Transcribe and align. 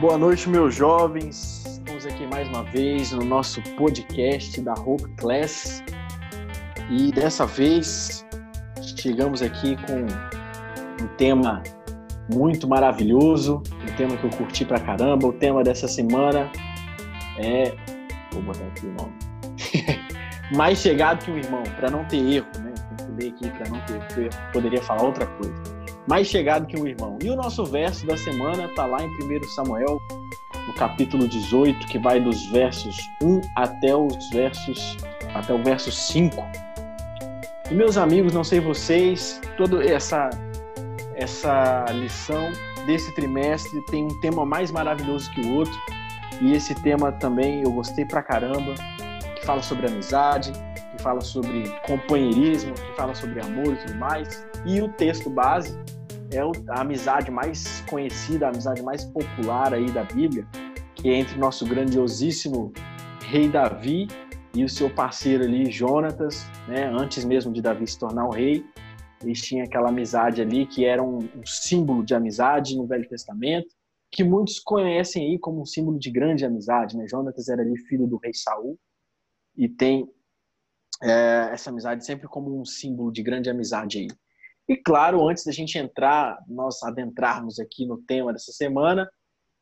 Boa 0.00 0.16
noite, 0.16 0.48
meus 0.48 0.74
jovens. 0.74 1.62
Estamos 1.66 2.06
aqui 2.06 2.26
mais 2.26 2.48
uma 2.48 2.62
vez 2.64 3.12
no 3.12 3.22
nosso 3.22 3.60
podcast 3.76 4.58
da 4.62 4.72
Hope 4.72 5.06
Class. 5.18 5.84
E 6.88 7.12
dessa 7.12 7.44
vez 7.44 8.24
chegamos 8.96 9.42
aqui 9.42 9.76
com 9.86 11.04
um 11.04 11.06
tema 11.18 11.62
muito 12.34 12.66
maravilhoso, 12.66 13.62
um 13.82 13.96
tema 13.96 14.16
que 14.16 14.24
eu 14.24 14.30
curti 14.30 14.64
pra 14.64 14.80
caramba. 14.80 15.26
O 15.26 15.34
tema 15.34 15.62
dessa 15.62 15.86
semana 15.86 16.50
é. 17.36 17.74
Vou 18.32 18.40
botar 18.40 18.64
aqui 18.68 18.86
o 18.86 18.92
nome. 18.92 19.12
mais 20.56 20.78
chegado 20.78 21.22
que 21.22 21.30
um 21.30 21.36
irmão, 21.36 21.62
para 21.76 21.90
não 21.90 22.06
ter 22.06 22.16
erro, 22.16 22.48
né? 22.60 22.72
Tem 22.96 23.06
que 23.06 23.22
ler 23.22 23.32
aqui 23.32 23.50
para 23.50 23.68
não 23.68 23.78
ter 23.84 23.96
erro, 23.96 24.04
porque 24.06 24.20
eu 24.22 24.52
poderia 24.54 24.80
falar 24.80 25.02
outra 25.02 25.26
coisa. 25.26 25.62
Mais 26.06 26.26
chegado 26.26 26.66
que 26.66 26.78
um 26.78 26.86
irmão. 26.86 27.18
E 27.22 27.30
o 27.30 27.36
nosso 27.36 27.64
verso 27.64 28.06
da 28.06 28.16
semana 28.16 28.66
está 28.66 28.86
lá 28.86 29.02
em 29.02 29.08
1 29.08 29.44
Samuel, 29.54 30.00
no 30.66 30.72
capítulo 30.74 31.28
18, 31.28 31.86
que 31.86 31.98
vai 31.98 32.20
dos 32.20 32.46
versos 32.46 32.96
1 33.22 33.40
até 33.56 33.94
os 33.94 34.30
versos 34.30 34.96
até 35.34 35.54
o 35.54 35.62
verso 35.62 35.92
5. 35.92 36.36
E 37.70 37.74
meus 37.74 37.96
amigos, 37.96 38.32
não 38.32 38.42
sei 38.42 38.60
vocês, 38.60 39.40
toda 39.56 39.84
essa 39.84 40.30
essa 41.14 41.84
lição 41.92 42.50
desse 42.86 43.14
trimestre 43.14 43.82
tem 43.86 44.04
um 44.04 44.20
tema 44.20 44.46
mais 44.46 44.70
maravilhoso 44.70 45.30
que 45.32 45.42
o 45.42 45.56
outro. 45.56 45.78
E 46.40 46.54
esse 46.54 46.74
tema 46.74 47.12
também 47.12 47.62
eu 47.62 47.70
gostei 47.70 48.06
pra 48.06 48.22
caramba, 48.22 48.74
que 49.36 49.44
fala 49.44 49.62
sobre 49.62 49.86
amizade, 49.86 50.50
fala 51.00 51.20
sobre 51.20 51.64
companheirismo, 51.86 52.74
que 52.74 52.96
fala 52.96 53.14
sobre 53.14 53.40
amor 53.40 53.72
e 53.72 53.76
tudo 53.76 53.94
mais. 53.96 54.46
E 54.64 54.80
o 54.80 54.88
texto 54.92 55.28
base 55.28 55.76
é 56.32 56.40
a 56.72 56.80
amizade 56.80 57.30
mais 57.30 57.82
conhecida, 57.88 58.46
a 58.46 58.50
amizade 58.50 58.82
mais 58.82 59.04
popular 59.04 59.74
aí 59.74 59.90
da 59.90 60.04
Bíblia, 60.04 60.46
que 60.94 61.08
é 61.08 61.14
entre 61.14 61.38
nosso 61.38 61.66
grandiosíssimo 61.66 62.72
rei 63.24 63.48
Davi 63.48 64.08
e 64.54 64.64
o 64.64 64.68
seu 64.68 64.90
parceiro 64.90 65.44
ali, 65.44 65.70
Jonatas, 65.70 66.46
né? 66.68 66.86
Antes 66.86 67.24
mesmo 67.24 67.52
de 67.52 67.62
Davi 67.62 67.86
se 67.86 67.98
tornar 67.98 68.26
o 68.26 68.30
rei, 68.30 68.64
eles 69.22 69.40
tinham 69.40 69.64
aquela 69.64 69.88
amizade 69.88 70.40
ali 70.40 70.66
que 70.66 70.84
era 70.84 71.02
um, 71.02 71.18
um 71.18 71.46
símbolo 71.46 72.04
de 72.04 72.14
amizade 72.14 72.76
no 72.76 72.86
Velho 72.86 73.08
Testamento, 73.08 73.68
que 74.10 74.24
muitos 74.24 74.58
conhecem 74.58 75.30
aí 75.30 75.38
como 75.38 75.60
um 75.60 75.66
símbolo 75.66 75.98
de 75.98 76.10
grande 76.10 76.44
amizade, 76.44 76.96
né? 76.96 77.06
Jonatas 77.08 77.48
era 77.48 77.62
ali 77.62 77.76
filho 77.76 78.06
do 78.06 78.16
rei 78.16 78.32
Saul 78.34 78.78
e 79.56 79.68
tem 79.68 80.08
é, 81.02 81.50
essa 81.52 81.70
amizade 81.70 82.04
sempre 82.04 82.28
como 82.28 82.60
um 82.60 82.64
símbolo 82.64 83.12
de 83.12 83.22
grande 83.22 83.48
amizade 83.48 83.98
aí. 83.98 84.08
E 84.68 84.76
claro, 84.76 85.28
antes 85.28 85.44
da 85.44 85.52
gente 85.52 85.76
entrar, 85.78 86.38
nós 86.46 86.82
adentrarmos 86.82 87.58
aqui 87.58 87.86
no 87.86 87.98
tema 87.98 88.32
dessa 88.32 88.52
semana, 88.52 89.10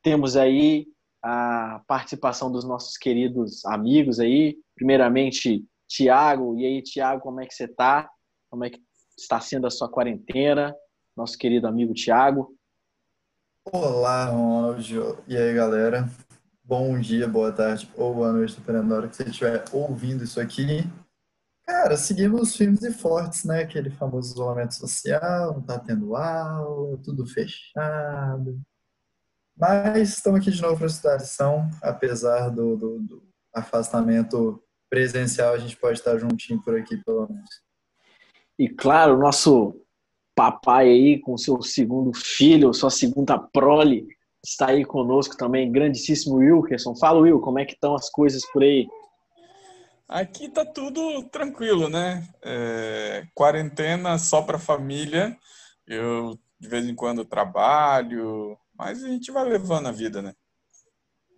temos 0.03 0.35
aí 0.35 0.85
a 1.23 1.81
participação 1.87 2.51
dos 2.51 2.63
nossos 2.63 2.97
queridos 2.97 3.65
amigos 3.65 4.19
aí. 4.19 4.57
Primeiramente, 4.75 5.65
Tiago. 5.87 6.57
E 6.57 6.65
aí, 6.65 6.81
Tiago, 6.81 7.21
como 7.21 7.41
é 7.41 7.45
que 7.45 7.53
você 7.53 7.65
está? 7.65 8.09
Como 8.49 8.63
é 8.63 8.69
que 8.69 8.79
está 9.17 9.39
sendo 9.39 9.67
a 9.67 9.71
sua 9.71 9.89
quarentena? 9.89 10.75
Nosso 11.17 11.37
querido 11.37 11.67
amigo 11.67 11.93
Tiago. 11.93 12.55
Olá, 13.65 14.25
Ronald. 14.25 14.93
E 15.27 15.35
aí, 15.35 15.53
galera? 15.53 16.07
Bom 16.63 16.99
dia, 16.99 17.27
boa 17.27 17.51
tarde 17.51 17.89
ou 17.97 18.13
boa 18.13 18.31
noite, 18.31 18.55
dependendo 18.55 18.89
da 18.89 18.95
hora 18.95 19.07
que 19.07 19.15
você 19.15 19.23
estiver 19.23 19.65
ouvindo 19.73 20.23
isso 20.23 20.39
aqui. 20.39 20.83
Cara, 21.69 21.95
seguimos 21.95 22.55
firmes 22.55 22.81
e 22.81 22.91
fortes, 22.91 23.43
né? 23.43 23.61
Aquele 23.61 23.91
famoso 23.91 24.33
isolamento 24.33 24.73
social, 24.73 25.53
não 25.53 25.61
tá 25.61 25.77
tendo 25.77 26.15
aula, 26.15 26.97
tudo 27.03 27.27
fechado. 27.27 28.59
Mas 29.55 30.13
estamos 30.13 30.39
aqui 30.41 30.49
de 30.49 30.63
novo 30.63 30.77
para 30.77 30.87
estudar 30.87 31.13
a 31.13 31.17
lição, 31.17 31.69
apesar 31.83 32.49
do, 32.49 32.75
do, 32.75 32.99
do, 33.01 33.23
afastamento 33.53 34.59
presencial, 34.89 35.53
a 35.53 35.59
gente 35.59 35.77
pode 35.77 35.99
estar 35.99 36.17
juntinho 36.17 36.59
por 36.63 36.75
aqui, 36.75 36.97
pelo 37.05 37.27
menos. 37.29 37.49
E 38.57 38.67
claro, 38.67 39.13
o 39.13 39.19
nosso 39.19 39.79
papai 40.35 40.87
aí, 40.87 41.19
com 41.19 41.37
seu 41.37 41.61
segundo 41.61 42.11
filho, 42.17 42.73
sua 42.73 42.89
segunda 42.89 43.37
prole, 43.37 44.07
está 44.43 44.69
aí 44.69 44.83
conosco 44.83 45.37
também, 45.37 45.71
grandíssimo 45.71 46.37
Wilkerson. 46.37 46.95
Fala, 46.95 47.19
Will, 47.19 47.39
como 47.39 47.59
é 47.59 47.65
que 47.65 47.73
estão 47.73 47.93
as 47.93 48.09
coisas 48.09 48.41
por 48.51 48.63
aí? 48.63 48.87
Aqui 50.09 50.49
tá 50.49 50.65
tudo 50.65 51.21
tranquilo, 51.29 51.87
né? 51.87 52.27
É, 52.41 53.27
quarentena 53.35 54.17
só 54.17 54.41
para 54.41 54.57
família. 54.57 55.37
Eu 55.85 56.35
de 56.59 56.67
vez 56.67 56.87
em 56.87 56.95
quando 56.95 57.23
trabalho, 57.23 58.57
mas 58.75 59.03
a 59.03 59.07
gente 59.07 59.31
vai 59.31 59.47
levando 59.47 59.87
a 59.87 59.91
vida, 59.91 60.19
né? 60.19 60.33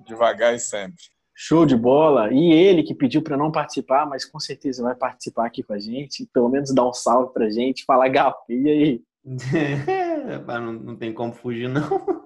Devagar 0.08 0.56
e 0.56 0.60
sempre. 0.60 1.04
Show 1.36 1.66
de 1.66 1.76
bola. 1.76 2.32
E 2.32 2.54
ele 2.54 2.82
que 2.82 2.96
pediu 2.96 3.22
para 3.22 3.36
não 3.36 3.52
participar, 3.52 4.06
mas 4.06 4.24
com 4.24 4.40
certeza 4.40 4.82
vai 4.82 4.96
participar 4.96 5.48
aqui 5.48 5.62
com 5.62 5.74
a 5.74 5.80
gente, 5.80 6.26
pelo 6.34 6.48
menos 6.48 6.74
dar 6.74 6.88
um 6.88 6.94
salve 6.94 7.34
pra 7.34 7.50
gente, 7.50 7.84
falar 7.84 8.08
Gal, 8.08 8.46
e 8.48 8.70
aí? 8.70 9.04
não, 10.48 10.72
não 10.72 10.96
tem 10.96 11.14
como 11.14 11.34
fugir 11.34 11.68
não. 11.68 12.26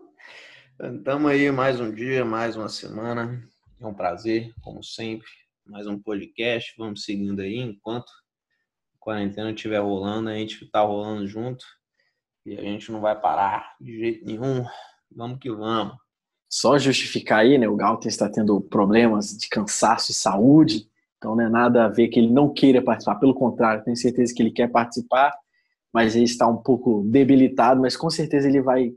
Estamos 0.79 1.31
aí 1.31 1.51
mais 1.51 1.79
um 1.79 1.91
dia, 1.91 2.23
mais 2.23 2.55
uma 2.55 2.69
semana. 2.69 3.43
É 3.81 3.85
um 3.85 3.95
prazer, 3.95 4.53
como 4.61 4.83
sempre 4.83 5.27
mais 5.65 5.87
um 5.87 5.99
podcast. 5.99 6.75
Vamos 6.77 7.03
seguindo 7.03 7.41
aí 7.41 7.57
enquanto 7.57 8.09
a 8.09 8.99
quarentena 8.99 9.51
estiver 9.51 9.79
rolando, 9.79 10.29
a 10.29 10.35
gente 10.35 10.63
está 10.63 10.81
rolando 10.81 11.25
junto 11.25 11.65
e 12.45 12.55
a 12.55 12.61
gente 12.61 12.91
não 12.91 13.01
vai 13.01 13.19
parar 13.19 13.75
de 13.81 13.97
jeito 13.97 14.25
nenhum. 14.25 14.63
Vamos 15.11 15.39
que 15.39 15.51
vamos. 15.51 15.95
Só 16.47 16.77
justificar 16.77 17.39
aí, 17.39 17.57
né? 17.57 17.67
O 17.67 17.75
Galten 17.75 18.07
está 18.07 18.29
tendo 18.29 18.61
problemas 18.61 19.35
de 19.35 19.49
cansaço 19.49 20.11
e 20.11 20.13
saúde, 20.13 20.87
então 21.17 21.35
não 21.35 21.43
é 21.43 21.49
nada 21.49 21.85
a 21.85 21.89
ver 21.89 22.09
que 22.09 22.19
ele 22.19 22.29
não 22.29 22.53
queira 22.53 22.81
participar. 22.81 23.15
Pelo 23.15 23.33
contrário, 23.33 23.83
tenho 23.83 23.97
certeza 23.97 24.33
que 24.33 24.43
ele 24.43 24.51
quer 24.51 24.69
participar, 24.69 25.35
mas 25.91 26.15
ele 26.15 26.25
está 26.25 26.47
um 26.47 26.57
pouco 26.57 27.03
debilitado, 27.07 27.81
mas 27.81 27.97
com 27.97 28.09
certeza 28.09 28.47
ele 28.47 28.61
vai 28.61 28.93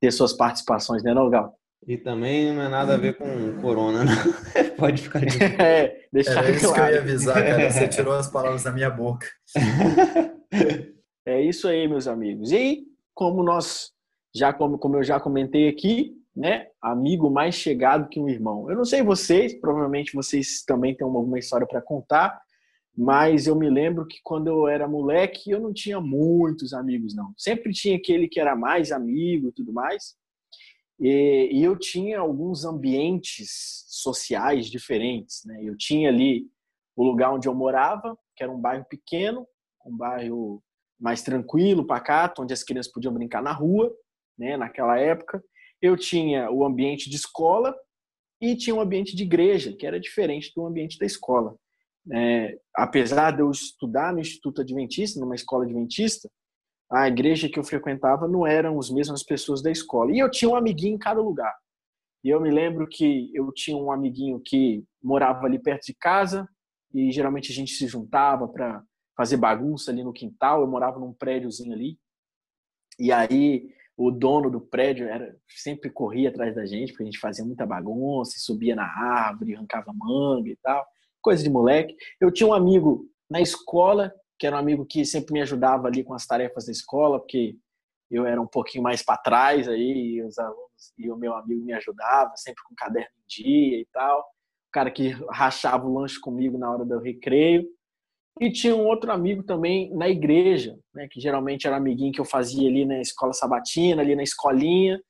ter 0.00 0.10
suas 0.10 0.32
participações, 0.32 1.02
né, 1.02 1.14
não, 1.14 1.30
Gal? 1.30 1.57
E 1.88 1.96
também 1.96 2.52
não 2.52 2.62
é 2.62 2.68
nada 2.68 2.94
a 2.94 2.96
ver 2.98 3.16
com 3.16 3.58
corona, 3.62 4.04
não. 4.04 4.12
Pode 4.76 5.00
ficar 5.00 5.24
de 5.24 5.38
É, 5.58 6.06
deixar 6.12 6.44
é 6.44 6.50
isso 6.50 6.66
claro. 6.66 6.74
que 6.74 6.80
eu 6.80 6.94
ia 6.94 7.00
avisar, 7.00 7.34
cara. 7.34 7.70
Você 7.70 7.88
tirou 7.88 8.12
as 8.12 8.30
palavras 8.30 8.62
da 8.62 8.70
minha 8.70 8.90
boca. 8.90 9.26
É 11.24 11.40
isso 11.40 11.66
aí, 11.66 11.88
meus 11.88 12.06
amigos. 12.06 12.52
E 12.52 12.84
como 13.14 13.42
nós 13.42 13.90
já 14.36 14.52
como, 14.52 14.76
como 14.76 14.96
eu 14.96 15.02
já 15.02 15.18
comentei 15.18 15.66
aqui, 15.66 16.14
né, 16.36 16.66
amigo 16.82 17.30
mais 17.30 17.54
chegado 17.54 18.10
que 18.10 18.20
um 18.20 18.28
irmão. 18.28 18.70
Eu 18.70 18.76
não 18.76 18.84
sei 18.84 19.02
vocês, 19.02 19.54
provavelmente 19.58 20.14
vocês 20.14 20.62
também 20.64 20.94
têm 20.94 21.06
alguma 21.06 21.38
história 21.38 21.66
para 21.66 21.80
contar, 21.80 22.38
mas 22.94 23.46
eu 23.46 23.56
me 23.56 23.70
lembro 23.70 24.06
que 24.06 24.18
quando 24.22 24.48
eu 24.48 24.68
era 24.68 24.86
moleque, 24.86 25.50
eu 25.50 25.58
não 25.58 25.72
tinha 25.72 26.02
muitos 26.02 26.74
amigos 26.74 27.14
não. 27.14 27.32
Sempre 27.34 27.72
tinha 27.72 27.96
aquele 27.96 28.28
que 28.28 28.38
era 28.38 28.54
mais 28.54 28.92
amigo 28.92 29.48
e 29.48 29.52
tudo 29.52 29.72
mais. 29.72 30.17
E, 31.00 31.48
e, 31.52 31.62
eu 31.62 31.78
tinha 31.78 32.18
alguns 32.18 32.64
ambientes 32.64 33.84
sociais 33.88 34.66
diferentes. 34.66 35.44
Né? 35.44 35.60
Eu 35.62 35.76
tinha 35.76 36.08
ali 36.08 36.46
o 36.96 37.04
lugar 37.04 37.32
onde 37.32 37.48
eu 37.48 37.54
morava, 37.54 38.18
que 38.34 38.42
era 38.42 38.50
um 38.50 38.60
bairro 38.60 38.84
pequeno, 38.84 39.46
um 39.86 39.96
bairro 39.96 40.62
mais 40.98 41.22
tranquilo, 41.22 41.86
pacato, 41.86 42.42
onde 42.42 42.52
as 42.52 42.64
crianças 42.64 42.92
podiam 42.92 43.14
brincar 43.14 43.42
na 43.42 43.52
rua, 43.52 43.94
né? 44.36 44.56
naquela 44.56 44.98
época. 44.98 45.42
Eu 45.80 45.96
tinha 45.96 46.50
o 46.50 46.64
ambiente 46.64 47.08
de 47.08 47.16
escola 47.16 47.76
e 48.40 48.56
tinha 48.56 48.74
um 48.74 48.80
ambiente 48.80 49.14
de 49.14 49.22
igreja, 49.22 49.72
que 49.72 49.86
era 49.86 50.00
diferente 50.00 50.52
do 50.54 50.66
ambiente 50.66 50.98
da 50.98 51.06
escola. 51.06 51.56
É, 52.12 52.58
apesar 52.74 53.32
de 53.32 53.40
eu 53.40 53.50
estudar 53.50 54.12
no 54.12 54.20
Instituto 54.20 54.62
Adventista, 54.62 55.20
numa 55.20 55.34
escola 55.34 55.64
adventista, 55.64 56.28
a 56.90 57.06
igreja 57.06 57.48
que 57.48 57.58
eu 57.58 57.64
frequentava 57.64 58.26
não 58.26 58.46
eram 58.46 58.78
as 58.78 58.90
mesmas 58.90 59.22
pessoas 59.22 59.62
da 59.62 59.70
escola. 59.70 60.12
E 60.12 60.18
eu 60.18 60.30
tinha 60.30 60.50
um 60.50 60.56
amiguinho 60.56 60.94
em 60.94 60.98
cada 60.98 61.20
lugar. 61.20 61.54
E 62.24 62.30
eu 62.30 62.40
me 62.40 62.50
lembro 62.50 62.86
que 62.88 63.30
eu 63.34 63.52
tinha 63.52 63.76
um 63.76 63.92
amiguinho 63.92 64.40
que 64.44 64.84
morava 65.02 65.46
ali 65.46 65.58
perto 65.58 65.86
de 65.86 65.94
casa 65.94 66.48
e 66.92 67.12
geralmente 67.12 67.52
a 67.52 67.54
gente 67.54 67.72
se 67.72 67.86
juntava 67.86 68.48
para 68.48 68.82
fazer 69.16 69.36
bagunça 69.36 69.90
ali 69.90 70.02
no 70.02 70.12
quintal. 70.12 70.62
Eu 70.62 70.66
morava 70.66 70.98
num 70.98 71.12
prédiozinho 71.12 71.72
ali. 71.72 71.98
E 72.98 73.12
aí 73.12 73.68
o 73.96 74.10
dono 74.10 74.50
do 74.50 74.60
prédio 74.60 75.08
era 75.08 75.36
sempre 75.48 75.90
corria 75.90 76.28
atrás 76.28 76.54
da 76.54 76.64
gente, 76.64 76.92
porque 76.92 77.02
a 77.02 77.06
gente 77.06 77.18
fazia 77.18 77.44
muita 77.44 77.66
bagunça, 77.66 78.38
subia 78.38 78.74
na 78.74 78.86
árvore, 78.86 79.54
arrancava 79.54 79.92
manga 79.92 80.48
e 80.48 80.56
tal, 80.62 80.86
coisa 81.20 81.42
de 81.42 81.50
moleque. 81.50 81.96
Eu 82.20 82.32
tinha 82.32 82.48
um 82.48 82.52
amigo 82.54 83.06
na 83.28 83.40
escola 83.40 84.12
que 84.38 84.46
era 84.46 84.56
um 84.56 84.58
amigo 84.58 84.86
que 84.86 85.04
sempre 85.04 85.32
me 85.32 85.42
ajudava 85.42 85.88
ali 85.88 86.04
com 86.04 86.14
as 86.14 86.26
tarefas 86.26 86.66
da 86.66 86.72
escola, 86.72 87.18
porque 87.18 87.56
eu 88.10 88.24
era 88.24 88.40
um 88.40 88.46
pouquinho 88.46 88.82
mais 88.82 89.02
para 89.02 89.18
trás 89.18 89.68
aí, 89.68 90.16
e 90.16 90.22
os 90.22 90.38
alunos 90.38 90.68
e 90.96 91.10
o 91.10 91.16
meu 91.16 91.34
amigo 91.34 91.64
me 91.64 91.72
ajudava, 91.72 92.32
sempre 92.36 92.62
com 92.64 92.74
caderno 92.74 93.10
em 93.18 93.26
dia 93.26 93.80
e 93.80 93.86
tal. 93.92 94.20
O 94.20 94.70
cara 94.72 94.90
que 94.90 95.08
rachava 95.30 95.86
o 95.86 95.92
lanche 95.92 96.20
comigo 96.20 96.56
na 96.56 96.70
hora 96.70 96.84
do 96.84 96.98
recreio. 96.98 97.66
E 98.40 98.52
tinha 98.52 98.74
um 98.76 98.86
outro 98.86 99.10
amigo 99.10 99.42
também 99.42 99.92
na 99.94 100.08
igreja, 100.08 100.78
né, 100.94 101.08
que 101.10 101.20
geralmente 101.20 101.66
era 101.66 101.74
um 101.74 101.80
amiguinho 101.80 102.12
que 102.12 102.20
eu 102.20 102.24
fazia 102.24 102.68
ali 102.68 102.84
na 102.84 103.00
escola 103.00 103.32
sabatina, 103.32 104.00
ali 104.00 104.14
na 104.14 104.22
escolinha. 104.22 105.02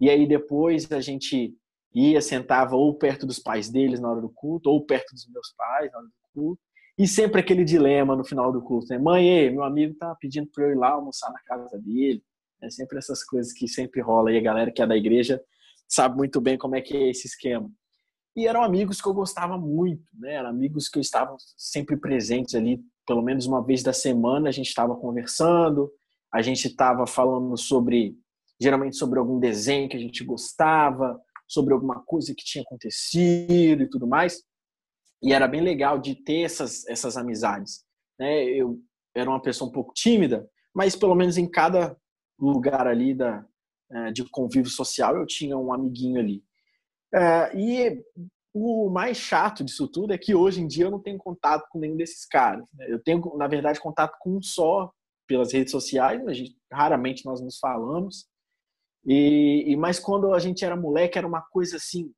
E 0.00 0.08
aí 0.08 0.28
depois 0.28 0.90
a 0.92 1.00
gente 1.00 1.52
ia, 1.92 2.20
sentava 2.20 2.76
ou 2.76 2.94
perto 2.94 3.26
dos 3.26 3.40
pais 3.40 3.68
deles 3.68 3.98
na 3.98 4.10
hora 4.10 4.20
do 4.20 4.30
culto, 4.30 4.70
ou 4.70 4.86
perto 4.86 5.12
dos 5.12 5.28
meus 5.28 5.52
pais 5.56 5.90
na 5.90 5.98
hora 5.98 6.06
do 6.06 6.12
culto. 6.32 6.62
E 6.98 7.06
sempre 7.06 7.40
aquele 7.40 7.64
dilema 7.64 8.16
no 8.16 8.24
final 8.24 8.50
do 8.50 8.60
culto, 8.60 8.88
né? 8.88 8.98
Mãe, 8.98 9.50
meu 9.50 9.62
amigo 9.62 9.94
tá 9.94 10.16
pedindo 10.16 10.48
para 10.52 10.64
eu 10.64 10.72
ir 10.72 10.74
lá 10.74 10.90
almoçar 10.90 11.30
na 11.30 11.38
casa 11.40 11.78
dele. 11.78 12.22
É 12.60 12.68
sempre 12.68 12.98
essas 12.98 13.22
coisas 13.22 13.52
que 13.52 13.68
sempre 13.68 14.00
rola. 14.00 14.32
E 14.32 14.36
a 14.36 14.40
galera 14.40 14.72
que 14.72 14.82
é 14.82 14.86
da 14.86 14.96
igreja 14.96 15.40
sabe 15.86 16.16
muito 16.16 16.40
bem 16.40 16.58
como 16.58 16.74
é 16.74 16.80
que 16.80 16.96
é 16.96 17.10
esse 17.10 17.28
esquema. 17.28 17.70
E 18.36 18.46
eram 18.46 18.64
amigos 18.64 19.00
que 19.00 19.08
eu 19.08 19.14
gostava 19.14 19.56
muito, 19.56 20.04
né? 20.18 20.34
Eram 20.34 20.50
amigos 20.50 20.88
que 20.88 20.98
eu 20.98 21.00
estava 21.00 21.36
sempre 21.56 21.96
presentes 21.96 22.56
ali, 22.56 22.80
pelo 23.06 23.22
menos 23.22 23.46
uma 23.46 23.64
vez 23.64 23.82
da 23.82 23.92
semana 23.92 24.48
a 24.48 24.52
gente 24.52 24.68
estava 24.68 24.94
conversando, 24.96 25.90
a 26.32 26.42
gente 26.42 26.66
estava 26.66 27.06
falando 27.06 27.56
sobre, 27.56 28.16
geralmente 28.60 28.96
sobre 28.96 29.18
algum 29.18 29.38
desenho 29.38 29.88
que 29.88 29.96
a 29.96 30.00
gente 30.00 30.22
gostava, 30.24 31.20
sobre 31.46 31.72
alguma 31.72 32.00
coisa 32.04 32.34
que 32.34 32.44
tinha 32.44 32.62
acontecido 32.62 33.82
e 33.82 33.88
tudo 33.88 34.06
mais. 34.06 34.42
E 35.22 35.32
era 35.32 35.48
bem 35.48 35.60
legal 35.60 35.98
de 35.98 36.14
ter 36.14 36.42
essas, 36.42 36.86
essas 36.86 37.16
amizades. 37.16 37.84
Né? 38.18 38.44
Eu 38.44 38.80
era 39.14 39.28
uma 39.28 39.42
pessoa 39.42 39.68
um 39.68 39.72
pouco 39.72 39.92
tímida, 39.92 40.48
mas 40.74 40.94
pelo 40.94 41.14
menos 41.14 41.36
em 41.36 41.48
cada 41.48 41.96
lugar 42.38 42.86
ali 42.86 43.14
da, 43.14 43.44
é, 43.90 44.12
de 44.12 44.24
convívio 44.30 44.70
social 44.70 45.16
eu 45.16 45.26
tinha 45.26 45.56
um 45.56 45.72
amiguinho 45.72 46.20
ali. 46.20 46.42
É, 47.12 47.56
e 47.56 48.04
o 48.54 48.90
mais 48.90 49.16
chato 49.16 49.64
disso 49.64 49.88
tudo 49.88 50.12
é 50.12 50.18
que 50.18 50.34
hoje 50.34 50.60
em 50.60 50.66
dia 50.66 50.84
eu 50.84 50.90
não 50.90 51.00
tenho 51.00 51.18
contato 51.18 51.66
com 51.70 51.78
nenhum 51.78 51.96
desses 51.96 52.26
caras. 52.26 52.68
Né? 52.74 52.86
Eu 52.88 53.02
tenho, 53.02 53.20
na 53.36 53.46
verdade, 53.46 53.80
contato 53.80 54.16
com 54.20 54.36
um 54.36 54.42
só 54.42 54.92
pelas 55.26 55.52
redes 55.52 55.70
sociais, 55.70 56.22
mas 56.24 56.38
raramente 56.72 57.24
nós 57.24 57.40
nos 57.40 57.58
falamos. 57.58 58.26
E, 59.04 59.64
e 59.66 59.76
mas 59.76 59.98
quando 59.98 60.32
a 60.32 60.38
gente 60.38 60.64
era 60.64 60.76
moleque 60.76 61.18
era 61.18 61.26
uma 61.26 61.42
coisa 61.42 61.76
assim 61.76 62.12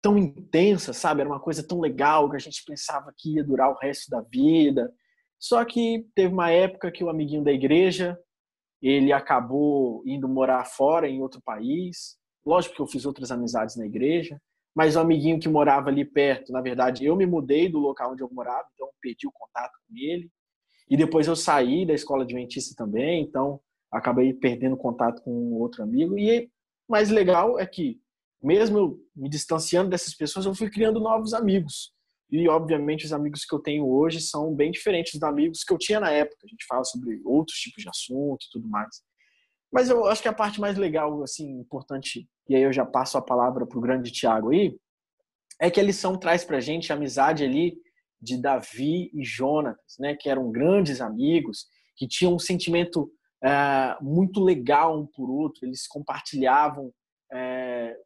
tão 0.00 0.16
intensa, 0.16 0.92
sabe? 0.92 1.20
Era 1.20 1.30
uma 1.30 1.40
coisa 1.40 1.66
tão 1.66 1.80
legal 1.80 2.30
que 2.30 2.36
a 2.36 2.40
gente 2.40 2.64
pensava 2.64 3.12
que 3.16 3.34
ia 3.34 3.44
durar 3.44 3.70
o 3.70 3.78
resto 3.78 4.10
da 4.10 4.20
vida. 4.20 4.92
Só 5.38 5.64
que 5.64 6.06
teve 6.14 6.32
uma 6.32 6.50
época 6.50 6.90
que 6.90 7.04
o 7.04 7.10
amiguinho 7.10 7.44
da 7.44 7.52
igreja 7.52 8.18
ele 8.80 9.12
acabou 9.12 10.02
indo 10.06 10.28
morar 10.28 10.64
fora 10.64 11.08
em 11.08 11.20
outro 11.20 11.40
país. 11.42 12.16
Lógico 12.46 12.76
que 12.76 12.82
eu 12.82 12.86
fiz 12.86 13.04
outras 13.04 13.30
amizades 13.30 13.76
na 13.76 13.86
igreja, 13.86 14.40
mas 14.74 14.96
o 14.96 15.00
amiguinho 15.00 15.40
que 15.40 15.48
morava 15.48 15.90
ali 15.90 16.04
perto, 16.04 16.52
na 16.52 16.60
verdade, 16.60 17.04
eu 17.04 17.16
me 17.16 17.26
mudei 17.26 17.68
do 17.68 17.78
local 17.78 18.12
onde 18.12 18.22
eu 18.22 18.30
morava, 18.32 18.68
então 18.74 18.88
perdi 19.00 19.26
o 19.26 19.32
contato 19.32 19.72
com 19.86 19.96
ele. 19.96 20.30
E 20.88 20.96
depois 20.96 21.26
eu 21.26 21.36
saí 21.36 21.84
da 21.84 21.92
escola 21.92 22.22
adventista 22.22 22.74
também, 22.76 23.22
então 23.22 23.60
acabei 23.90 24.32
perdendo 24.32 24.76
contato 24.76 25.22
com 25.22 25.52
outro 25.54 25.82
amigo. 25.82 26.18
E 26.18 26.50
mais 26.88 27.10
legal 27.10 27.58
é 27.58 27.66
que, 27.66 28.00
mesmo 28.42 28.98
me 29.14 29.28
distanciando 29.28 29.90
dessas 29.90 30.14
pessoas, 30.14 30.46
eu 30.46 30.54
fui 30.54 30.70
criando 30.70 31.00
novos 31.00 31.34
amigos. 31.34 31.92
E, 32.30 32.48
obviamente, 32.48 33.06
os 33.06 33.12
amigos 33.12 33.44
que 33.44 33.54
eu 33.54 33.58
tenho 33.58 33.88
hoje 33.88 34.20
são 34.20 34.54
bem 34.54 34.70
diferentes 34.70 35.14
dos 35.14 35.22
amigos 35.22 35.64
que 35.64 35.72
eu 35.72 35.78
tinha 35.78 35.98
na 35.98 36.10
época. 36.10 36.36
A 36.44 36.48
gente 36.48 36.66
fala 36.66 36.84
sobre 36.84 37.20
outros 37.24 37.58
tipos 37.58 37.82
de 37.82 37.88
assunto 37.88 38.44
e 38.44 38.50
tudo 38.52 38.68
mais. 38.68 39.02
Mas 39.72 39.88
eu 39.90 40.06
acho 40.06 40.22
que 40.22 40.28
a 40.28 40.32
parte 40.32 40.60
mais 40.60 40.76
legal, 40.76 41.22
assim, 41.22 41.58
importante, 41.58 42.28
e 42.48 42.54
aí 42.54 42.62
eu 42.62 42.72
já 42.72 42.84
passo 42.84 43.18
a 43.18 43.22
palavra 43.22 43.66
para 43.66 43.78
o 43.78 43.82
grande 43.82 44.10
Tiago 44.10 44.50
aí, 44.50 44.78
é 45.60 45.70
que 45.70 45.80
a 45.80 45.82
lição 45.82 46.18
traz 46.18 46.44
para 46.44 46.58
a 46.58 46.60
gente 46.60 46.92
a 46.92 46.96
amizade 46.96 47.44
ali 47.44 47.76
de 48.20 48.40
Davi 48.40 49.10
e 49.14 49.24
Jonatas, 49.24 49.96
né, 49.98 50.14
que 50.14 50.28
eram 50.28 50.50
grandes 50.50 51.00
amigos, 51.00 51.66
que 51.96 52.06
tinham 52.06 52.34
um 52.34 52.38
sentimento 52.38 53.10
é, 53.44 53.96
muito 54.00 54.42
legal 54.42 54.98
um 54.98 55.06
por 55.06 55.30
outro, 55.30 55.66
eles 55.66 55.86
compartilhavam 55.86 56.92
é, 57.32 57.96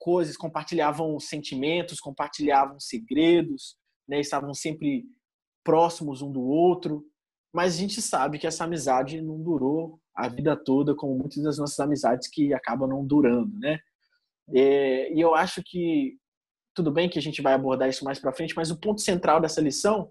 coisas, 0.00 0.36
compartilhavam 0.36 1.20
sentimentos, 1.20 2.00
compartilhavam 2.00 2.80
segredos, 2.80 3.76
né, 4.08 4.18
estavam 4.18 4.52
sempre 4.54 5.04
próximos 5.62 6.22
um 6.22 6.32
do 6.32 6.42
outro, 6.42 7.04
mas 7.52 7.74
a 7.74 7.78
gente 7.78 8.00
sabe 8.00 8.38
que 8.38 8.46
essa 8.46 8.64
amizade 8.64 9.20
não 9.20 9.40
durou 9.40 10.00
a 10.14 10.28
vida 10.28 10.56
toda, 10.56 10.94
como 10.94 11.16
muitas 11.16 11.42
das 11.42 11.58
nossas 11.58 11.78
amizades 11.78 12.28
que 12.28 12.52
acabam 12.54 12.88
não 12.88 13.06
durando, 13.06 13.56
né? 13.58 13.78
É, 14.52 15.12
e 15.12 15.20
eu 15.20 15.34
acho 15.34 15.62
que 15.64 16.16
tudo 16.74 16.90
bem 16.90 17.08
que 17.08 17.18
a 17.18 17.22
gente 17.22 17.42
vai 17.42 17.52
abordar 17.52 17.88
isso 17.88 18.04
mais 18.04 18.18
para 18.18 18.32
frente, 18.32 18.54
mas 18.56 18.70
o 18.70 18.80
ponto 18.80 19.00
central 19.00 19.40
dessa 19.40 19.60
lição 19.60 20.10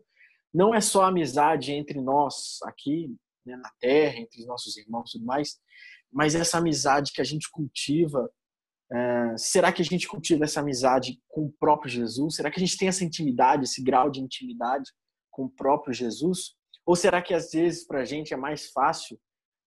não 0.54 0.74
é 0.74 0.82
só 0.82 1.04
a 1.04 1.08
amizade 1.08 1.72
entre 1.72 2.00
nós 2.02 2.60
aqui 2.64 3.14
né, 3.46 3.56
na 3.56 3.72
Terra, 3.80 4.18
entre 4.18 4.40
os 4.42 4.48
nossos 4.48 4.78
irmãos 4.78 5.10
e 5.10 5.14
tudo 5.14 5.26
mais, 5.26 5.58
mas 6.12 6.36
essa 6.36 6.58
amizade 6.58 7.12
que 7.14 7.22
a 7.22 7.26
gente 7.26 7.50
cultiva. 7.52 8.30
É, 8.92 9.38
será 9.38 9.72
que 9.72 9.82
a 9.82 9.86
gente 9.86 10.08
cultiva 10.08 10.46
essa 10.46 10.60
amizade 10.60 11.20
com 11.28 11.46
o 11.46 11.54
próprio 11.60 11.92
Jesus? 11.92 12.36
Será 12.36 12.50
que 12.50 12.60
a 12.60 12.66
gente 12.66 12.78
tem 12.78 12.88
essa 12.88 13.04
intimidade, 13.04 13.64
esse 13.64 13.84
grau 13.84 14.10
de 14.10 14.20
intimidade 14.20 14.90
com 15.32 15.46
o 15.46 15.50
próprio 15.50 15.94
Jesus? 15.94 16.56
Ou 16.86 16.96
será 16.96 17.22
que 17.22 17.34
às 17.34 17.52
vezes 17.52 17.86
para 17.86 18.02
a 18.02 18.06
gente 18.06 18.34
é 18.34 18.38
mais 18.38 18.72
fácil 18.72 19.20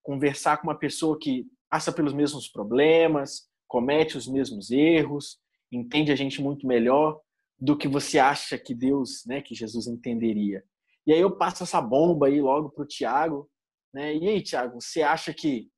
conversar 0.03 0.57
com 0.57 0.67
uma 0.67 0.79
pessoa 0.79 1.17
que 1.19 1.47
passa 1.71 1.93
pelos 1.93 2.13
mesmos 2.13 2.49
problemas, 2.49 3.49
comete 3.69 4.19
os 4.19 4.27
mesmos 4.27 4.71
erros, 4.71 5.39
entende 5.71 6.11
a 6.11 6.17
gente 6.17 6.43
muito 6.43 6.67
melhor 6.67 7.21
do 7.59 7.79
que 7.79 7.87
você 7.87 8.19
acha 8.19 8.59
que 8.59 8.75
Deus, 8.75 9.23
né, 9.25 9.41
que 9.41 9.55
Jesus 9.55 9.87
entenderia. 9.87 10.65
E 11.07 11.13
aí 11.13 11.21
eu 11.21 11.37
passo 11.37 11.63
essa 11.63 11.81
bomba 11.81 12.27
aí 12.27 12.41
logo 12.41 12.71
para 12.71 12.83
o 12.83 12.87
Tiago. 12.87 13.49
Né? 13.93 14.17
E 14.17 14.29
aí, 14.29 14.43
Tiago, 14.43 14.81
você 14.81 15.03
acha 15.03 15.33
que, 15.33 15.69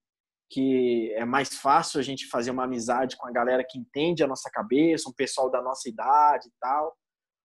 que 0.50 1.12
é 1.14 1.24
mais 1.24 1.56
fácil 1.56 1.98
a 1.98 2.02
gente 2.02 2.28
fazer 2.28 2.50
uma 2.50 2.64
amizade 2.64 3.16
com 3.16 3.26
a 3.26 3.32
galera 3.32 3.64
que 3.68 3.78
entende 3.78 4.22
a 4.22 4.26
nossa 4.26 4.50
cabeça, 4.50 5.08
um 5.08 5.12
pessoal 5.12 5.50
da 5.50 5.62
nossa 5.62 5.88
idade 5.88 6.48
e 6.48 6.52
tal? 6.60 6.94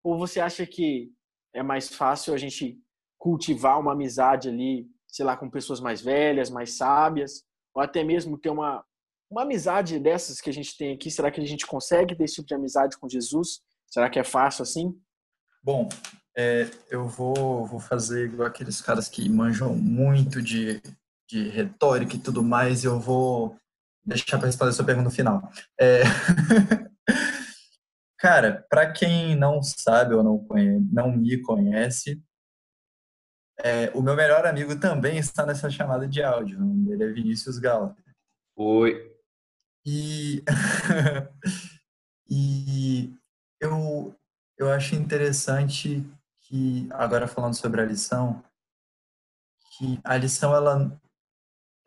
Ou 0.04 0.18
você 0.18 0.40
acha 0.40 0.66
que 0.66 1.12
é 1.54 1.64
mais 1.64 1.90
fácil 1.90 2.34
a 2.34 2.38
gente 2.38 2.78
cultivar 3.18 3.80
uma 3.80 3.94
amizade 3.94 4.50
ali, 4.50 4.88
sei 5.08 5.26
lá, 5.26 5.36
com 5.36 5.50
pessoas 5.50 5.80
mais 5.80 6.02
velhas, 6.02 6.50
mais 6.50 6.78
sábias, 6.78 7.44
ou 7.74 7.82
até 7.82 8.04
mesmo 8.04 8.38
ter 8.38 8.50
uma, 8.50 8.84
uma 9.30 9.44
amizade 9.44 10.00
dessas 10.00 10.40
que 10.40 10.50
a 10.50 10.54
gente 10.54 10.78
tem 10.78 10.94
aqui, 10.94 11.10
será 11.10 11.32
que 11.32 11.42
a 11.42 11.46
gente 11.46 11.66
consegue 11.66 12.16
ter 12.16 12.24
esse 12.24 12.36
tipo 12.36 12.48
de 12.48 12.56
amizade 12.56 12.98
com 12.98 13.10
Jesus? 13.10 13.62
Será 13.88 14.10
que 14.10 14.20
é 14.20 14.24
fácil 14.24 14.64
assim? 14.64 14.94
Bom, 15.64 15.90
é, 16.38 16.70
eu 16.90 17.08
vou, 17.08 17.66
vou 17.66 17.80
fazer 17.80 18.26
igual 18.26 18.48
aqueles 18.48 18.82
caras 18.82 19.10
que 19.10 19.28
manjam 19.28 19.76
muito 19.76 20.42
de, 20.42 20.82
de 21.30 21.50
retórica 21.50 22.16
e 22.16 22.20
tudo 22.20 22.44
mais, 22.44 22.84
e 22.84 22.88
eu 22.88 23.00
vou 23.00 23.58
deixar 24.06 24.38
para 24.38 24.48
responder 24.48 24.72
a 24.72 24.74
sua 24.74 24.86
pergunta 24.86 25.10
no 25.10 25.16
final. 25.16 25.52
É... 25.80 26.02
Cara, 28.18 28.66
para 28.70 28.92
quem 28.92 29.36
não 29.36 29.62
sabe 29.62 30.16
ou 30.16 30.24
não, 30.24 30.40
conhece, 30.40 30.88
não 30.92 31.12
me 31.12 31.40
conhece, 31.42 32.20
é, 33.60 33.90
o 33.96 34.02
meu 34.02 34.16
melhor 34.16 34.46
amigo 34.46 34.80
também 34.80 35.18
está 35.18 35.46
nessa 35.46 35.70
chamada 35.70 36.08
de 36.08 36.22
áudio. 36.22 36.60
Dele 36.60 37.04
é 37.04 37.08
Vinícius 37.08 37.58
Gala. 37.58 37.96
Oi. 38.56 39.16
E, 39.86 40.44
e 42.30 43.14
eu, 43.60 44.16
eu 44.58 44.72
acho 44.72 44.96
interessante 44.96 46.04
que, 46.42 46.88
agora 46.92 47.28
falando 47.28 47.56
sobre 47.56 47.82
a 47.82 47.86
lição, 47.86 48.44
que 49.78 50.00
a 50.04 50.18
lição 50.18 50.56
ela 50.56 51.00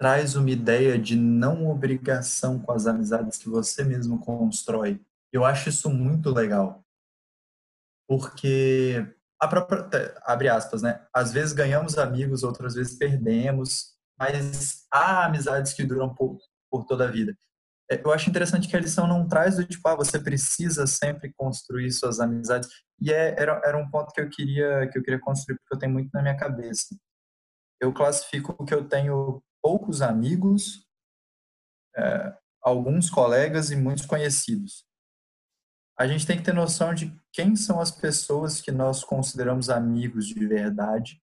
traz 0.01 0.35
uma 0.35 0.51
ideia 0.51 0.99
de 0.99 1.15
não 1.15 1.69
obrigação 1.69 2.59
com 2.59 2.73
as 2.73 2.87
amizades 2.87 3.37
que 3.37 3.51
você 3.51 3.85
mesmo 3.85 4.19
constrói. 4.19 4.99
Eu 5.31 5.45
acho 5.45 5.69
isso 5.69 5.91
muito 5.91 6.31
legal. 6.31 6.83
Porque 8.09 9.07
a 9.39 9.47
própria, 9.47 10.19
abre 10.23 10.49
aspas, 10.49 10.81
né? 10.81 11.07
Às 11.15 11.33
vezes 11.33 11.53
ganhamos 11.53 11.99
amigos, 11.99 12.43
outras 12.43 12.75
vezes 12.75 12.97
perdemos, 12.97 13.95
mas 14.19 14.87
há 14.91 15.27
amizades 15.27 15.75
que 15.75 15.85
duram 15.85 16.15
por, 16.15 16.39
por 16.71 16.87
toda 16.87 17.05
a 17.05 17.11
vida. 17.11 17.37
É, 17.93 18.01
eu 18.03 18.11
acho 18.11 18.31
interessante 18.31 18.69
que 18.69 18.77
a 18.77 18.81
lição 18.81 19.07
não 19.07 19.29
traz 19.29 19.57
do 19.57 19.67
tipo, 19.67 19.87
ah, 19.87 19.95
você 19.95 20.19
precisa 20.19 20.87
sempre 20.87 21.31
construir 21.37 21.91
suas 21.93 22.21
amizades. 22.21 22.71
E 22.99 23.13
é, 23.13 23.39
era, 23.39 23.61
era 23.63 23.77
um 23.77 23.91
ponto 23.91 24.15
que 24.15 24.21
eu 24.23 24.31
queria 24.31 24.89
que 24.89 24.99
eu 24.99 25.03
queria 25.03 25.21
construir 25.21 25.59
porque 25.59 25.75
eu 25.75 25.79
tenho 25.79 25.93
muito 25.93 26.09
na 26.15 26.23
minha 26.23 26.37
cabeça. 26.39 26.97
Eu 27.79 27.93
classifico 27.93 28.65
que 28.65 28.73
eu 28.73 28.89
tenho 28.89 29.43
poucos 29.63 30.03
amigos, 30.03 30.87
é, 31.97 32.37
alguns 32.63 33.11
colegas 33.11 33.71
e 33.71 33.77
muitos 33.77 34.07
conhecidos. 34.07 34.87
A 35.99 36.07
gente 36.07 36.27
tem 36.27 36.39
que 36.39 36.45
ter 36.45 36.55
noção 36.55 36.95
de 36.95 37.15
quem 37.33 37.55
são 37.57 37.81
as 37.81 37.91
pessoas 37.91 38.61
que 38.61 38.73
nós 38.73 39.05
consideramos 39.05 39.69
amigos 39.69 40.27
de 40.27 40.47
verdade. 40.47 41.23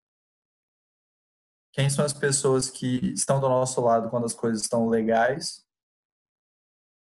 Quem 1.74 1.90
são 1.90 2.06
as 2.06 2.14
pessoas 2.14 2.70
que 2.70 3.14
estão 3.14 3.40
do 3.40 3.50
nosso 3.50 3.82
lado 3.82 4.10
quando 4.10 4.26
as 4.26 4.34
coisas 4.34 4.62
estão 4.62 4.88
legais 4.88 5.68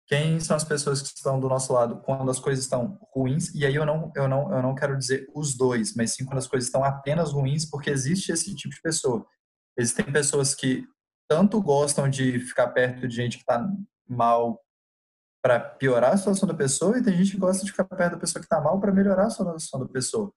quem 0.08 0.40
são 0.40 0.56
as 0.56 0.64
pessoas 0.64 1.02
que 1.02 1.10
estão 1.10 1.40
do 1.40 1.50
nosso 1.50 1.74
lado 1.74 2.02
quando 2.02 2.32
as 2.32 2.40
coisas 2.40 2.64
estão 2.64 2.98
ruins 3.14 3.54
e 3.54 3.66
aí 3.66 3.76
eu 3.76 3.86
não 3.86 4.12
eu 4.16 4.28
não 4.28 4.52
eu 4.54 4.62
não 4.62 4.74
quero 4.74 4.98
dizer 4.98 5.30
os 5.36 5.56
dois 5.56 5.94
mas 5.96 6.12
sim 6.12 6.26
quando 6.26 6.38
as 6.38 6.48
coisas 6.48 6.68
estão 6.68 6.84
apenas 6.84 7.34
ruins 7.34 7.66
porque 7.66 7.90
existe 7.90 8.32
esse 8.32 8.56
tipo 8.56 8.74
de 8.74 8.82
pessoa 8.82 9.28
existem 9.78 10.06
pessoas 10.12 10.56
que 10.56 10.88
tanto 11.28 11.62
gostam 11.62 12.10
de 12.10 12.40
ficar 12.40 12.70
perto 12.70 13.08
de 13.08 13.16
gente 13.16 13.38
que 13.38 13.44
está 13.44 13.68
mal 14.08 14.62
para 15.42 15.60
piorar 15.60 16.14
a 16.14 16.18
situação 16.18 16.48
da 16.48 16.54
pessoa 16.54 16.98
e 16.98 17.04
tem 17.04 17.16
gente 17.16 17.32
que 17.32 17.38
gosta 17.38 17.64
de 17.64 17.72
ficar 17.72 17.86
perto 17.86 18.14
da 18.14 18.20
pessoa 18.20 18.42
que 18.42 18.46
está 18.46 18.60
mal 18.60 18.80
para 18.80 18.92
melhorar 18.92 19.28
a 19.28 19.30
situação 19.30 19.80
da 19.80 19.88
pessoa. 19.88 20.32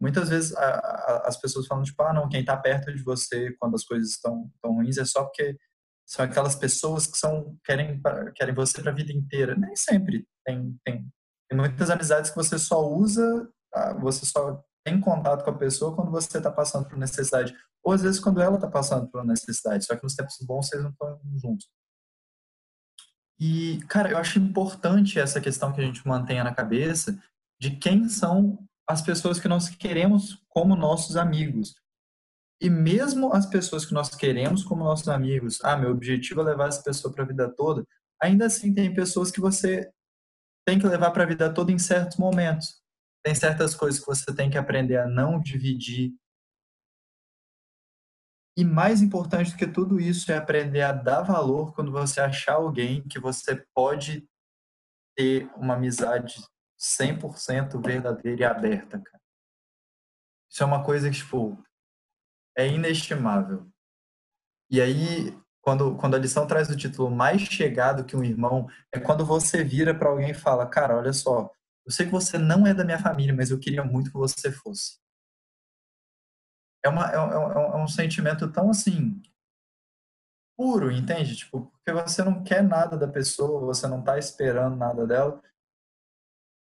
Muitas 0.00 0.28
vezes 0.28 0.54
a, 0.56 0.64
a, 0.64 1.28
as 1.28 1.36
pessoas 1.40 1.66
falam 1.66 1.82
tipo, 1.82 2.00
ah, 2.02 2.12
não, 2.12 2.28
quem 2.28 2.40
está 2.40 2.56
perto 2.56 2.94
de 2.94 3.02
você 3.02 3.52
quando 3.58 3.74
as 3.74 3.84
coisas 3.84 4.10
estão 4.10 4.50
tão 4.62 4.74
ruins 4.74 4.96
é 4.96 5.04
só 5.04 5.24
porque 5.24 5.56
são 6.06 6.24
aquelas 6.24 6.54
pessoas 6.54 7.06
que 7.06 7.18
são 7.18 7.56
querem 7.64 8.00
querem 8.34 8.54
você 8.54 8.80
para 8.80 8.92
a 8.92 8.94
vida 8.94 9.12
inteira. 9.12 9.54
Nem 9.56 9.74
sempre 9.76 10.26
tem, 10.44 10.78
tem 10.84 11.06
tem 11.48 11.58
muitas 11.58 11.88
amizades 11.88 12.30
que 12.30 12.36
você 12.36 12.58
só 12.58 12.86
usa, 12.86 13.48
ah, 13.72 13.94
você 13.94 14.26
só 14.26 14.62
tem 14.88 14.98
contato 14.98 15.44
com 15.44 15.50
a 15.50 15.58
pessoa 15.58 15.94
quando 15.94 16.10
você 16.10 16.38
está 16.38 16.50
passando 16.50 16.88
por 16.88 16.96
necessidade 16.96 17.54
ou 17.84 17.92
às 17.92 18.02
vezes 18.02 18.18
quando 18.18 18.40
ela 18.40 18.54
está 18.54 18.68
passando 18.68 19.06
por 19.08 19.24
necessidade. 19.24 19.84
Só 19.84 19.94
que 19.94 20.02
nos 20.02 20.14
tempos 20.14 20.38
bons 20.40 20.66
vocês 20.66 20.82
não 20.82 20.90
estão 20.90 21.20
juntos. 21.36 21.68
E, 23.38 23.80
cara, 23.88 24.10
eu 24.10 24.18
acho 24.18 24.38
importante 24.38 25.20
essa 25.20 25.40
questão 25.40 25.72
que 25.72 25.80
a 25.80 25.84
gente 25.84 26.06
mantenha 26.08 26.42
na 26.42 26.54
cabeça 26.54 27.16
de 27.60 27.76
quem 27.76 28.08
são 28.08 28.58
as 28.88 29.02
pessoas 29.02 29.38
que 29.38 29.46
nós 29.46 29.68
queremos 29.68 30.42
como 30.48 30.74
nossos 30.74 31.16
amigos. 31.16 31.74
E 32.60 32.68
mesmo 32.68 33.32
as 33.32 33.46
pessoas 33.46 33.84
que 33.84 33.94
nós 33.94 34.14
queremos 34.14 34.64
como 34.64 34.82
nossos 34.82 35.08
amigos, 35.08 35.60
ah, 35.62 35.76
meu 35.76 35.90
objetivo 35.90 36.40
é 36.40 36.44
levar 36.44 36.68
essa 36.68 36.82
pessoa 36.82 37.12
para 37.12 37.22
a 37.22 37.26
vida 37.26 37.48
toda, 37.54 37.86
ainda 38.20 38.46
assim 38.46 38.74
tem 38.74 38.92
pessoas 38.92 39.30
que 39.30 39.40
você 39.40 39.88
tem 40.66 40.78
que 40.78 40.86
levar 40.86 41.12
para 41.12 41.22
a 41.22 41.26
vida 41.26 41.52
toda 41.52 41.70
em 41.70 41.78
certos 41.78 42.16
momentos. 42.16 42.82
Tem 43.22 43.34
certas 43.34 43.74
coisas 43.74 44.00
que 44.00 44.06
você 44.06 44.34
tem 44.34 44.50
que 44.50 44.58
aprender 44.58 44.96
a 44.96 45.06
não 45.06 45.40
dividir. 45.40 46.14
E 48.56 48.64
mais 48.64 49.00
importante 49.00 49.52
do 49.52 49.56
que 49.56 49.66
tudo 49.66 50.00
isso 50.00 50.32
é 50.32 50.36
aprender 50.36 50.82
a 50.82 50.92
dar 50.92 51.22
valor 51.22 51.74
quando 51.74 51.92
você 51.92 52.20
achar 52.20 52.54
alguém 52.54 53.06
que 53.06 53.20
você 53.20 53.64
pode 53.74 54.28
ter 55.16 55.50
uma 55.56 55.74
amizade 55.74 56.36
100% 56.78 57.80
verdadeira 57.84 58.40
e 58.40 58.44
aberta, 58.44 59.00
cara. 59.00 59.22
Isso 60.50 60.62
é 60.62 60.66
uma 60.66 60.82
coisa 60.82 61.10
que, 61.10 61.16
tipo, 61.16 61.62
é 62.56 62.66
inestimável. 62.66 63.68
E 64.70 64.80
aí, 64.80 65.36
quando, 65.60 65.96
quando 65.96 66.14
a 66.14 66.18
lição 66.18 66.46
traz 66.46 66.70
o 66.70 66.76
título 66.76 67.10
mais 67.10 67.42
chegado 67.42 68.04
que 68.04 68.16
um 68.16 68.24
irmão, 68.24 68.66
é 68.92 68.98
quando 68.98 69.24
você 69.24 69.62
vira 69.62 69.94
para 69.94 70.08
alguém 70.08 70.30
e 70.30 70.34
fala: 70.34 70.66
Cara, 70.66 70.96
olha 70.96 71.12
só, 71.12 71.50
eu 71.88 71.92
sei 71.92 72.04
que 72.04 72.12
você 72.12 72.36
não 72.36 72.66
é 72.66 72.74
da 72.74 72.84
minha 72.84 72.98
família, 72.98 73.34
mas 73.34 73.50
eu 73.50 73.58
queria 73.58 73.82
muito 73.82 74.10
que 74.10 74.18
você 74.18 74.52
fosse. 74.52 74.98
É, 76.84 76.88
uma, 76.90 77.10
é, 77.10 77.14
é, 77.14 77.16
é 77.16 77.76
um 77.82 77.88
sentimento 77.88 78.52
tão 78.52 78.68
assim, 78.68 79.22
puro, 80.54 80.92
entende? 80.92 81.34
Tipo, 81.34 81.62
porque 81.70 81.90
você 81.90 82.22
não 82.22 82.44
quer 82.44 82.62
nada 82.62 82.94
da 82.98 83.08
pessoa, 83.08 83.64
você 83.64 83.86
não 83.88 84.00
está 84.00 84.18
esperando 84.18 84.76
nada 84.76 85.06
dela, 85.06 85.42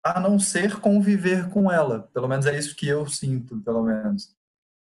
a 0.05 0.21
não 0.21 0.39
ser 0.39 0.79
conviver 0.79 1.49
com 1.49 1.73
ela. 1.73 2.03
Pelo 2.13 2.29
menos 2.29 2.45
é 2.45 2.59
isso 2.59 2.77
que 2.77 2.87
eu 2.87 3.07
sinto, 3.07 3.63
pelo 3.63 3.83
menos. 3.83 4.37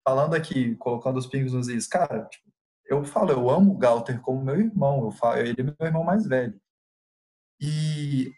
Falando 0.06 0.34
aqui, 0.34 0.76
colocando 0.76 1.18
os 1.18 1.26
pingos 1.26 1.52
nos 1.52 1.66
is, 1.66 1.88
cara, 1.88 2.26
tipo, 2.26 2.48
eu 2.86 3.04
falo, 3.04 3.32
eu 3.32 3.50
amo 3.50 3.72
o 3.72 3.78
Galter 3.78 4.20
como 4.20 4.44
meu 4.44 4.60
irmão, 4.60 5.04
eu 5.04 5.10
falo, 5.10 5.38
ele 5.38 5.60
é 5.60 5.64
meu 5.64 5.74
irmão 5.80 6.04
mais 6.04 6.24
velho. 6.28 6.60
E 7.60 8.32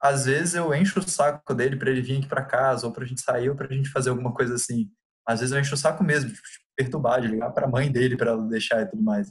às 0.00 0.24
vezes 0.26 0.54
eu 0.54 0.74
encho 0.74 0.98
o 1.00 1.02
saco 1.02 1.54
dele 1.54 1.76
para 1.76 1.90
ele 1.90 2.02
vir 2.02 2.18
aqui 2.18 2.26
para 2.26 2.44
casa, 2.44 2.86
ou 2.86 2.92
pra 2.92 3.04
gente 3.04 3.20
sair, 3.20 3.50
ou 3.50 3.56
pra 3.56 3.68
gente 3.68 3.90
fazer 3.90 4.10
alguma 4.10 4.32
coisa 4.32 4.54
assim. 4.54 4.90
Às 5.26 5.40
vezes 5.40 5.54
eu 5.54 5.60
encho 5.60 5.74
o 5.74 5.78
saco 5.78 6.02
mesmo, 6.02 6.30
tipo, 6.30 6.42
perturbar, 6.76 7.20
de 7.20 7.28
ligar 7.28 7.50
pra 7.50 7.68
mãe 7.68 7.90
dele 7.92 8.16
para 8.16 8.30
ela 8.30 8.48
deixar 8.48 8.82
e 8.82 8.86
tudo 8.86 9.02
mais. 9.02 9.28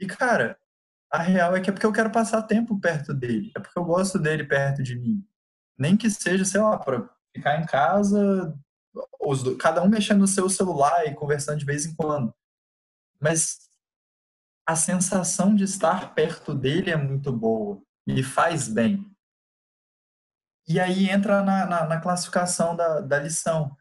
E 0.00 0.06
cara, 0.06 0.58
a 1.10 1.18
real 1.22 1.56
é 1.56 1.60
que 1.60 1.70
é 1.70 1.72
porque 1.72 1.86
eu 1.86 1.92
quero 1.92 2.10
passar 2.10 2.42
tempo 2.42 2.78
perto 2.80 3.14
dele, 3.14 3.52
é 3.56 3.60
porque 3.60 3.78
eu 3.78 3.84
gosto 3.84 4.18
dele 4.18 4.44
perto 4.44 4.82
de 4.82 4.98
mim 4.98 5.24
nem 5.80 5.96
que 5.96 6.10
seja, 6.10 6.44
sei 6.44 6.60
lá, 6.60 6.78
para 6.78 7.08
ficar 7.34 7.58
em 7.58 7.64
casa, 7.64 8.54
os, 9.18 9.42
cada 9.56 9.82
um 9.82 9.88
mexendo 9.88 10.20
no 10.20 10.28
seu 10.28 10.50
celular 10.50 11.06
e 11.06 11.14
conversando 11.14 11.58
de 11.58 11.64
vez 11.64 11.86
em 11.86 11.94
quando. 11.94 12.34
Mas 13.18 13.58
a 14.68 14.76
sensação 14.76 15.54
de 15.54 15.64
estar 15.64 16.14
perto 16.14 16.54
dele 16.54 16.90
é 16.90 16.96
muito 16.96 17.32
boa, 17.32 17.80
me 18.06 18.22
faz 18.22 18.68
bem. 18.68 19.10
E 20.70 20.78
aí 20.78 21.10
entra 21.10 21.42
na, 21.42 21.66
na, 21.66 21.84
na 21.84 22.00
classificação 22.00 22.76
da, 22.76 23.00
da 23.00 23.18
lição, 23.18 23.76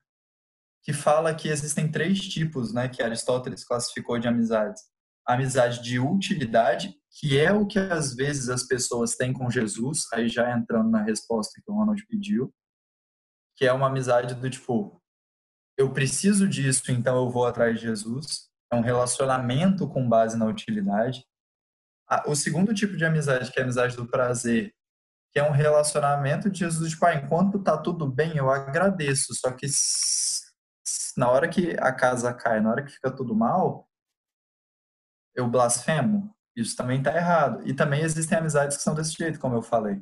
que 0.83 0.91
fala 0.91 1.35
que 1.35 1.47
existem 1.47 1.91
três 1.91 2.19
tipos 2.19 2.73
né, 2.73 2.89
que 2.89 3.03
Aristóteles 3.03 3.63
classificou 3.63 4.17
de 4.17 4.27
amizades. 4.27 4.81
A 5.27 5.35
amizade 5.35 5.83
de 5.83 5.99
utilidade, 5.99 6.95
que 7.11 7.37
é 7.37 7.53
o 7.53 7.67
que 7.67 7.77
às 7.77 8.15
vezes 8.15 8.49
as 8.49 8.63
pessoas 8.63 9.15
têm 9.15 9.31
com 9.31 9.51
Jesus, 9.51 10.07
aí 10.11 10.27
já 10.27 10.51
entrando 10.51 10.89
na 10.89 11.03
resposta 11.03 11.61
que 11.63 11.71
o 11.71 11.75
Ronald 11.75 12.03
pediu, 12.07 12.51
que 13.55 13.67
é 13.67 13.71
uma 13.71 13.85
amizade 13.85 14.33
do 14.33 14.49
tipo, 14.49 14.99
eu 15.77 15.93
preciso 15.93 16.47
disso, 16.47 16.91
então 16.91 17.17
eu 17.17 17.29
vou 17.29 17.45
atrás 17.45 17.75
de 17.75 17.85
Jesus. 17.85 18.49
É 18.73 18.75
um 18.75 18.81
relacionamento 18.81 19.87
com 19.87 20.09
base 20.09 20.35
na 20.35 20.47
utilidade. 20.47 21.23
O 22.25 22.35
segundo 22.35 22.73
tipo 22.73 22.97
de 22.97 23.05
amizade, 23.05 23.51
que 23.51 23.59
é 23.59 23.61
a 23.61 23.65
amizade 23.65 23.95
do 23.95 24.07
prazer, 24.07 24.73
que 25.31 25.39
é 25.39 25.43
um 25.43 25.51
relacionamento 25.51 26.49
de 26.49 26.59
Jesus, 26.59 26.91
tipo, 26.91 27.05
ah, 27.05 27.13
enquanto 27.13 27.63
tá 27.63 27.77
tudo 27.77 28.07
bem, 28.07 28.37
eu 28.37 28.49
agradeço, 28.49 29.33
só 29.35 29.51
que 29.51 29.67
na 31.15 31.29
hora 31.29 31.47
que 31.47 31.75
a 31.79 31.93
casa 31.93 32.33
cai, 32.33 32.59
na 32.59 32.71
hora 32.71 32.83
que 32.83 32.91
fica 32.91 33.11
tudo 33.11 33.35
mal, 33.35 33.87
eu 35.35 35.49
blasfemo. 35.49 36.35
Isso 36.55 36.75
também 36.75 36.99
está 36.99 37.15
errado. 37.15 37.65
E 37.67 37.73
também 37.73 38.01
existem 38.01 38.37
amizades 38.37 38.77
que 38.77 38.83
são 38.83 38.95
desse 38.95 39.13
jeito, 39.13 39.39
como 39.39 39.55
eu 39.55 39.61
falei. 39.61 40.01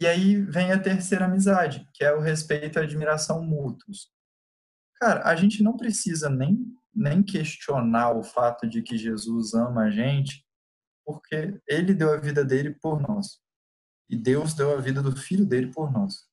E 0.00 0.06
aí 0.06 0.40
vem 0.40 0.72
a 0.72 0.80
terceira 0.80 1.24
amizade, 1.24 1.86
que 1.92 2.04
é 2.04 2.12
o 2.12 2.20
respeito 2.20 2.78
e 2.78 2.82
admiração 2.82 3.42
mútuos. 3.42 4.12
Cara, 4.96 5.28
a 5.28 5.34
gente 5.34 5.62
não 5.62 5.76
precisa 5.76 6.30
nem, 6.30 6.58
nem 6.94 7.22
questionar 7.22 8.12
o 8.12 8.22
fato 8.22 8.68
de 8.68 8.82
que 8.82 8.96
Jesus 8.96 9.54
ama 9.54 9.84
a 9.84 9.90
gente, 9.90 10.44
porque 11.04 11.60
ele 11.66 11.94
deu 11.94 12.12
a 12.12 12.16
vida 12.16 12.44
dele 12.44 12.76
por 12.80 13.00
nós. 13.00 13.40
E 14.08 14.16
Deus 14.16 14.54
deu 14.54 14.76
a 14.76 14.80
vida 14.80 15.02
do 15.02 15.14
filho 15.14 15.44
dele 15.44 15.70
por 15.72 15.92
nós. 15.92 16.26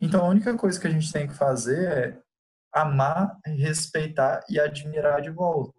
Então 0.00 0.24
a 0.24 0.28
única 0.28 0.56
coisa 0.56 0.80
que 0.80 0.86
a 0.86 0.90
gente 0.90 1.12
tem 1.12 1.28
que 1.28 1.34
fazer 1.34 1.88
é 1.88 2.22
amar, 2.74 3.38
respeitar 3.46 4.40
e 4.48 4.58
admirar 4.58 5.20
de 5.20 5.30
volta. 5.30 5.78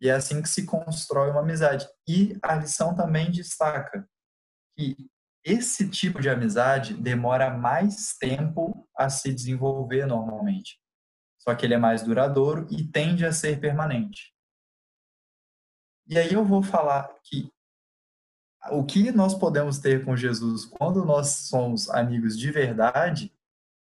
E 0.00 0.08
é 0.08 0.12
assim 0.12 0.40
que 0.40 0.48
se 0.48 0.64
constrói 0.64 1.30
uma 1.30 1.40
amizade. 1.40 1.86
E 2.08 2.36
a 2.42 2.54
lição 2.54 2.96
também 2.96 3.30
destaca 3.30 4.08
que 4.76 4.96
esse 5.44 5.88
tipo 5.88 6.20
de 6.20 6.28
amizade 6.28 6.94
demora 6.94 7.50
mais 7.50 8.16
tempo 8.18 8.88
a 8.96 9.08
se 9.08 9.32
desenvolver 9.32 10.06
normalmente. 10.06 10.78
Só 11.38 11.54
que 11.54 11.64
ele 11.64 11.74
é 11.74 11.78
mais 11.78 12.02
duradouro 12.02 12.66
e 12.70 12.86
tende 12.86 13.24
a 13.24 13.32
ser 13.32 13.60
permanente. 13.60 14.34
E 16.06 16.18
aí 16.18 16.32
eu 16.32 16.44
vou 16.44 16.62
falar 16.62 17.08
que 17.24 17.50
o 18.70 18.84
que 18.84 19.10
nós 19.10 19.34
podemos 19.34 19.78
ter 19.78 20.04
com 20.04 20.16
Jesus 20.16 20.66
quando 20.66 21.04
nós 21.04 21.28
somos 21.48 21.88
amigos 21.88 22.38
de 22.38 22.50
verdade 22.50 23.32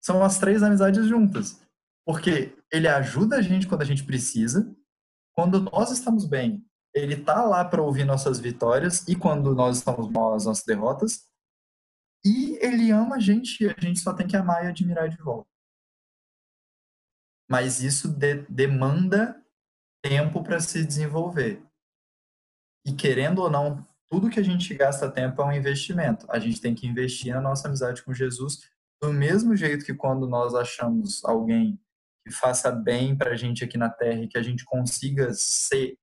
são 0.01 0.23
as 0.23 0.38
três 0.38 0.61
amizades 0.61 1.07
juntas. 1.07 1.61
Porque 2.05 2.55
ele 2.71 2.88
ajuda 2.88 3.38
a 3.38 3.41
gente 3.41 3.67
quando 3.67 3.81
a 3.81 3.85
gente 3.85 4.03
precisa, 4.03 4.75
quando 5.35 5.59
nós 5.59 5.91
estamos 5.91 6.25
bem, 6.25 6.65
ele 6.93 7.15
está 7.15 7.43
lá 7.43 7.63
para 7.63 7.81
ouvir 7.81 8.05
nossas 8.05 8.39
vitórias 8.39 9.07
e 9.07 9.15
quando 9.15 9.53
nós 9.53 9.77
estamos 9.77 10.09
mal, 10.09 10.33
as 10.33 10.45
nossas 10.45 10.65
derrotas. 10.65 11.27
E 12.25 12.57
ele 12.63 12.91
ama 12.91 13.15
a 13.15 13.19
gente 13.19 13.63
e 13.63 13.69
a 13.69 13.75
gente 13.79 13.99
só 13.99 14.13
tem 14.13 14.27
que 14.27 14.35
amar 14.35 14.65
e 14.65 14.67
admirar 14.67 15.09
de 15.09 15.17
volta. 15.17 15.49
Mas 17.49 17.81
isso 17.81 18.07
de, 18.07 18.43
demanda 18.49 19.43
tempo 20.03 20.43
para 20.43 20.59
se 20.59 20.85
desenvolver. 20.85 21.63
E 22.85 22.93
querendo 22.93 23.39
ou 23.39 23.49
não, 23.49 23.88
tudo 24.09 24.29
que 24.29 24.39
a 24.39 24.43
gente 24.43 24.73
gasta 24.73 25.09
tempo 25.09 25.41
é 25.41 25.45
um 25.45 25.51
investimento. 25.51 26.25
A 26.29 26.39
gente 26.39 26.59
tem 26.59 26.73
que 26.73 26.87
investir 26.87 27.33
na 27.33 27.41
nossa 27.41 27.67
amizade 27.67 28.03
com 28.03 28.13
Jesus 28.13 28.59
do 29.01 29.13
mesmo 29.13 29.55
jeito 29.55 29.85
que 29.85 29.93
quando 29.93 30.27
nós 30.27 30.53
achamos 30.55 31.23
alguém 31.23 31.79
que 32.25 32.33
faça 32.33 32.71
bem 32.71 33.15
para 33.15 33.31
a 33.31 33.35
gente 33.35 33.63
aqui 33.63 33.77
na 33.77 33.89
Terra 33.89 34.21
e 34.21 34.27
que 34.27 34.37
a 34.37 34.41
gente 34.41 34.65
consiga 34.65 35.29
ser 35.33 35.97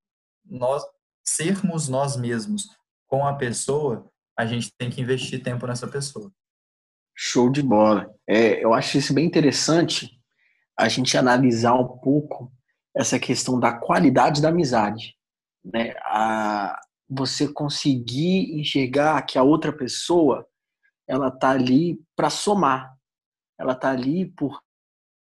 nós 0.44 0.82
sermos 1.26 1.88
nós 1.88 2.16
mesmos 2.16 2.68
com 3.08 3.26
a 3.26 3.34
pessoa, 3.34 4.08
a 4.38 4.46
gente 4.46 4.72
tem 4.78 4.88
que 4.88 5.00
investir 5.00 5.42
tempo 5.42 5.66
nessa 5.66 5.88
pessoa. 5.88 6.30
Show 7.14 7.50
de 7.50 7.62
bola. 7.62 8.14
É, 8.26 8.62
eu 8.62 8.72
acho 8.72 8.98
isso 8.98 9.12
bem 9.12 9.26
interessante 9.26 10.10
a 10.78 10.88
gente 10.88 11.16
analisar 11.16 11.74
um 11.74 11.98
pouco 11.98 12.52
essa 12.94 13.18
questão 13.18 13.58
da 13.58 13.72
qualidade 13.72 14.40
da 14.40 14.50
amizade, 14.50 15.16
né? 15.64 15.94
A, 16.02 16.78
você 17.08 17.52
conseguir 17.52 18.58
enxergar 18.58 19.22
que 19.22 19.38
a 19.38 19.42
outra 19.42 19.72
pessoa 19.72 20.46
ela 21.08 21.30
tá 21.30 21.50
ali 21.50 22.00
para 22.16 22.30
somar, 22.30 22.92
ela 23.58 23.74
tá 23.74 23.90
ali 23.90 24.26
por 24.26 24.60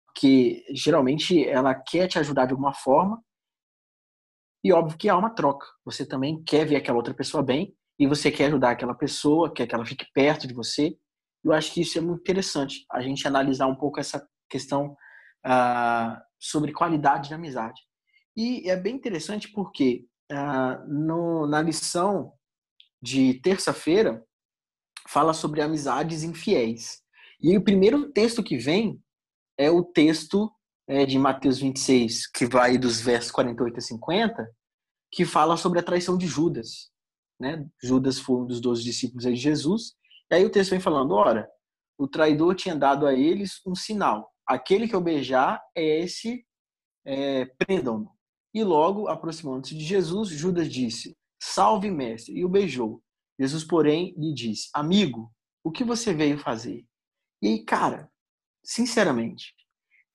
porque 0.07 0.65
geralmente 0.69 1.45
ela 1.45 1.75
quer 1.75 2.07
te 2.07 2.17
ajudar 2.17 2.45
de 2.45 2.51
alguma 2.51 2.73
forma 2.73 3.21
e 4.63 4.71
óbvio 4.71 4.97
que 4.97 5.09
há 5.09 5.15
uma 5.15 5.29
troca. 5.29 5.67
Você 5.83 6.05
também 6.05 6.41
quer 6.43 6.65
ver 6.65 6.77
aquela 6.77 6.97
outra 6.97 7.13
pessoa 7.13 7.43
bem 7.43 7.75
e 7.99 8.07
você 8.07 8.31
quer 8.31 8.45
ajudar 8.45 8.71
aquela 8.71 8.95
pessoa, 8.95 9.53
quer 9.53 9.67
que 9.67 9.75
ela 9.75 9.85
fique 9.85 10.07
perto 10.11 10.47
de 10.47 10.55
você. 10.55 10.97
Eu 11.43 11.53
acho 11.53 11.71
que 11.71 11.81
isso 11.81 11.97
é 11.99 12.01
muito 12.01 12.21
interessante, 12.21 12.83
a 12.91 13.01
gente 13.01 13.27
analisar 13.27 13.67
um 13.67 13.75
pouco 13.75 13.99
essa 13.99 14.27
questão 14.49 14.95
uh, 15.45 16.17
sobre 16.39 16.73
qualidade 16.73 17.27
de 17.27 17.35
amizade. 17.35 17.79
E 18.35 18.67
é 18.67 18.75
bem 18.75 18.95
interessante 18.95 19.51
porque 19.51 20.05
uh, 20.31 20.87
no, 20.87 21.47
na 21.47 21.61
lição 21.61 22.33
de 23.01 23.35
terça-feira 23.41 24.25
fala 25.07 25.33
sobre 25.33 25.61
amizades 25.61 26.23
infiéis. 26.23 27.01
E 27.41 27.57
o 27.57 27.63
primeiro 27.63 28.11
texto 28.11 28.43
que 28.43 28.57
vem 28.57 29.01
é 29.57 29.69
o 29.69 29.83
texto 29.83 30.51
é, 30.87 31.05
de 31.05 31.17
Mateus 31.17 31.59
26, 31.59 32.27
que 32.27 32.45
vai 32.45 32.77
dos 32.77 32.99
versos 32.99 33.31
48 33.31 33.77
a 33.77 33.81
50, 33.81 34.55
que 35.11 35.25
fala 35.25 35.57
sobre 35.57 35.79
a 35.79 35.83
traição 35.83 36.17
de 36.17 36.27
Judas. 36.27 36.91
Né? 37.39 37.67
Judas 37.81 38.19
foi 38.19 38.41
um 38.41 38.45
dos 38.45 38.61
doze 38.61 38.83
discípulos 38.83 39.23
de 39.23 39.35
Jesus. 39.35 39.93
E 40.31 40.35
aí 40.35 40.45
o 40.45 40.49
texto 40.49 40.71
vem 40.71 40.79
falando: 40.79 41.13
ora, 41.13 41.49
o 41.97 42.07
traidor 42.07 42.55
tinha 42.55 42.75
dado 42.75 43.05
a 43.05 43.13
eles 43.13 43.61
um 43.65 43.75
sinal. 43.75 44.31
Aquele 44.47 44.87
que 44.87 44.95
eu 44.95 45.01
beijar 45.01 45.61
é 45.75 46.01
esse, 46.01 46.45
é, 47.05 47.45
prendam-no. 47.57 48.14
E 48.55 48.63
logo, 48.63 49.09
aproximando-se 49.09 49.75
de 49.75 49.83
Jesus, 49.83 50.29
Judas 50.29 50.71
disse: 50.71 51.13
Salve, 51.37 51.91
mestre, 51.91 52.33
e 52.33 52.45
o 52.45 52.49
beijou. 52.49 53.03
Jesus, 53.37 53.65
porém, 53.65 54.15
lhe 54.17 54.33
disse: 54.33 54.69
Amigo, 54.73 55.29
o 55.61 55.69
que 55.69 55.83
você 55.83 56.13
veio 56.13 56.39
fazer? 56.39 56.85
E 57.41 57.47
aí, 57.49 57.65
cara, 57.65 58.09
sinceramente, 58.63 59.53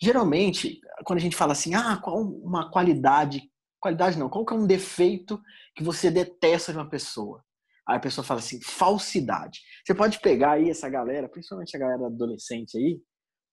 geralmente, 0.01 0.81
quando 1.05 1.19
a 1.19 1.23
gente 1.23 1.37
fala 1.37 1.53
assim, 1.53 1.75
ah, 1.75 2.01
qual 2.03 2.19
uma 2.23 2.71
qualidade, 2.71 3.43
qualidade 3.79 4.19
não, 4.19 4.31
qual 4.31 4.47
que 4.47 4.55
é 4.55 4.57
um 4.57 4.67
defeito 4.67 5.39
que 5.77 5.85
você 5.85 6.11
detesta 6.11 6.73
de 6.73 6.79
uma 6.79 6.89
pessoa? 6.89 7.45
Aí 7.87 7.97
a 7.97 8.01
pessoa 8.01 8.25
fala 8.25 8.41
assim, 8.41 8.61
falsidade. 8.63 9.61
Você 9.85 9.95
pode 9.95 10.19
pegar 10.21 10.53
aí 10.53 10.71
essa 10.71 10.89
galera, 10.89 11.29
principalmente 11.29 11.77
a 11.77 11.81
galera 11.81 12.07
adolescente 12.07 12.79
aí, 12.79 12.99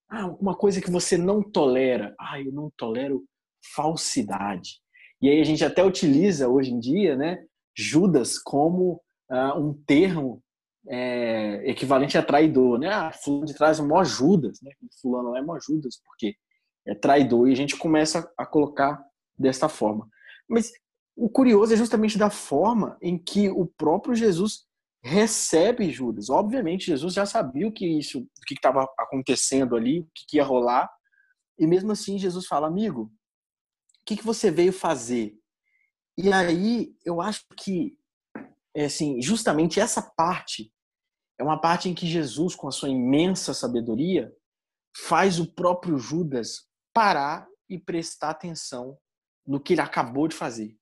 ah, 0.09 0.27
uma 0.39 0.55
coisa 0.55 0.81
que 0.81 0.89
você 0.89 1.17
não 1.17 1.43
tolera. 1.43 2.15
Ah, 2.17 2.39
eu 2.39 2.53
não 2.53 2.71
tolero 2.77 3.25
falsidade. 3.75 4.79
E 5.21 5.29
aí 5.29 5.41
a 5.41 5.43
gente 5.43 5.63
até 5.63 5.83
utiliza 5.83 6.47
hoje 6.47 6.71
em 6.71 6.79
dia, 6.79 7.15
né, 7.15 7.43
Judas 7.75 8.37
como 8.37 9.01
uh, 9.31 9.59
um 9.59 9.73
termo 9.85 10.41
é, 10.87 11.69
equivalente 11.69 12.17
a 12.17 12.23
traidor, 12.23 12.79
né? 12.79 12.87
Ah, 12.87 13.11
fulano 13.11 13.45
de 13.45 13.53
trás 13.53 13.79
é 13.79 13.83
mó 13.83 14.03
Judas, 14.03 14.59
né? 14.61 14.71
Fulano 15.01 15.35
é 15.35 15.41
mó 15.41 15.59
Judas, 15.59 15.99
porque 16.05 16.35
é 16.85 16.95
traidor. 16.95 17.49
E 17.49 17.51
a 17.51 17.55
gente 17.55 17.75
começa 17.75 18.31
a 18.37 18.45
colocar 18.45 19.03
desta 19.37 19.67
forma. 19.67 20.07
Mas 20.47 20.71
o 21.15 21.29
curioso 21.29 21.73
é 21.73 21.77
justamente 21.77 22.17
da 22.17 22.29
forma 22.29 22.97
em 23.01 23.17
que 23.17 23.49
o 23.49 23.65
próprio 23.65 24.15
Jesus 24.15 24.65
recebe 25.03 25.91
Judas. 25.91 26.29
Obviamente, 26.29 26.87
Jesus 26.87 27.13
já 27.13 27.25
sabia 27.25 27.67
o 27.67 27.71
que 27.71 27.85
isso, 27.85 28.19
o 28.19 28.45
que 28.45 28.53
estava 28.53 28.87
acontecendo 28.97 29.75
ali, 29.75 29.99
o 29.99 30.07
que 30.15 30.37
ia 30.37 30.43
rolar. 30.43 30.89
E 31.59 31.67
mesmo 31.67 31.91
assim, 31.91 32.17
Jesus 32.17 32.45
fala, 32.45 32.67
amigo, 32.67 33.11
que, 34.07 34.15
que 34.15 34.23
você 34.23 34.49
veio 34.49 34.71
fazer? 34.71 35.37
E 36.17 36.31
aí, 36.31 36.95
eu 37.05 37.21
acho 37.21 37.45
que, 37.57 37.97
é 38.73 38.85
assim, 38.85 39.21
justamente 39.21 39.79
essa 39.81 40.01
parte 40.01 40.73
é 41.37 41.43
uma 41.43 41.59
parte 41.59 41.89
em 41.89 41.93
que 41.93 42.07
Jesus, 42.07 42.55
com 42.55 42.67
a 42.67 42.71
sua 42.71 42.89
imensa 42.89 43.53
sabedoria, 43.53 44.33
faz 44.95 45.39
o 45.39 45.53
próprio 45.53 45.99
Judas 45.99 46.67
parar 46.93 47.47
e 47.69 47.77
prestar 47.77 48.29
atenção 48.29 48.97
no 49.45 49.59
que 49.59 49.73
ele 49.73 49.81
acabou 49.81 50.27
de 50.27 50.35
fazer. 50.35 50.75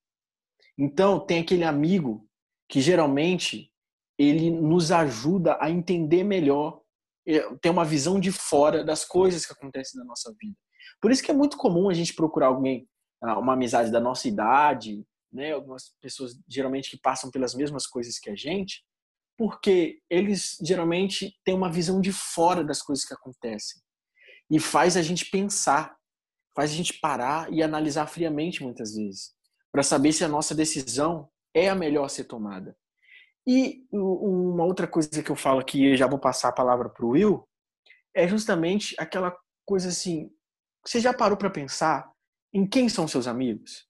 Então, 0.78 1.20
tem 1.20 1.42
aquele 1.42 1.64
amigo 1.64 2.30
que 2.70 2.80
geralmente 2.80 3.74
ele 4.18 4.50
nos 4.50 4.92
ajuda 4.92 5.58
a 5.60 5.70
entender 5.70 6.24
melhor, 6.24 6.82
é, 7.28 7.40
ter 7.58 7.70
uma 7.70 7.84
visão 7.84 8.20
de 8.20 8.32
fora 8.32 8.84
das 8.84 9.04
coisas 9.04 9.46
que 9.46 9.52
acontecem 9.52 10.00
na 10.00 10.06
nossa 10.06 10.34
vida. 10.40 10.56
Por 11.02 11.12
isso 11.12 11.24
que 11.24 11.32
é 11.32 11.34
muito 11.34 11.58
comum 11.58 11.90
a 11.90 11.94
gente 11.94 12.14
procurar 12.14 12.48
alguém, 12.48 12.88
uma 13.22 13.54
amizade 13.54 13.92
da 13.92 14.00
nossa 14.00 14.28
idade, 14.28 15.04
né, 15.32 15.52
algumas 15.52 15.94
pessoas 16.02 16.40
geralmente 16.48 16.90
que 16.90 16.98
passam 16.98 17.30
pelas 17.30 17.54
mesmas 17.54 17.86
coisas 17.86 18.20
que 18.20 18.30
a 18.30 18.36
gente, 18.36 18.84
porque 19.38 20.00
eles 20.10 20.58
geralmente 20.62 21.36
têm 21.44 21.56
uma 21.56 21.72
visão 21.72 22.00
de 22.00 22.14
fora 22.14 22.64
das 22.64 22.82
coisas 22.82 23.04
que 23.04 23.14
acontecem 23.14 23.82
e 24.50 24.60
faz 24.60 24.96
a 24.96 25.02
gente 25.02 25.30
pensar, 25.30 25.96
faz 26.56 26.72
a 26.72 26.74
gente 26.74 27.00
parar 27.00 27.52
e 27.52 27.62
analisar 27.62 28.08
friamente 28.08 28.64
muitas 28.64 28.96
vezes, 28.96 29.34
para 29.72 29.84
saber 29.84 30.14
se 30.14 30.24
a 30.24 30.30
nossa 30.30 30.56
decisão 30.56 31.30
é 31.54 31.70
a 31.70 31.76
melhor 31.76 32.06
a 32.06 32.10
ser 32.10 32.26
tomada. 32.26 32.78
E 33.48 33.86
uma 33.92 34.64
outra 34.64 34.88
coisa 34.88 35.22
que 35.22 35.30
eu 35.30 35.36
falo 35.36 35.60
aqui, 35.60 35.96
já 35.96 36.08
vou 36.08 36.20
passar 36.20 36.50
a 36.50 36.54
palavra 36.54 36.90
para 36.90 37.06
o 37.06 37.10
Will, 37.10 37.48
é 38.16 38.28
justamente 38.28 38.96
aquela 38.98 39.36
coisa 39.66 39.90
assim: 39.90 40.32
você 40.86 41.00
já 41.00 41.14
parou 41.14 41.38
para 41.38 41.50
pensar 41.50 42.10
em 42.56 42.66
quem 42.66 42.90
são 42.90 43.08
seus 43.08 43.28
amigos? 43.28 43.86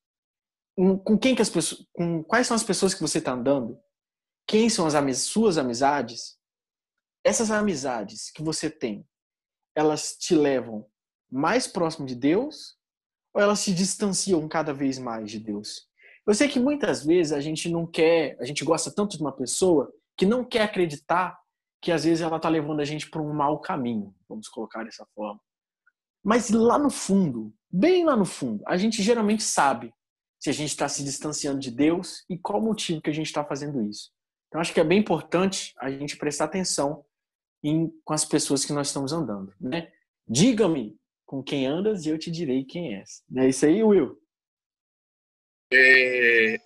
com 1.06 1.18
quem 1.18 1.34
que 1.34 1.42
as 1.42 1.50
pessoas, 1.50 1.88
com 1.94 2.22
quais 2.22 2.48
são 2.48 2.54
as 2.54 2.64
pessoas 2.64 2.94
que 2.94 3.00
você 3.00 3.20
está 3.20 3.32
andando? 3.32 3.80
quem 4.48 4.70
são 4.70 4.86
as 4.86 5.18
suas 5.20 5.58
amizades, 5.58 6.38
essas 7.24 7.50
amizades 7.50 8.32
que 8.32 8.44
você 8.44 8.70
tem, 8.70 9.08
elas 9.76 10.16
te 10.16 10.36
levam 10.36 10.86
mais 11.32 11.68
próximo 11.68 12.06
de 12.06 12.16
Deus 12.16 12.78
ou 13.34 13.42
elas 13.42 13.64
te 13.64 13.74
distanciam 13.74 14.48
cada 14.48 14.74
vez 14.74 15.00
mais 15.00 15.32
de 15.32 15.40
Deus? 15.40 15.88
Eu 16.26 16.34
sei 16.34 16.48
que 16.48 16.60
muitas 16.60 17.04
vezes 17.04 17.34
a 17.34 17.42
gente 17.42 17.70
não 17.70 17.86
quer, 17.86 18.38
a 18.40 18.46
gente 18.46 18.64
gosta 18.64 18.94
tanto 18.94 19.18
de 19.18 19.24
uma 19.24 19.36
pessoa 19.36 19.92
que 20.18 20.26
não 20.26 20.44
quer 20.44 20.62
acreditar 20.62 21.38
que 21.82 21.92
às 21.92 22.04
vezes 22.04 22.22
ela 22.22 22.38
está 22.38 22.50
levando 22.50 22.80
a 22.80 22.86
gente 22.86 23.10
para 23.10 23.22
um 23.22 23.34
mau 23.34 23.60
caminho, 23.60 24.16
vamos 24.28 24.48
colocar 24.48 24.84
dessa 24.84 25.06
forma. 25.14 25.40
Mas 26.26 26.50
lá 26.50 26.80
no 26.80 26.90
fundo, 26.90 27.54
bem 27.72 28.04
lá 28.04 28.18
no 28.18 28.26
fundo, 28.26 28.64
a 28.66 28.78
gente 28.78 29.04
geralmente 29.04 29.44
sabe 29.44 29.94
se 30.40 30.50
a 30.50 30.54
gente 30.54 30.70
está 30.70 30.90
se 30.90 31.04
distanciando 31.04 31.60
de 31.60 31.70
Deus 31.70 32.26
e 32.28 32.36
qual 32.36 32.60
o 32.60 32.64
motivo 32.64 33.00
que 33.00 33.12
a 33.12 33.14
gente 33.14 33.28
está 33.28 33.46
fazendo 33.46 33.80
isso. 33.84 34.12
Então, 34.48 34.60
acho 34.60 34.74
que 34.74 34.80
é 34.80 34.84
bem 34.84 35.00
importante 35.00 35.72
a 35.78 35.92
gente 35.92 36.18
prestar 36.18 36.46
atenção 36.46 37.06
em, 37.64 37.92
com 38.04 38.14
as 38.14 38.26
pessoas 38.26 38.66
que 38.66 38.74
nós 38.74 38.88
estamos 38.88 39.14
andando. 39.14 39.54
Né? 39.62 39.92
Diga-me 40.28 40.98
com 41.28 41.44
quem 41.44 41.68
andas 41.68 42.06
e 42.06 42.10
eu 42.10 42.18
te 42.18 42.32
direi 42.32 42.66
quem 42.66 42.96
és. 42.96 43.24
Não 43.30 43.44
é 43.44 43.50
isso 43.50 43.64
aí, 43.64 43.84
Will? 43.84 44.20
É, 45.72 46.58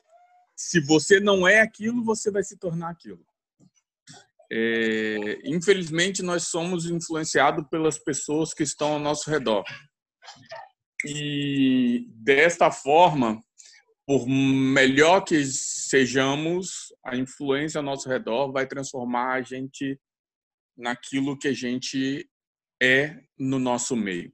se 0.55 0.79
você 0.79 1.19
não 1.19 1.45
é 1.45 1.59
aquilo, 1.59 2.01
você 2.03 2.31
vai 2.31 2.43
se 2.43 2.57
tornar 2.57 2.91
aquilo. 2.91 3.25
É, 4.51 5.39
infelizmente, 5.43 6.23
nós 6.23 6.43
somos 6.47 6.89
influenciados 6.89 7.65
pelas 7.69 7.99
pessoas 7.99 8.53
que 8.53 8.63
estão 8.63 8.93
ao 8.93 8.99
nosso 8.99 9.29
redor. 9.29 9.63
E 11.05 12.07
desta 12.15 12.71
forma, 12.71 13.39
por 14.07 14.27
melhor 14.27 15.21
que 15.21 15.45
sejamos, 15.45 16.91
a 17.05 17.15
influência 17.15 17.77
ao 17.77 17.83
nosso 17.83 18.09
redor 18.09 18.51
vai 18.51 18.65
transformar 18.65 19.33
a 19.33 19.41
gente 19.41 19.99
naquilo 20.75 21.37
que 21.37 21.49
a 21.49 21.53
gente 21.53 22.27
é 22.81 23.19
no 23.37 23.59
nosso 23.59 23.95
meio. 23.95 24.33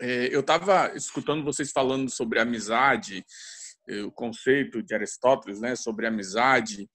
É, 0.00 0.34
eu 0.34 0.40
estava 0.40 0.92
escutando 0.96 1.44
vocês 1.44 1.70
falando 1.70 2.10
sobre 2.10 2.40
amizade, 2.40 3.24
é, 3.88 4.02
o 4.02 4.10
conceito 4.10 4.82
de 4.82 4.94
Aristóteles, 4.94 5.60
né, 5.60 5.76
sobre 5.76 6.06
amizade, 6.06 6.88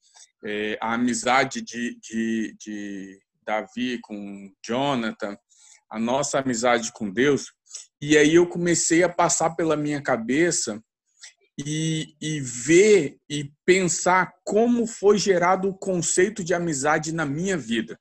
é, 0.46 0.78
a 0.80 0.94
amizade 0.94 1.62
de, 1.62 1.98
de, 2.00 2.56
de 2.60 3.20
Davi 3.44 4.00
com 4.02 4.54
Jonathan, 4.64 5.36
a 5.90 6.00
nossa 6.00 6.40
amizade 6.40 6.92
com 6.94 7.10
Deus. 7.10 7.52
E 8.00 8.16
aí 8.16 8.36
eu 8.36 8.48
comecei 8.48 9.04
a 9.04 9.10
passar 9.10 9.56
pela 9.56 9.76
minha 9.76 10.02
cabeça 10.02 10.80
e, 11.58 12.16
e 12.22 12.40
ver 12.40 13.18
e 13.28 13.52
pensar 13.66 14.34
como 14.44 14.86
foi 14.86 15.18
gerado 15.18 15.70
o 15.70 15.78
conceito 15.78 16.44
de 16.44 16.54
amizade 16.54 17.12
na 17.12 17.26
minha 17.26 17.58
vida. 17.58 18.00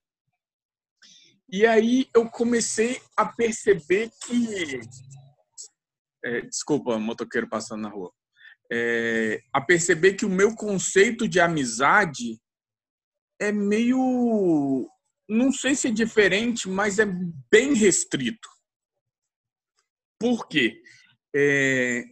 E 1.51 1.65
aí 1.65 2.09
eu 2.15 2.29
comecei 2.29 3.01
a 3.17 3.25
perceber 3.25 4.11
que. 4.25 4.81
É, 6.25 6.41
desculpa, 6.43 6.99
motoqueiro 6.99 7.49
passando 7.49 7.83
na 7.83 7.89
rua. 7.89 8.13
É, 8.73 9.43
a 9.53 9.61
perceber 9.61 10.15
que 10.15 10.25
o 10.25 10.31
meu 10.31 10.55
conceito 10.55 11.29
de 11.29 11.41
amizade 11.41 12.41
é 13.41 13.53
meio. 13.53 14.89
Não 15.29 15.53
sei 15.53 15.75
se 15.75 15.89
é 15.89 15.91
diferente, 15.91 16.69
mas 16.69 16.99
é 16.99 17.07
bem 17.51 17.75
restrito. 17.75 18.49
Por 20.19 20.49
quê? 20.49 20.81
É, 21.35 22.05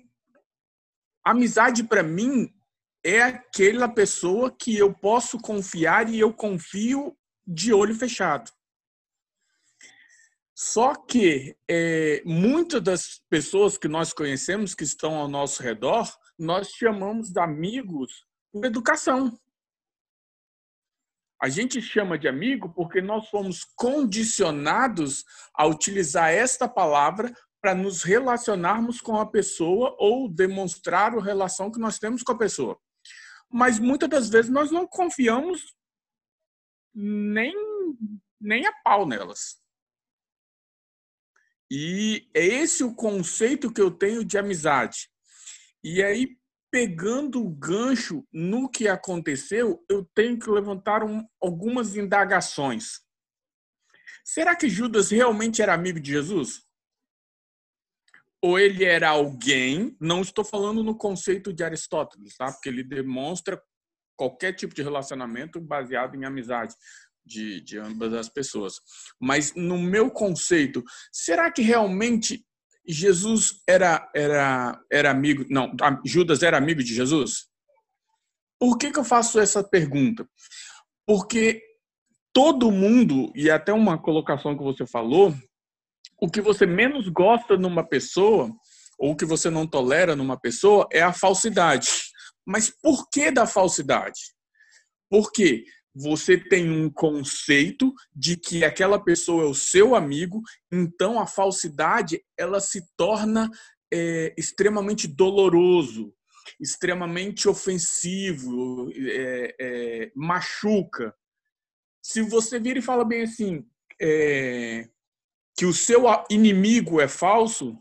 amizade 1.25 1.85
para 1.85 2.03
mim 2.03 2.53
é 3.05 3.23
aquela 3.23 3.88
pessoa 3.88 4.51
que 4.51 4.77
eu 4.77 4.93
posso 4.93 5.38
confiar 5.38 6.09
e 6.09 6.19
eu 6.19 6.33
confio 6.33 7.17
de 7.47 7.73
olho 7.73 7.95
fechado. 7.95 8.51
Só 10.55 10.95
que 10.95 11.57
é, 11.69 12.23
muitas 12.25 12.83
das 12.83 13.21
pessoas 13.29 13.77
que 13.77 13.88
nós 13.88 14.12
conhecemos 14.12 14.75
que 14.75 14.85
estão 14.85 15.17
ao 15.17 15.27
nosso 15.27 15.62
redor, 15.62 16.09
nós 16.42 16.70
chamamos 16.70 17.31
de 17.31 17.40
amigos 17.40 18.26
por 18.52 18.64
educação. 18.64 19.38
A 21.40 21.48
gente 21.48 21.81
chama 21.81 22.18
de 22.18 22.28
amigo 22.28 22.72
porque 22.72 23.00
nós 23.00 23.28
fomos 23.28 23.64
condicionados 23.76 25.24
a 25.55 25.66
utilizar 25.66 26.31
esta 26.31 26.68
palavra 26.68 27.33
para 27.61 27.74
nos 27.74 28.02
relacionarmos 28.02 29.00
com 29.00 29.16
a 29.16 29.26
pessoa 29.26 29.96
ou 29.98 30.28
demonstrar 30.28 31.16
a 31.16 31.22
relação 31.22 31.70
que 31.70 31.78
nós 31.78 31.98
temos 31.98 32.22
com 32.22 32.33
a 32.33 32.38
pessoa. 32.38 32.78
Mas 33.50 33.78
muitas 33.78 34.09
das 34.09 34.28
vezes 34.28 34.50
nós 34.50 34.70
não 34.70 34.87
confiamos 34.87 35.76
nem, 36.94 37.55
nem 38.40 38.66
a 38.66 38.72
pau 38.85 39.07
nelas. 39.07 39.61
E 41.70 42.28
é 42.35 42.44
esse 42.44 42.83
o 42.83 42.94
conceito 42.94 43.72
que 43.72 43.81
eu 43.81 43.90
tenho 43.90 44.24
de 44.24 44.37
amizade. 44.37 45.12
E 45.85 46.03
aí, 46.03 46.37
pegando 46.71 47.45
o 47.45 47.51
gancho 47.51 48.27
no 48.33 48.68
que 48.68 48.88
aconteceu, 48.88 49.85
eu 49.88 50.05
tenho 50.14 50.38
que 50.38 50.51
levantar 50.51 51.03
um, 51.03 51.27
algumas 51.40 51.97
indagações. 51.97 53.01
Será 54.25 54.55
que 54.55 54.68
Judas 54.68 55.11
realmente 55.11 55.61
era 55.61 55.75
amigo 55.75 56.01
de 56.01 56.12
Jesus? 56.12 56.62
Ou 58.40 58.59
ele 58.59 58.85
era 58.85 59.11
alguém, 59.11 59.97
não 60.01 60.21
estou 60.23 60.45
falando 60.45 60.83
no 60.83 60.97
conceito 60.97 61.53
de 61.53 61.62
Aristóteles, 61.62 62.37
tá? 62.37 62.51
Porque 62.51 62.68
ele 62.68 62.83
demonstra 62.83 63.61
qualquer 64.16 64.53
tipo 64.53 64.75
de 64.75 64.83
relacionamento 64.83 65.61
baseado 65.61 66.16
em 66.16 66.25
amizade 66.25 66.75
de, 67.25 67.61
de 67.61 67.79
ambas 67.79 68.12
as 68.12 68.29
pessoas. 68.29 68.75
Mas 69.21 69.55
no 69.55 69.79
meu 69.79 70.11
conceito, 70.11 70.83
será 71.12 71.51
que 71.51 71.62
realmente 71.62 72.45
Jesus 72.87 73.62
era, 73.68 74.11
era, 74.14 74.81
era 74.90 75.11
amigo. 75.11 75.45
Não, 75.49 75.75
Judas 76.05 76.42
era 76.42 76.57
amigo 76.57 76.83
de 76.83 76.95
Jesus? 76.95 77.47
Por 78.59 78.79
que, 78.79 78.90
que 78.90 78.99
eu 78.99 79.05
faço 79.05 79.40
essa 79.40 79.62
pergunta? 79.62 80.29
Porque 81.07 81.62
todo 82.33 82.71
mundo, 82.71 83.33
e 83.35 83.51
até 83.51 83.73
uma 83.73 83.99
colocação 83.99 84.57
que 84.57 84.62
você 84.62 84.87
falou, 84.87 85.35
o 86.21 86.31
que 86.31 86.40
você 86.40 86.64
menos 86.64 87.09
gosta 87.09 87.57
numa 87.57 87.87
pessoa, 87.87 88.51
ou 88.99 89.12
o 89.12 89.16
que 89.16 89.25
você 89.25 89.51
não 89.51 89.66
tolera 89.66 90.14
numa 90.14 90.38
pessoa, 90.38 90.87
é 90.92 91.03
a 91.03 91.12
falsidade. 91.12 91.88
Mas 92.47 92.71
por 92.71 93.09
que 93.11 93.31
da 93.31 93.47
falsidade? 93.47 94.21
Porque 95.11 95.64
você 95.94 96.38
tem 96.38 96.70
um 96.70 96.90
conceito 96.90 97.92
de 98.14 98.37
que 98.37 98.64
aquela 98.64 99.02
pessoa 99.02 99.44
é 99.44 99.46
o 99.46 99.55
seu 99.55 99.94
amigo, 99.94 100.40
então 100.70 101.20
a 101.20 101.26
falsidade 101.26 102.24
ela 102.37 102.61
se 102.61 102.87
torna 102.96 103.50
é, 103.92 104.35
extremamente 104.38 105.07
doloroso, 105.07 106.14
extremamente 106.59 107.48
ofensivo, 107.48 108.90
é, 108.94 109.55
é, 109.61 110.12
machuca. 110.14 111.14
Se 112.02 112.22
você 112.22 112.59
vira 112.59 112.78
e 112.78 112.83
fala 112.83 113.05
bem 113.05 113.22
assim, 113.22 113.66
é, 114.00 114.88
que 115.57 115.66
o 115.66 115.72
seu 115.72 116.05
inimigo 116.31 117.00
é 117.00 117.07
falso, 117.07 117.78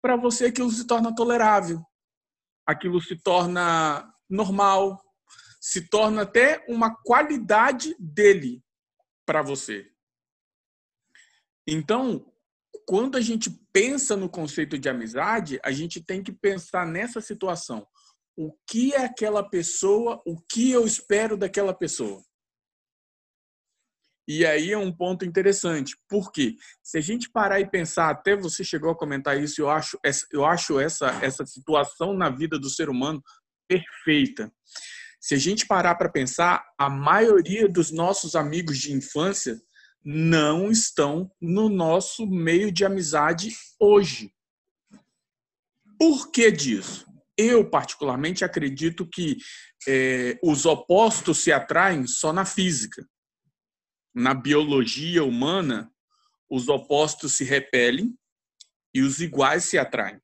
para 0.00 0.16
você 0.16 0.46
aquilo 0.46 0.70
se 0.70 0.86
torna 0.86 1.14
tolerável, 1.14 1.84
aquilo 2.66 3.00
se 3.00 3.16
torna 3.16 4.12
normal, 4.28 5.00
se 5.66 5.80
torna 5.80 6.22
até 6.22 6.64
uma 6.68 6.94
qualidade 6.94 7.96
dele 7.98 8.62
para 9.26 9.42
você. 9.42 9.90
Então, 11.66 12.32
quando 12.86 13.18
a 13.18 13.20
gente 13.20 13.50
pensa 13.72 14.16
no 14.16 14.28
conceito 14.28 14.78
de 14.78 14.88
amizade, 14.88 15.58
a 15.64 15.72
gente 15.72 16.00
tem 16.00 16.22
que 16.22 16.30
pensar 16.30 16.86
nessa 16.86 17.20
situação. 17.20 17.84
O 18.36 18.56
que 18.64 18.94
é 18.94 19.04
aquela 19.04 19.42
pessoa? 19.42 20.22
O 20.24 20.40
que 20.40 20.70
eu 20.70 20.86
espero 20.86 21.36
daquela 21.36 21.74
pessoa? 21.74 22.22
E 24.28 24.46
aí 24.46 24.70
é 24.70 24.78
um 24.78 24.92
ponto 24.92 25.24
interessante, 25.24 25.96
porque 26.08 26.54
se 26.80 26.96
a 26.96 27.00
gente 27.00 27.28
parar 27.28 27.58
e 27.58 27.68
pensar, 27.68 28.10
até 28.10 28.36
você 28.36 28.62
chegou 28.62 28.92
a 28.92 28.96
comentar 28.96 29.40
isso, 29.40 29.60
eu 29.60 29.68
acho, 29.68 29.98
eu 30.30 30.44
acho 30.44 30.78
essa, 30.78 31.08
essa 31.24 31.44
situação 31.44 32.14
na 32.14 32.30
vida 32.30 32.56
do 32.56 32.70
ser 32.70 32.88
humano 32.88 33.20
perfeita. 33.68 34.52
Se 35.26 35.34
a 35.34 35.38
gente 35.38 35.66
parar 35.66 35.96
para 35.96 36.08
pensar, 36.08 36.64
a 36.78 36.88
maioria 36.88 37.68
dos 37.68 37.90
nossos 37.90 38.36
amigos 38.36 38.78
de 38.78 38.92
infância 38.92 39.60
não 40.04 40.70
estão 40.70 41.28
no 41.40 41.68
nosso 41.68 42.24
meio 42.28 42.70
de 42.70 42.84
amizade 42.84 43.52
hoje. 43.76 44.32
Por 45.98 46.30
que 46.30 46.48
disso? 46.52 47.04
Eu, 47.36 47.68
particularmente, 47.68 48.44
acredito 48.44 49.04
que 49.04 49.36
é, 49.88 50.38
os 50.44 50.64
opostos 50.64 51.38
se 51.38 51.50
atraem 51.50 52.06
só 52.06 52.32
na 52.32 52.44
física. 52.44 53.04
Na 54.14 54.32
biologia 54.32 55.24
humana, 55.24 55.92
os 56.48 56.68
opostos 56.68 57.34
se 57.34 57.42
repelem 57.42 58.16
e 58.94 59.02
os 59.02 59.20
iguais 59.20 59.64
se 59.64 59.76
atraem. 59.76 60.20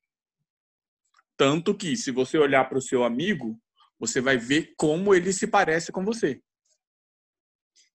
Tanto 1.37 1.75
que, 1.75 1.97
se 1.97 2.13
você 2.13 2.39
olhar 2.39 2.69
para 2.69 2.79
o 2.79 2.83
seu 2.83 3.03
amigo, 3.03 3.61
você 4.03 4.21
vai 4.21 4.37
ver 4.37 4.75
como 4.77 5.15
ele 5.15 5.33
se 5.33 5.47
parece 5.47 5.93
com 5.93 6.05
você. 6.05 6.43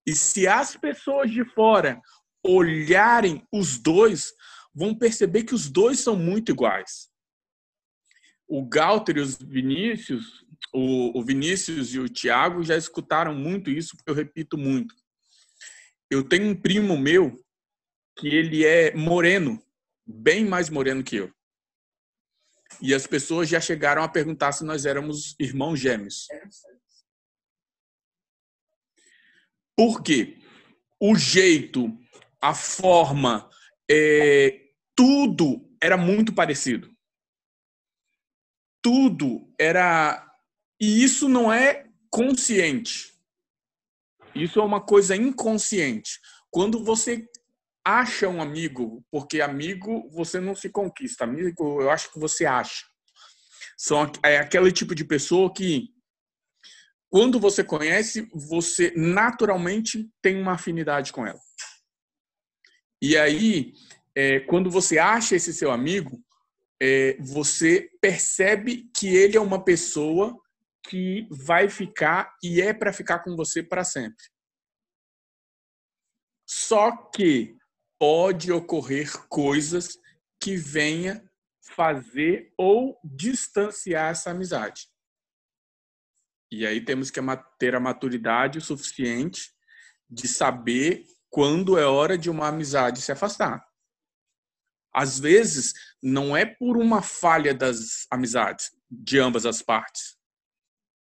E 0.06 0.14
se 0.14 0.46
as 0.46 0.76
pessoas 0.76 1.32
de 1.32 1.44
fora 1.44 2.00
olharem 2.46 3.44
os 3.52 3.76
dois, 3.76 4.32
vão 4.72 4.96
perceber 4.96 5.42
que 5.42 5.52
os 5.52 5.68
dois 5.68 5.98
são 5.98 6.14
muito 6.14 6.52
iguais. 6.52 7.10
O 8.46 8.64
Galter 8.64 9.16
e 9.16 9.20
os 9.20 9.36
Vinícius, 9.36 10.46
o, 10.72 11.20
Vinícius 11.24 11.92
e 11.92 11.98
o 11.98 12.08
Tiago 12.08 12.62
já 12.62 12.76
escutaram 12.76 13.34
muito 13.34 13.68
isso, 13.68 13.96
porque 13.96 14.08
eu 14.08 14.14
repito 14.14 14.56
muito. 14.56 14.94
Eu 16.08 16.22
tenho 16.22 16.48
um 16.50 16.54
primo 16.54 16.96
meu 16.96 17.36
que 18.16 18.28
ele 18.28 18.64
é 18.64 18.94
moreno, 18.94 19.60
bem 20.06 20.44
mais 20.44 20.70
moreno 20.70 21.02
que 21.02 21.16
eu. 21.16 21.35
E 22.80 22.94
as 22.94 23.06
pessoas 23.06 23.48
já 23.48 23.60
chegaram 23.60 24.02
a 24.02 24.08
perguntar 24.08 24.52
se 24.52 24.64
nós 24.64 24.84
éramos 24.84 25.34
irmãos 25.38 25.78
gêmeos. 25.78 26.26
Por 29.76 30.02
quê? 30.02 30.38
O 31.00 31.14
jeito, 31.14 31.96
a 32.40 32.54
forma, 32.54 33.50
é, 33.90 34.70
tudo 34.94 35.70
era 35.82 35.96
muito 35.96 36.34
parecido. 36.34 36.90
Tudo 38.82 39.52
era. 39.58 40.22
E 40.80 41.02
isso 41.02 41.28
não 41.28 41.52
é 41.52 41.86
consciente. 42.10 43.14
Isso 44.34 44.60
é 44.60 44.62
uma 44.62 44.80
coisa 44.80 45.16
inconsciente. 45.16 46.20
Quando 46.50 46.84
você 46.84 47.28
acha 47.86 48.28
um 48.28 48.42
amigo, 48.42 49.06
porque 49.12 49.40
amigo 49.40 50.10
você 50.10 50.40
não 50.40 50.56
se 50.56 50.68
conquista, 50.68 51.22
amigo 51.22 51.80
eu 51.80 51.88
acho 51.88 52.12
que 52.12 52.18
você 52.18 52.44
acha. 52.44 52.84
São 53.78 54.10
é 54.24 54.38
aquele 54.38 54.72
tipo 54.72 54.92
de 54.92 55.04
pessoa 55.04 55.52
que 55.54 55.94
quando 57.08 57.38
você 57.38 57.62
conhece, 57.62 58.28
você 58.34 58.92
naturalmente 58.96 60.10
tem 60.20 60.40
uma 60.42 60.54
afinidade 60.54 61.12
com 61.12 61.24
ela. 61.24 61.38
E 63.00 63.16
aí, 63.16 63.72
é, 64.16 64.40
quando 64.40 64.68
você 64.68 64.98
acha 64.98 65.36
esse 65.36 65.54
seu 65.54 65.70
amigo, 65.70 66.20
é, 66.82 67.16
você 67.20 67.88
percebe 68.00 68.90
que 68.96 69.14
ele 69.14 69.36
é 69.36 69.40
uma 69.40 69.62
pessoa 69.62 70.36
que 70.88 71.28
vai 71.30 71.68
ficar 71.68 72.34
e 72.42 72.60
é 72.60 72.74
para 72.74 72.92
ficar 72.92 73.20
com 73.20 73.36
você 73.36 73.62
para 73.62 73.84
sempre. 73.84 74.24
Só 76.48 76.90
que 77.14 77.56
pode 77.98 78.52
ocorrer 78.52 79.26
coisas 79.28 79.98
que 80.40 80.56
venha 80.56 81.24
fazer 81.60 82.52
ou 82.56 82.98
distanciar 83.04 84.12
essa 84.12 84.30
amizade. 84.30 84.88
E 86.50 86.66
aí 86.66 86.80
temos 86.80 87.10
que 87.10 87.20
ter 87.58 87.74
a 87.74 87.80
maturidade 87.80 88.58
o 88.58 88.62
suficiente 88.62 89.52
de 90.08 90.28
saber 90.28 91.04
quando 91.28 91.76
é 91.76 91.84
hora 91.84 92.16
de 92.16 92.30
uma 92.30 92.48
amizade 92.48 93.00
se 93.00 93.10
afastar. 93.10 93.66
Às 94.94 95.18
vezes, 95.18 95.74
não 96.02 96.36
é 96.36 96.46
por 96.46 96.76
uma 96.76 97.02
falha 97.02 97.52
das 97.52 98.06
amizades 98.10 98.70
de 98.90 99.18
ambas 99.18 99.44
as 99.44 99.60
partes. 99.60 100.16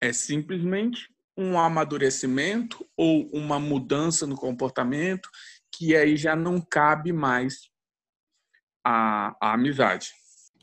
É 0.00 0.12
simplesmente 0.12 1.08
um 1.36 1.58
amadurecimento 1.58 2.84
ou 2.96 3.28
uma 3.28 3.60
mudança 3.60 4.26
no 4.26 4.34
comportamento 4.34 5.28
que 5.76 5.94
aí 5.94 6.16
já 6.16 6.34
não 6.34 6.60
cabe 6.60 7.12
mais 7.12 7.70
a, 8.84 9.36
a 9.40 9.52
amizade. 9.54 10.12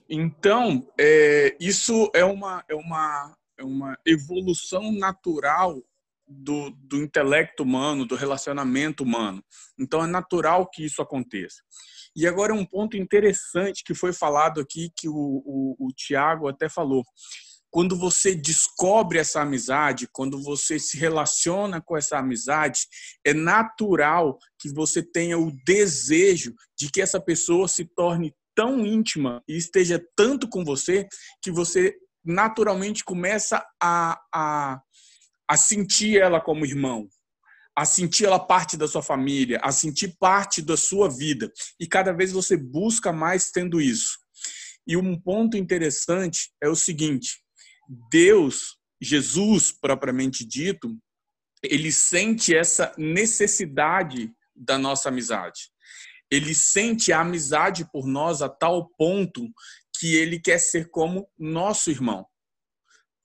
Então, 0.10 0.88
é, 1.00 1.56
isso 1.60 2.10
é 2.14 2.24
uma, 2.24 2.64
é, 2.68 2.76
uma, 2.76 3.38
é 3.58 3.64
uma 3.64 3.98
evolução 4.06 4.92
natural 4.92 5.82
do, 6.28 6.72
do 6.72 6.98
intelecto 6.98 7.64
humano, 7.64 8.06
do 8.06 8.16
relacionamento 8.16 9.04
humano. 9.04 9.44
Então, 9.78 10.04
é 10.04 10.08
natural 10.08 10.70
que 10.70 10.84
isso 10.84 11.02
aconteça. 11.02 11.62
E 12.16 12.28
agora 12.28 12.54
um 12.54 12.66
ponto 12.66 12.96
interessante 12.96 13.84
que 13.84 13.94
foi 13.94 14.14
falado 14.14 14.62
aqui, 14.62 14.92
que 14.96 15.10
o, 15.10 15.14
o, 15.16 15.88
o 15.88 15.92
Tiago 15.94 16.48
até 16.48 16.70
falou. 16.70 17.04
Quando 17.74 17.98
você 17.98 18.36
descobre 18.36 19.18
essa 19.18 19.42
amizade, 19.42 20.08
quando 20.12 20.40
você 20.40 20.78
se 20.78 20.96
relaciona 20.96 21.82
com 21.82 21.98
essa 21.98 22.20
amizade, 22.20 22.86
é 23.26 23.34
natural 23.34 24.38
que 24.60 24.72
você 24.72 25.02
tenha 25.02 25.40
o 25.40 25.52
desejo 25.66 26.54
de 26.78 26.92
que 26.92 27.02
essa 27.02 27.20
pessoa 27.20 27.68
se 27.68 27.84
torne 27.84 28.32
tão 28.56 28.86
íntima 28.86 29.42
e 29.48 29.58
esteja 29.58 30.00
tanto 30.16 30.48
com 30.48 30.64
você 30.64 31.08
que 31.42 31.50
você 31.50 31.96
naturalmente 32.24 33.04
começa 33.04 33.66
a, 33.82 34.22
a, 34.32 34.80
a 35.50 35.58
sentir 35.58 36.22
ela 36.22 36.40
como 36.40 36.68
irmão, 36.68 37.08
a 37.76 37.86
sentir 37.86 38.26
ela 38.26 38.40
parte 38.40 38.78
da 38.78 38.88
sua 38.88 39.02
família, 39.02 39.60
a 39.64 39.72
sentir 39.72 40.16
parte 40.20 40.62
da 40.62 40.78
sua 40.78 41.10
vida. 41.10 41.52
E 41.80 41.88
cada 41.88 42.14
vez 42.14 42.32
você 42.32 42.56
busca 42.56 43.12
mais 43.12 43.50
tendo 43.50 43.82
isso. 43.82 44.20
E 44.86 44.96
um 44.96 45.20
ponto 45.20 45.58
interessante 45.58 46.52
é 46.62 46.70
o 46.70 46.76
seguinte: 46.76 47.43
Deus, 48.10 48.78
Jesus 49.02 49.72
propriamente 49.72 50.46
dito, 50.46 50.98
ele 51.64 51.92
sente 51.92 52.56
essa 52.56 52.94
necessidade 52.98 54.32
da 54.56 54.78
nossa 54.78 55.10
amizade. 55.10 55.72
Ele 56.30 56.54
sente 56.54 57.12
a 57.12 57.22
amizade 57.22 57.90
por 57.92 58.08
nós 58.08 58.42
a 58.42 58.50
tal 58.50 58.90
ponto 58.98 59.50
que 60.00 60.16
ele 60.16 60.40
quer 60.40 60.60
ser 60.60 60.90
como 60.90 61.30
nosso 61.38 61.90
irmão. 61.90 62.26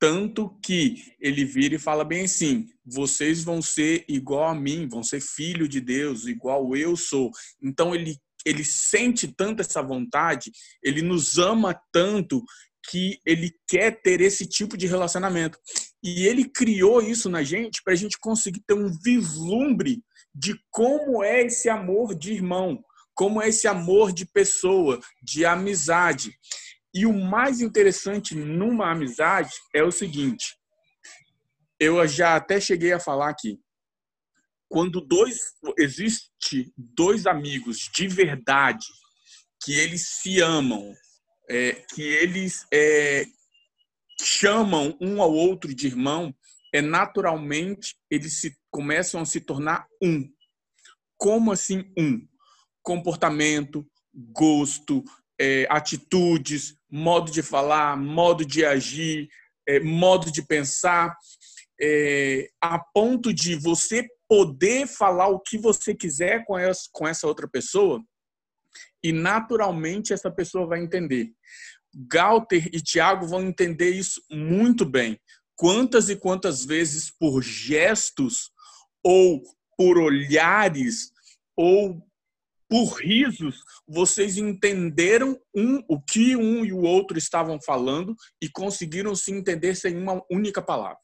Tanto 0.01 0.57
que 0.63 1.17
ele 1.19 1.45
vira 1.45 1.75
e 1.75 1.79
fala 1.79 2.05
bem 2.05 2.25
assim: 2.25 2.69
vocês 2.85 3.43
vão 3.43 3.61
ser 3.61 4.05
igual 4.09 4.49
a 4.49 4.55
mim, 4.55 4.87
vão 4.89 5.03
ser 5.03 5.21
filho 5.21 5.67
de 5.67 5.81
Deus, 5.81 6.27
igual 6.27 6.77
eu 6.77 6.97
sou. 6.97 7.31
Então 7.61 7.95
ele 7.95 8.17
ele 8.45 8.65
sente 8.65 9.29
tanto 9.29 9.61
essa 9.61 9.83
vontade, 9.83 10.53
ele 10.83 11.03
nos 11.03 11.39
ama 11.39 11.79
tanto 11.93 12.43
que 12.89 13.21
ele 13.25 13.55
quer 13.69 14.01
ter 14.01 14.21
esse 14.21 14.47
tipo 14.47 14.77
de 14.77 14.87
relacionamento. 14.87 15.59
E 16.03 16.27
ele 16.27 16.49
criou 16.49 17.03
isso 17.03 17.29
na 17.29 17.43
gente 17.43 17.83
para 17.83 17.93
a 17.93 17.97
gente 17.97 18.19
conseguir 18.19 18.63
ter 18.67 18.75
um 18.75 18.91
vislumbre 19.05 20.03
de 20.35 20.59
como 20.71 21.23
é 21.23 21.43
esse 21.43 21.69
amor 21.69 22.15
de 22.15 22.33
irmão, 22.33 22.83
como 23.15 23.43
é 23.43 23.49
esse 23.49 23.69
amor 23.69 24.13
de 24.13 24.25
pessoa, 24.25 25.01
de 25.23 25.45
amizade. 25.45 26.33
E 26.95 27.05
o 27.05 27.13
mais 27.13 27.61
interessante 27.61 28.35
numa 28.35 28.91
amizade 28.91 29.53
é 29.75 29.83
o 29.83 29.93
seguinte: 29.93 30.57
eu 31.79 32.07
já 32.07 32.37
até 32.37 32.61
cheguei 32.61 32.93
a 32.93 33.01
falar 33.01 33.29
aqui. 33.29 33.59
Quando 34.71 35.01
dois 35.01 35.55
existe 35.79 36.73
dois 36.77 37.27
amigos 37.27 37.91
de 37.95 38.07
verdade 38.07 38.87
que 39.63 39.73
eles 39.73 40.21
se 40.21 40.41
amam, 40.41 40.95
é, 41.49 41.73
que 41.95 42.03
eles 42.03 42.67
é, 42.73 43.25
chamam 44.21 44.97
um 45.01 45.23
ao 45.23 45.33
outro 45.33 45.75
de 45.75 45.87
irmão, 45.87 46.35
é 46.73 46.83
naturalmente 46.83 47.97
eles 48.11 48.41
se 48.41 48.57
começam 48.71 49.21
a 49.23 49.25
se 49.25 49.41
tornar 49.41 49.87
um. 50.03 50.29
Como 51.17 51.51
assim 51.51 51.91
um? 51.99 52.27
Comportamento, 52.83 53.87
gosto, 54.15 55.03
é, 55.41 55.67
atitudes, 55.71 56.77
modo 56.91 57.31
de 57.31 57.43
falar, 57.43 57.97
modo 57.97 58.45
de 58.45 58.65
agir, 58.65 59.29
é, 59.67 59.81
modo 59.81 60.31
de 60.31 60.43
pensar, 60.43 61.17
é, 61.81 62.49
a 62.61 62.79
ponto 62.79 63.33
de 63.33 63.55
você 63.55 64.07
poder 64.29 64.87
falar 64.87 65.29
o 65.29 65.41
que 65.41 65.57
você 65.57 65.95
quiser 65.95 66.45
com 66.45 66.59
essa, 66.59 66.83
com 66.93 67.09
essa 67.09 67.27
outra 67.27 67.49
pessoa 67.49 68.03
e 69.03 69.13
naturalmente 69.13 70.13
essa 70.13 70.31
pessoa 70.31 70.67
vai 70.67 70.81
entender. 70.81 71.33
Galter 71.95 72.69
e 72.73 72.81
Tiago 72.81 73.27
vão 73.27 73.43
entender 73.43 73.91
isso 73.91 74.23
muito 74.31 74.85
bem. 74.85 75.19
Quantas 75.57 76.09
e 76.09 76.17
quantas 76.17 76.65
vezes 76.65 77.11
por 77.11 77.43
gestos 77.43 78.51
ou 79.03 79.43
por 79.77 79.99
olhares 79.99 81.11
ou 81.57 82.07
por 82.69 83.01
risos 83.01 83.65
vocês 83.87 84.37
entenderam 84.37 85.41
um, 85.57 85.83
o 85.89 86.01
que 86.01 86.37
um 86.37 86.65
e 86.65 86.73
o 86.73 86.83
outro 86.83 87.17
estavam 87.17 87.59
falando 87.61 88.15
e 88.43 88.49
conseguiram 88.49 89.15
se 89.17 89.33
entender 89.33 89.75
sem 89.75 89.97
uma 89.97 90.23
única 90.31 90.61
palavra. 90.61 91.01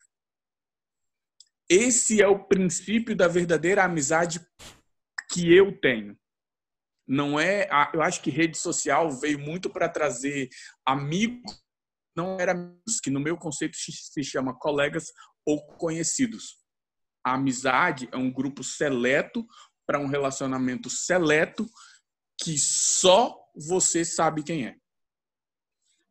Esse 1.69 2.21
é 2.21 2.29
o 2.29 2.45
princípio 2.45 3.17
da 3.17 3.27
verdadeira 3.27 3.85
amizade 3.85 4.47
que 5.33 5.53
eu 5.53 5.81
tenho 5.81 6.17
não 7.07 7.39
é. 7.39 7.69
Eu 7.93 8.03
acho 8.03 8.23
que 8.23 8.31
rede 8.31 8.57
social 8.57 9.11
veio 9.11 9.39
muito 9.39 9.69
para 9.71 9.89
trazer 9.89 10.49
amigos, 10.87 11.63
não 12.17 12.39
era 12.41 12.53
amigos, 12.53 13.01
que 13.03 13.11
no 13.11 13.21
meu 13.21 13.37
conceito 13.37 13.77
se 13.77 14.23
chama 14.23 14.57
colegas 14.59 15.13
ou 15.47 15.65
conhecidos. 15.77 16.59
A 17.25 17.35
amizade 17.35 18.09
é 18.13 18.17
um 18.17 18.33
grupo 18.33 18.63
seleto 18.63 19.47
para 19.87 19.99
um 19.99 20.07
relacionamento 20.07 20.89
seleto 20.89 21.69
que 22.43 22.59
só 22.59 23.39
você 23.55 24.05
sabe 24.05 24.43
quem 24.43 24.67
é. 24.67 24.77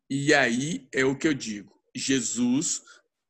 E 0.09 0.33
aí 0.33 0.87
é 0.93 1.03
o 1.03 1.17
que 1.17 1.27
eu 1.27 1.33
digo. 1.33 1.73
Jesus 1.95 2.81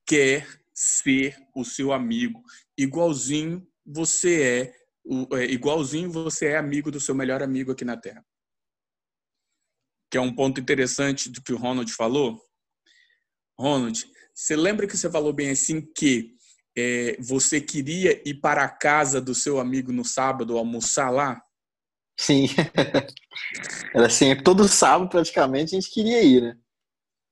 quer 0.05 0.61
ser 0.73 1.37
o 1.55 1.63
seu 1.63 1.93
amigo, 1.93 2.43
igualzinho 2.77 3.65
você 3.85 4.41
é 4.41 4.82
o, 5.03 5.35
é, 5.35 5.45
igualzinho 5.45 6.11
você 6.11 6.47
é 6.47 6.57
amigo 6.57 6.89
do 6.91 6.99
seu 6.99 7.13
melhor 7.13 7.41
amigo 7.43 7.71
aqui 7.71 7.83
na 7.83 7.97
Terra. 7.97 8.25
Que 10.09 10.17
é 10.17 10.21
um 10.21 10.33
ponto 10.33 10.59
interessante 10.59 11.29
do 11.29 11.41
que 11.41 11.53
o 11.53 11.57
Ronald 11.57 11.91
falou. 11.91 12.41
Ronald, 13.59 14.05
você 14.33 14.55
lembra 14.55 14.87
que 14.87 14.97
você 14.97 15.09
falou 15.09 15.33
bem 15.33 15.51
assim 15.51 15.81
que 15.81 16.33
é, 16.75 17.17
você 17.21 17.61
queria 17.61 18.21
ir 18.27 18.35
para 18.35 18.63
a 18.63 18.69
casa 18.69 19.21
do 19.21 19.35
seu 19.35 19.59
amigo 19.59 19.91
no 19.91 20.03
sábado 20.03 20.57
almoçar 20.57 21.09
lá? 21.09 21.41
Sim. 22.19 22.47
Era 23.93 24.07
assim, 24.07 24.35
todo 24.43 24.67
sábado 24.67 25.09
praticamente 25.09 25.75
a 25.75 25.79
gente 25.79 25.91
queria 25.91 26.21
ir, 26.23 26.41
né? 26.41 26.57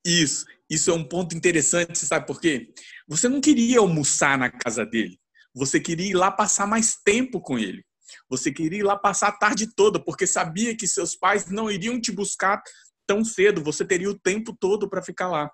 Isso. 0.05 0.45
Isso 0.69 0.89
é 0.89 0.93
um 0.93 1.03
ponto 1.03 1.36
interessante, 1.36 1.97
você 1.97 2.05
sabe 2.05 2.25
por 2.25 2.39
quê? 2.39 2.73
Você 3.07 3.27
não 3.27 3.41
queria 3.41 3.79
almoçar 3.79 4.38
na 4.38 4.49
casa 4.49 4.86
dele. 4.86 5.19
Você 5.54 5.80
queria 5.80 6.10
ir 6.10 6.14
lá 6.14 6.32
passar 6.32 6.66
mais 6.66 6.96
tempo 6.96 7.42
com 7.42 7.58
ele. 7.58 7.84
Você 8.30 8.52
queria 8.52 8.80
ir 8.80 8.84
lá 8.84 8.98
passar 8.98 9.30
a 9.30 9.38
tarde 9.38 9.74
toda, 9.74 10.04
porque 10.04 10.26
sabia 10.28 10.76
que 10.76 10.88
seus 10.88 11.16
pais 11.16 11.48
não 11.48 11.70
iriam 11.70 12.00
te 12.00 12.12
buscar 12.12 12.62
tão 13.06 13.24
cedo. 13.24 13.64
Você 13.64 13.86
teria 13.86 14.10
o 14.10 14.20
tempo 14.20 14.56
todo 14.58 14.90
para 14.90 15.02
ficar 15.02 15.28
lá. 15.28 15.52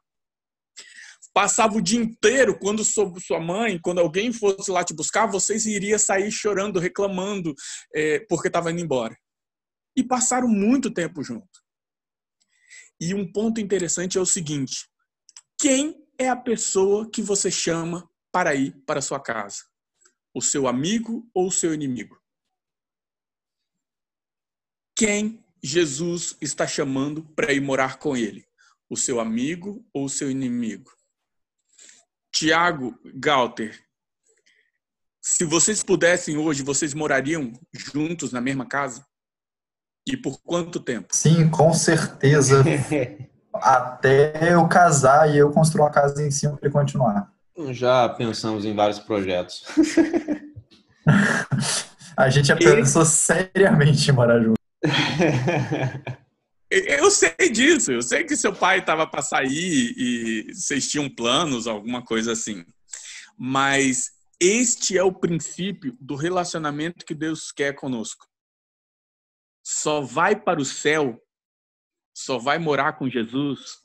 Passava 1.34 1.78
o 1.78 1.82
dia 1.82 2.00
inteiro, 2.00 2.58
quando 2.58 2.84
sua 2.84 3.40
mãe, 3.40 3.80
quando 3.80 4.00
alguém 4.00 4.32
fosse 4.32 4.72
lá 4.72 4.84
te 4.84 4.94
buscar, 4.94 5.28
vocês 5.28 5.66
iriam 5.66 6.00
sair 6.00 6.32
chorando, 6.32 6.80
reclamando, 6.80 7.54
é, 7.94 8.20
porque 8.28 8.48
estava 8.48 8.72
indo 8.72 8.82
embora. 8.82 9.16
E 9.96 10.04
passaram 10.04 10.48
muito 10.48 10.92
tempo 10.92 11.24
junto. 11.24 11.48
E 13.00 13.14
um 13.14 13.32
ponto 13.32 13.62
interessante 13.62 14.18
é 14.18 14.22
o 14.22 14.26
seguinte: 14.26 14.88
quem 15.60 15.96
é 16.18 16.30
a 16.30 16.36
pessoa 16.36 17.10
que 17.10 17.22
você 17.22 17.52
chama 17.52 18.10
para 18.32 18.56
ir 18.56 18.76
para 18.86 19.02
sua 19.02 19.20
casa? 19.20 19.64
O 20.34 20.42
seu 20.42 20.68
amigo 20.68 21.30
ou 21.34 21.48
o 21.48 21.52
seu 21.52 21.74
inimigo? 21.74 22.22
Quem 24.96 25.46
Jesus 25.64 26.36
está 26.42 26.66
chamando 26.66 27.24
para 27.36 27.54
ir 27.54 27.62
morar 27.62 28.00
com 28.00 28.16
ele? 28.16 28.48
O 28.90 28.96
seu 28.96 29.20
amigo 29.20 29.86
ou 29.94 30.06
o 30.06 30.10
seu 30.10 30.32
inimigo? 30.32 30.92
Tiago 32.32 32.98
Galter, 33.16 33.88
se 35.22 35.44
vocês 35.44 35.84
pudessem 35.84 36.38
hoje, 36.38 36.64
vocês 36.64 36.94
morariam 36.94 37.52
juntos 37.74 38.32
na 38.32 38.40
mesma 38.40 38.66
casa? 38.66 39.06
E 40.08 40.16
por 40.16 40.42
quanto 40.42 40.80
tempo? 40.80 41.10
Sim, 41.12 41.50
com 41.50 41.74
certeza. 41.74 42.64
Até 43.54 44.54
eu 44.54 44.68
casar 44.70 45.30
e 45.30 45.38
eu 45.38 45.52
construir 45.52 45.82
uma 45.82 45.92
casa 45.92 46.26
em 46.26 46.32
cima 46.32 46.56
para 46.56 46.72
continuar. 46.72 47.37
Já 47.74 48.08
pensamos 48.10 48.66
em 48.66 48.76
vários 48.76 49.00
projetos. 49.00 49.64
A 52.16 52.30
gente 52.30 52.48
já 52.48 52.56
pensou 52.56 53.06
seriamente 53.06 54.10
em 54.10 54.14
morar 54.14 54.42
junto. 54.42 54.58
Eu 56.70 57.10
sei 57.10 57.34
disso, 57.50 57.94
eu 57.94 58.02
sei 58.02 58.26
que 58.26 58.36
seu 58.36 58.54
pai 58.54 58.80
estava 58.80 59.08
para 59.08 59.22
sair 59.22 59.94
e 59.96 60.54
vocês 60.54 60.90
tinham 60.90 61.10
planos, 61.10 61.66
alguma 61.66 62.04
coisa 62.04 62.34
assim. 62.34 62.66
Mas 63.38 64.12
este 64.38 64.98
é 64.98 65.02
o 65.02 65.14
princípio 65.14 65.96
do 65.98 66.16
relacionamento 66.16 67.06
que 67.06 67.16
Deus 67.16 67.54
quer 67.54 67.74
conosco. 67.74 68.28
Só 69.64 70.02
vai 70.02 70.36
para 70.36 70.60
o 70.60 70.66
céu, 70.66 71.18
só 72.14 72.38
vai 72.38 72.60
morar 72.60 72.98
com 72.98 73.10
Jesus, 73.10 73.78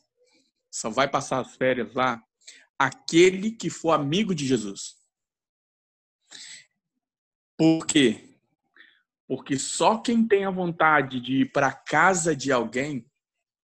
só 0.69 0.91
vai 0.91 1.07
passar 1.09 1.39
as 1.39 1.55
férias 1.55 1.95
lá 1.95 2.21
aquele 2.85 3.51
que 3.53 3.71
for 3.71 3.93
amigo 3.93 4.35
de 4.35 4.47
Jesus. 4.47 4.97
Por 7.57 7.87
quê? 7.87 8.37
Porque 9.27 9.59
só 9.59 9.99
quem 9.99 10.27
tem 10.27 10.45
a 10.45 10.51
vontade 10.51 11.21
de 11.21 11.43
ir 11.43 11.53
para 11.53 11.69
a 11.69 11.73
casa 11.73 12.35
de 12.35 12.51
alguém 12.51 13.07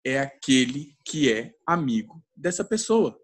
é 0.04 0.20
aquele 0.20 0.96
que 1.04 1.32
é 1.32 1.54
amigo 1.66 2.24
dessa 2.34 2.64
pessoa. 2.64 3.18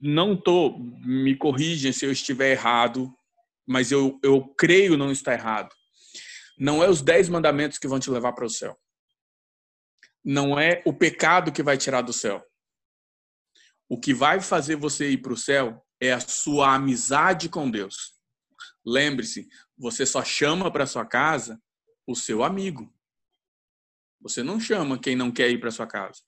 não 0.00 0.34
tô, 0.34 0.78
me 0.78 1.36
corrigem 1.36 1.92
se 1.92 2.06
eu 2.06 2.10
estiver 2.10 2.52
errado, 2.52 3.14
mas 3.66 3.92
eu, 3.92 4.18
eu 4.22 4.42
creio 4.56 4.96
não 4.96 5.12
estar 5.12 5.34
errado. 5.34 5.74
Não 6.58 6.82
é 6.82 6.88
os 6.88 7.02
dez 7.02 7.28
mandamentos 7.28 7.78
que 7.78 7.86
vão 7.86 8.00
te 8.00 8.10
levar 8.10 8.32
para 8.32 8.46
o 8.46 8.50
céu. 8.50 8.76
Não 10.24 10.58
é 10.58 10.82
o 10.86 10.92
pecado 10.92 11.52
que 11.52 11.62
vai 11.62 11.76
tirar 11.76 12.02
do 12.02 12.12
céu. 12.12 12.44
O 13.90 13.98
que 13.98 14.14
vai 14.14 14.40
fazer 14.40 14.76
você 14.76 15.10
ir 15.10 15.18
para 15.18 15.32
o 15.32 15.36
céu 15.36 15.84
é 16.00 16.12
a 16.12 16.20
sua 16.20 16.76
amizade 16.76 17.48
com 17.48 17.68
Deus. 17.68 18.14
Lembre-se, 18.86 19.48
você 19.76 20.06
só 20.06 20.22
chama 20.24 20.70
para 20.70 20.86
sua 20.86 21.04
casa 21.04 21.60
o 22.06 22.14
seu 22.14 22.44
amigo. 22.44 22.94
Você 24.20 24.44
não 24.44 24.60
chama 24.60 24.96
quem 24.96 25.16
não 25.16 25.32
quer 25.32 25.50
ir 25.50 25.58
para 25.58 25.72
sua 25.72 25.88
casa. 25.88 26.20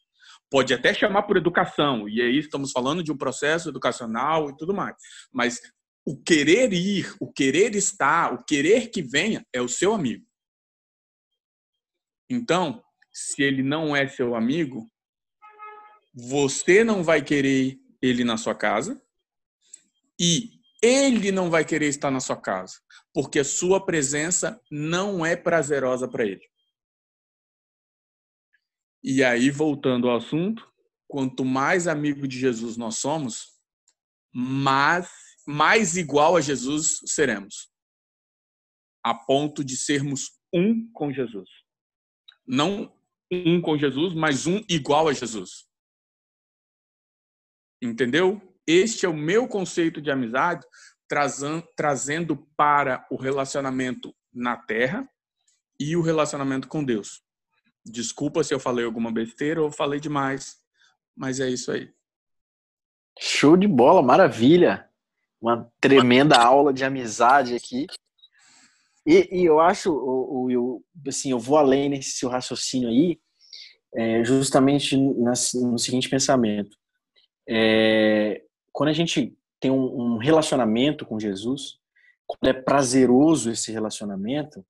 Pode 0.50 0.74
até 0.74 0.92
chamar 0.92 1.22
por 1.22 1.36
educação, 1.36 2.08
e 2.08 2.20
aí 2.20 2.36
estamos 2.36 2.72
falando 2.72 3.02
de 3.02 3.12
um 3.12 3.16
processo 3.16 3.68
educacional 3.68 4.50
e 4.50 4.56
tudo 4.56 4.74
mais. 4.74 4.96
Mas 5.32 5.60
o 6.04 6.20
querer 6.20 6.72
ir, 6.72 7.14
o 7.20 7.32
querer 7.32 7.76
estar, 7.76 8.34
o 8.34 8.44
querer 8.44 8.90
que 8.90 9.02
venha 9.02 9.46
é 9.52 9.62
o 9.62 9.68
seu 9.68 9.94
amigo. 9.94 10.26
Então, 12.28 12.82
se 13.12 13.40
ele 13.40 13.62
não 13.62 13.94
é 13.94 14.08
seu 14.08 14.34
amigo, 14.34 14.91
você 16.14 16.84
não 16.84 17.02
vai 17.02 17.22
querer 17.22 17.80
ele 18.00 18.24
na 18.24 18.36
sua 18.36 18.54
casa 18.54 19.00
e 20.20 20.60
ele 20.82 21.30
não 21.30 21.48
vai 21.48 21.64
querer 21.64 21.86
estar 21.86 22.10
na 22.10 22.20
sua 22.20 22.36
casa, 22.36 22.80
porque 23.14 23.38
a 23.38 23.44
sua 23.44 23.84
presença 23.84 24.60
não 24.70 25.24
é 25.24 25.36
prazerosa 25.36 26.08
para 26.08 26.24
ele. 26.24 26.42
E 29.02 29.22
aí, 29.22 29.50
voltando 29.50 30.08
ao 30.08 30.16
assunto, 30.16 30.70
quanto 31.08 31.44
mais 31.44 31.86
amigo 31.86 32.26
de 32.26 32.38
Jesus 32.38 32.76
nós 32.76 32.98
somos, 32.98 33.52
mais, 34.32 35.10
mais 35.46 35.96
igual 35.96 36.36
a 36.36 36.40
Jesus 36.40 37.00
seremos. 37.06 37.70
A 39.04 39.14
ponto 39.14 39.64
de 39.64 39.76
sermos 39.76 40.38
um 40.52 40.90
com 40.92 41.12
Jesus. 41.12 41.48
Não 42.46 42.96
um 43.30 43.60
com 43.60 43.76
Jesus, 43.76 44.14
mas 44.14 44.46
um 44.46 44.62
igual 44.68 45.08
a 45.08 45.12
Jesus. 45.12 45.66
Entendeu? 47.82 48.40
Este 48.64 49.04
é 49.04 49.08
o 49.08 49.14
meu 49.14 49.48
conceito 49.48 50.00
de 50.00 50.08
amizade, 50.08 50.64
trazendo 51.76 52.36
para 52.56 53.04
o 53.10 53.16
relacionamento 53.16 54.14
na 54.32 54.56
terra 54.56 55.06
e 55.78 55.96
o 55.96 56.00
relacionamento 56.00 56.68
com 56.68 56.84
Deus. 56.84 57.22
Desculpa 57.84 58.44
se 58.44 58.54
eu 58.54 58.60
falei 58.60 58.84
alguma 58.84 59.10
besteira 59.10 59.60
ou 59.60 59.72
falei 59.72 59.98
demais, 59.98 60.58
mas 61.16 61.40
é 61.40 61.50
isso 61.50 61.72
aí. 61.72 61.92
Show 63.18 63.56
de 63.56 63.66
bola, 63.66 64.00
maravilha. 64.00 64.88
Uma 65.40 65.68
tremenda 65.80 66.36
aula 66.36 66.72
de 66.72 66.84
amizade 66.84 67.56
aqui. 67.56 67.88
E, 69.04 69.40
e 69.40 69.44
eu 69.44 69.58
acho, 69.58 69.92
o, 69.92 70.84
assim, 71.08 71.32
eu 71.32 71.38
vou 71.40 71.58
além 71.58 71.88
nesse 71.88 72.12
seu 72.12 72.28
raciocínio 72.28 72.88
aí, 72.88 73.20
é, 73.92 74.24
justamente 74.24 74.96
no 74.96 75.76
seguinte 75.76 76.08
pensamento. 76.08 76.78
É, 77.48 78.42
quando 78.72 78.90
a 78.90 78.94
gente 78.94 79.36
tem 79.60 79.70
um, 79.70 80.14
um 80.14 80.16
relacionamento 80.18 81.04
com 81.04 81.20
Jesus, 81.20 81.78
quando 82.26 82.48
é 82.48 82.52
prazeroso 82.52 83.50
esse 83.50 83.70
relacionamento, 83.70 84.64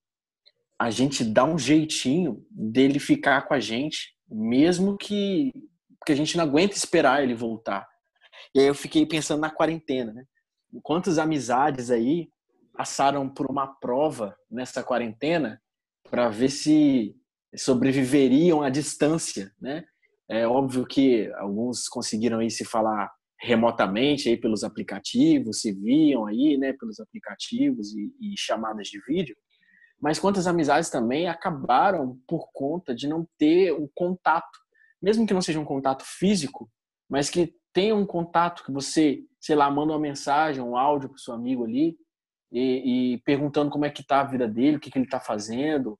a 0.78 0.90
gente 0.90 1.24
dá 1.24 1.44
um 1.44 1.58
jeitinho 1.58 2.44
dele 2.50 2.98
ficar 2.98 3.42
com 3.42 3.54
a 3.54 3.60
gente, 3.60 4.16
mesmo 4.28 4.96
que, 4.96 5.52
que 6.04 6.12
a 6.12 6.16
gente 6.16 6.36
não 6.36 6.44
aguenta 6.44 6.76
esperar 6.76 7.22
ele 7.22 7.34
voltar. 7.34 7.88
E 8.54 8.60
aí 8.60 8.66
eu 8.66 8.74
fiquei 8.74 9.06
pensando 9.06 9.40
na 9.40 9.50
quarentena, 9.50 10.12
né? 10.12 10.24
Quantas 10.82 11.18
amizades 11.18 11.90
aí 11.90 12.28
passaram 12.72 13.28
por 13.28 13.50
uma 13.50 13.66
prova 13.66 14.36
nessa 14.50 14.82
quarentena 14.82 15.62
para 16.10 16.28
ver 16.28 16.48
se 16.48 17.14
sobreviveriam 17.54 18.62
à 18.62 18.68
distância, 18.68 19.52
né? 19.60 19.84
É 20.28 20.46
óbvio 20.46 20.86
que 20.86 21.30
alguns 21.34 21.88
conseguiram 21.88 22.38
aí 22.38 22.50
se 22.50 22.64
falar 22.64 23.10
remotamente 23.40 24.28
aí 24.28 24.36
pelos 24.36 24.62
aplicativos, 24.62 25.60
se 25.60 25.72
viam 25.72 26.26
aí, 26.26 26.56
né, 26.56 26.72
pelos 26.74 27.00
aplicativos 27.00 27.92
e, 27.92 28.12
e 28.20 28.34
chamadas 28.38 28.86
de 28.86 29.00
vídeo, 29.06 29.36
mas 30.00 30.18
quantas 30.18 30.46
amizades 30.46 30.90
também 30.90 31.28
acabaram 31.28 32.18
por 32.26 32.50
conta 32.52 32.94
de 32.94 33.08
não 33.08 33.26
ter 33.38 33.72
um 33.72 33.88
contato, 33.94 34.58
mesmo 35.00 35.26
que 35.26 35.34
não 35.34 35.40
seja 35.40 35.60
um 35.60 35.64
contato 35.64 36.04
físico, 36.04 36.70
mas 37.08 37.28
que 37.28 37.54
tenha 37.72 37.94
um 37.94 38.06
contato 38.06 38.64
que 38.64 38.72
você, 38.72 39.20
sei 39.40 39.56
lá, 39.56 39.70
manda 39.70 39.92
uma 39.92 39.98
mensagem, 39.98 40.62
um 40.62 40.76
áudio 40.76 41.08
para 41.08 41.16
o 41.16 41.20
seu 41.20 41.34
amigo 41.34 41.64
ali 41.64 41.96
e, 42.50 43.14
e, 43.14 43.18
perguntando 43.18 43.70
como 43.70 43.84
é 43.84 43.90
que 43.90 44.04
tá 44.04 44.20
a 44.20 44.24
vida 44.24 44.46
dele, 44.46 44.76
o 44.76 44.80
que, 44.80 44.90
que 44.90 44.98
ele 44.98 45.06
está 45.06 45.18
fazendo. 45.18 45.98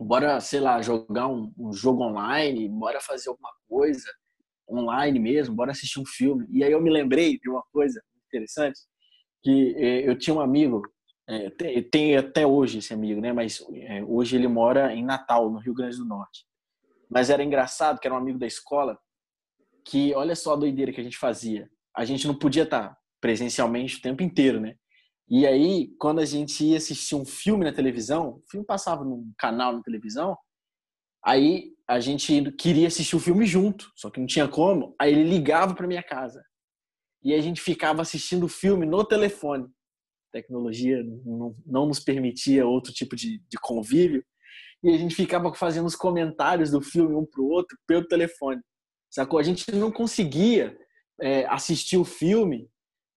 Bora, 0.00 0.40
sei 0.40 0.60
lá, 0.60 0.80
jogar 0.80 1.28
um, 1.28 1.52
um 1.58 1.72
jogo 1.72 2.02
online, 2.02 2.68
bora 2.68 3.00
fazer 3.00 3.28
alguma 3.28 3.52
coisa 3.68 4.10
online 4.68 5.18
mesmo, 5.18 5.54
bora 5.54 5.72
assistir 5.72 6.00
um 6.00 6.06
filme. 6.06 6.46
E 6.50 6.64
aí 6.64 6.72
eu 6.72 6.80
me 6.80 6.90
lembrei 6.90 7.38
de 7.38 7.50
uma 7.50 7.62
coisa 7.72 8.02
interessante, 8.26 8.80
que 9.42 9.74
eh, 9.76 10.08
eu 10.08 10.18
tinha 10.18 10.34
um 10.34 10.40
amigo 10.40 10.82
é, 11.30 11.48
tem, 11.50 11.82
tem, 11.82 12.16
até 12.16 12.44
hoje 12.44 12.78
esse 12.78 12.92
amigo, 12.92 13.20
né? 13.20 13.32
Mas 13.32 13.64
é, 13.72 14.02
hoje 14.02 14.34
ele 14.34 14.48
mora 14.48 14.92
em 14.92 15.04
Natal, 15.04 15.48
no 15.48 15.58
Rio 15.58 15.72
Grande 15.72 15.96
do 15.96 16.04
Norte. 16.04 16.44
Mas 17.08 17.30
era 17.30 17.44
engraçado 17.44 18.00
que 18.00 18.08
era 18.08 18.14
um 18.14 18.18
amigo 18.18 18.36
da 18.36 18.48
escola 18.48 18.98
que, 19.84 20.12
olha 20.14 20.34
só 20.34 20.54
a 20.54 20.56
doideira 20.56 20.92
que 20.92 21.00
a 21.00 21.04
gente 21.04 21.16
fazia. 21.16 21.70
A 21.96 22.04
gente 22.04 22.26
não 22.26 22.34
podia 22.34 22.64
estar 22.64 22.96
presencialmente 23.20 23.98
o 23.98 24.02
tempo 24.02 24.24
inteiro, 24.24 24.58
né? 24.60 24.74
E 25.30 25.46
aí, 25.46 25.94
quando 25.98 26.18
a 26.20 26.24
gente 26.24 26.64
ia 26.64 26.76
assistir 26.76 27.14
um 27.14 27.24
filme 27.24 27.64
na 27.64 27.72
televisão, 27.72 28.30
o 28.30 28.42
filme 28.50 28.66
passava 28.66 29.04
num 29.04 29.32
canal 29.38 29.72
na 29.72 29.82
televisão, 29.82 30.36
aí 31.24 31.72
a 31.88 32.00
gente 32.00 32.50
queria 32.52 32.88
assistir 32.88 33.14
o 33.14 33.20
filme 33.20 33.46
junto, 33.46 33.90
só 33.96 34.10
que 34.10 34.18
não 34.18 34.26
tinha 34.26 34.48
como. 34.48 34.94
Aí 35.00 35.12
ele 35.12 35.24
ligava 35.24 35.74
para 35.74 35.86
minha 35.86 36.02
casa. 36.02 36.42
E 37.22 37.34
a 37.34 37.40
gente 37.40 37.60
ficava 37.60 38.02
assistindo 38.02 38.44
o 38.44 38.48
filme 38.48 38.86
no 38.86 39.04
telefone 39.04 39.68
tecnologia 40.30 41.02
não, 41.24 41.54
não 41.66 41.86
nos 41.86 42.00
permitia 42.00 42.66
outro 42.66 42.92
tipo 42.92 43.14
de, 43.14 43.38
de 43.38 43.58
convívio, 43.60 44.24
e 44.82 44.90
a 44.90 44.96
gente 44.96 45.14
ficava 45.14 45.52
fazendo 45.54 45.86
os 45.86 45.96
comentários 45.96 46.70
do 46.70 46.80
filme 46.80 47.14
um 47.14 47.26
para 47.26 47.42
o 47.42 47.48
outro 47.48 47.76
pelo 47.86 48.06
telefone, 48.06 48.60
sacou? 49.10 49.38
A 49.38 49.42
gente 49.42 49.70
não 49.72 49.92
conseguia 49.92 50.76
é, 51.20 51.44
assistir 51.46 51.98
o 51.98 52.04
filme 52.04 52.68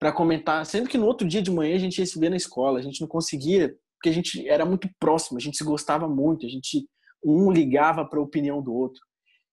para 0.03 0.11
comentar, 0.11 0.65
sendo 0.65 0.89
que 0.89 0.97
no 0.97 1.05
outro 1.05 1.25
dia 1.25 1.41
de 1.41 1.49
manhã 1.49 1.77
a 1.77 1.79
gente 1.79 1.99
ia 1.99 2.05
se 2.05 2.19
ver 2.19 2.29
na 2.29 2.35
escola, 2.35 2.77
a 2.77 2.81
gente 2.81 2.99
não 2.99 3.07
conseguia, 3.07 3.73
porque 3.95 4.09
a 4.09 4.11
gente 4.11 4.45
era 4.49 4.65
muito 4.65 4.89
próximo, 4.99 5.37
a 5.37 5.41
gente 5.41 5.55
se 5.55 5.63
gostava 5.63 6.09
muito, 6.09 6.45
a 6.45 6.49
gente 6.49 6.85
um 7.23 7.49
ligava 7.49 8.03
para 8.03 8.19
a 8.19 8.21
opinião 8.21 8.61
do 8.61 8.73
outro. 8.73 9.01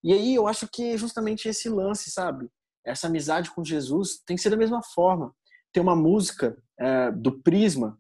E 0.03 0.13
aí 0.13 0.35
eu 0.35 0.49
acho 0.49 0.67
que 0.67 0.95
é 0.95 0.99
justamente 0.99 1.49
esse 1.49 1.69
lance, 1.69 2.11
sabe? 2.11 2.49
Essa 2.85 3.07
amizade 3.07 3.49
com 3.53 3.65
Jesus 3.65 4.21
tem 4.27 4.35
que 4.35 4.43
ser 4.43 4.51
da 4.51 4.57
mesma 4.57 4.83
forma 4.83 5.33
tem 5.73 5.81
uma 5.81 5.95
música 5.95 6.61
é, 6.81 7.13
do 7.13 7.41
Prisma 7.41 7.97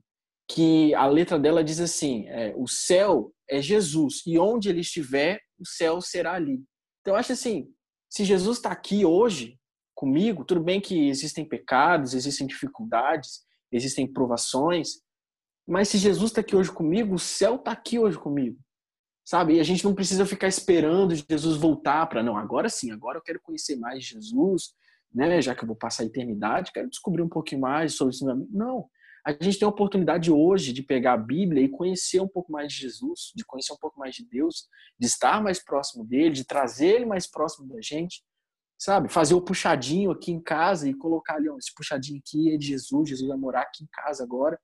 que 0.50 0.92
a 0.96 1.06
letra 1.06 1.38
dela 1.38 1.62
diz 1.62 1.78
assim: 1.78 2.26
é, 2.26 2.52
o 2.56 2.66
céu 2.66 3.32
é 3.48 3.62
Jesus 3.62 4.22
e 4.26 4.40
onde 4.40 4.68
ele 4.68 4.80
estiver, 4.80 5.38
o 5.56 5.64
céu 5.64 6.00
será 6.00 6.32
ali. 6.32 6.64
Então, 7.00 7.14
eu 7.14 7.16
acho 7.16 7.30
assim: 7.30 7.68
se 8.10 8.24
Jesus 8.24 8.56
está 8.56 8.72
aqui 8.72 9.04
hoje 9.04 9.56
comigo, 9.94 10.44
tudo 10.44 10.62
bem 10.62 10.80
que 10.80 11.08
existem 11.08 11.44
pecados, 11.44 12.14
existem 12.14 12.46
dificuldades, 12.46 13.40
existem 13.72 14.10
provações, 14.10 15.02
mas 15.66 15.88
se 15.88 15.98
Jesus 15.98 16.30
está 16.30 16.40
aqui 16.40 16.56
hoje 16.56 16.72
comigo, 16.72 17.14
o 17.14 17.18
céu 17.18 17.56
está 17.56 17.72
aqui 17.72 17.98
hoje 17.98 18.18
comigo. 18.18 18.58
Sabe? 19.24 19.54
E 19.54 19.60
a 19.60 19.62
gente 19.62 19.84
não 19.84 19.94
precisa 19.94 20.26
ficar 20.26 20.48
esperando 20.48 21.14
Jesus 21.14 21.56
voltar 21.56 22.06
para, 22.06 22.22
não, 22.22 22.36
agora 22.36 22.68
sim, 22.68 22.90
agora 22.90 23.18
eu 23.18 23.22
quero 23.22 23.40
conhecer 23.40 23.76
mais 23.76 24.04
Jesus, 24.04 24.72
né? 25.14 25.40
Já 25.40 25.54
que 25.54 25.62
eu 25.62 25.68
vou 25.68 25.76
passar 25.76 26.02
a 26.02 26.06
eternidade, 26.06 26.72
quero 26.72 26.90
descobrir 26.90 27.22
um 27.22 27.28
pouquinho 27.28 27.60
mais 27.60 27.94
sobre 27.94 28.14
isso. 28.14 28.26
Não. 28.50 28.88
A 29.24 29.32
gente 29.32 29.58
tem 29.58 29.66
a 29.66 29.68
oportunidade 29.68 30.32
hoje 30.32 30.72
de 30.72 30.82
pegar 30.82 31.12
a 31.12 31.18
Bíblia 31.18 31.62
e 31.62 31.68
conhecer 31.68 32.20
um 32.20 32.28
pouco 32.28 32.50
mais 32.50 32.72
de 32.72 32.80
Jesus, 32.80 33.32
de 33.36 33.44
conhecer 33.44 33.72
um 33.72 33.78
pouco 33.78 34.00
mais 34.00 34.14
de 34.14 34.24
Deus, 34.24 34.66
de 34.98 35.06
estar 35.06 35.42
mais 35.42 35.62
próximo 35.62 36.04
dele, 36.04 36.30
de 36.30 36.44
trazer 36.44 36.96
ele 36.96 37.04
mais 37.04 37.30
próximo 37.30 37.68
da 37.68 37.80
gente, 37.80 38.24
sabe? 38.80 39.12
Fazer 39.12 39.34
o 39.34 39.42
puxadinho 39.42 40.10
aqui 40.10 40.32
em 40.32 40.40
casa 40.40 40.88
e 40.88 40.94
colocar 40.94 41.34
ali, 41.34 41.50
ó, 41.50 41.58
esse 41.58 41.72
puxadinho 41.74 42.18
aqui 42.18 42.54
é 42.54 42.56
de 42.56 42.68
Jesus, 42.68 43.10
Jesus 43.10 43.28
vai 43.28 43.36
morar 43.36 43.60
aqui 43.60 43.84
em 43.84 43.88
casa 43.92 44.24
agora. 44.24 44.58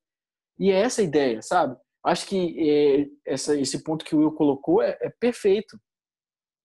E 0.59 0.71
é 0.71 0.81
essa 0.81 1.03
a 1.03 1.05
ideia, 1.05 1.43
sabe? 1.43 1.77
Acho 2.03 2.27
que 2.27 2.57
é, 2.59 3.07
essa, 3.31 3.55
esse 3.59 3.85
ponto 3.85 4.07
que 4.07 4.17
o 4.17 4.21
Will 4.21 4.33
colocou 4.33 4.81
é, 4.81 4.97
é 5.03 5.11
perfeito. 5.11 5.79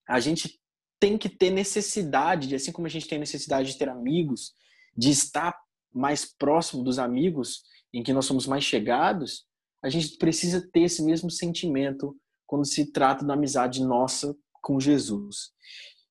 A 0.08 0.18
gente 0.18 0.58
tem 0.98 1.18
que 1.18 1.28
ter 1.28 1.50
necessidade, 1.50 2.48
de, 2.48 2.54
assim 2.54 2.72
como 2.72 2.86
a 2.86 2.90
gente 2.90 3.06
tem 3.06 3.18
necessidade 3.18 3.70
de 3.70 3.76
ter 3.76 3.88
amigos, 3.88 4.54
de 4.96 5.10
estar 5.10 5.54
mais 5.92 6.24
próximo 6.24 6.82
dos 6.82 6.98
amigos 6.98 7.64
em 7.92 8.02
que 8.02 8.14
nós 8.14 8.24
somos 8.24 8.46
mais 8.46 8.64
chegados, 8.64 9.44
a 9.84 9.90
gente 9.90 10.16
precisa 10.16 10.66
ter 10.72 10.84
esse 10.84 11.02
mesmo 11.02 11.30
sentimento 11.30 12.16
quando 12.46 12.64
se 12.64 12.90
trata 12.90 13.26
da 13.26 13.34
amizade 13.34 13.84
nossa 13.84 14.34
com 14.62 14.80
Jesus. 14.80 15.52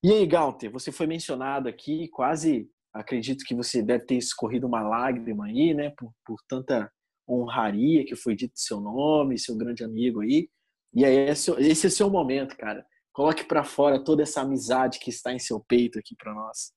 E 0.03 0.11
aí, 0.11 0.25
Galter, 0.25 0.71
você 0.71 0.91
foi 0.91 1.05
mencionado 1.07 1.69
aqui, 1.69 2.07
quase 2.09 2.69
Acredito 2.93 3.45
que 3.45 3.55
você 3.55 3.81
deve 3.81 4.05
ter 4.05 4.15
escorrido 4.15 4.67
uma 4.67 4.81
lágrima 4.81 5.45
aí, 5.45 5.73
né? 5.73 5.91
Por, 5.91 6.13
por 6.25 6.37
tanta 6.47 6.91
honraria 7.27 8.05
que 8.05 8.15
foi 8.15 8.35
dito 8.35 8.53
seu 8.55 8.81
nome, 8.81 9.39
seu 9.39 9.55
grande 9.55 9.83
amigo 9.83 10.21
aí. 10.21 10.49
E 10.93 11.05
aí 11.05 11.29
esse, 11.29 11.51
esse 11.51 11.87
é 11.87 11.89
seu 11.89 12.09
momento, 12.09 12.57
cara. 12.57 12.85
Coloque 13.13 13.45
para 13.45 13.63
fora 13.63 14.03
toda 14.03 14.23
essa 14.23 14.41
amizade 14.41 14.99
que 14.99 15.09
está 15.09 15.31
em 15.31 15.39
seu 15.39 15.59
peito 15.61 15.97
aqui 15.97 16.15
para 16.17 16.33
nós. 16.33 16.73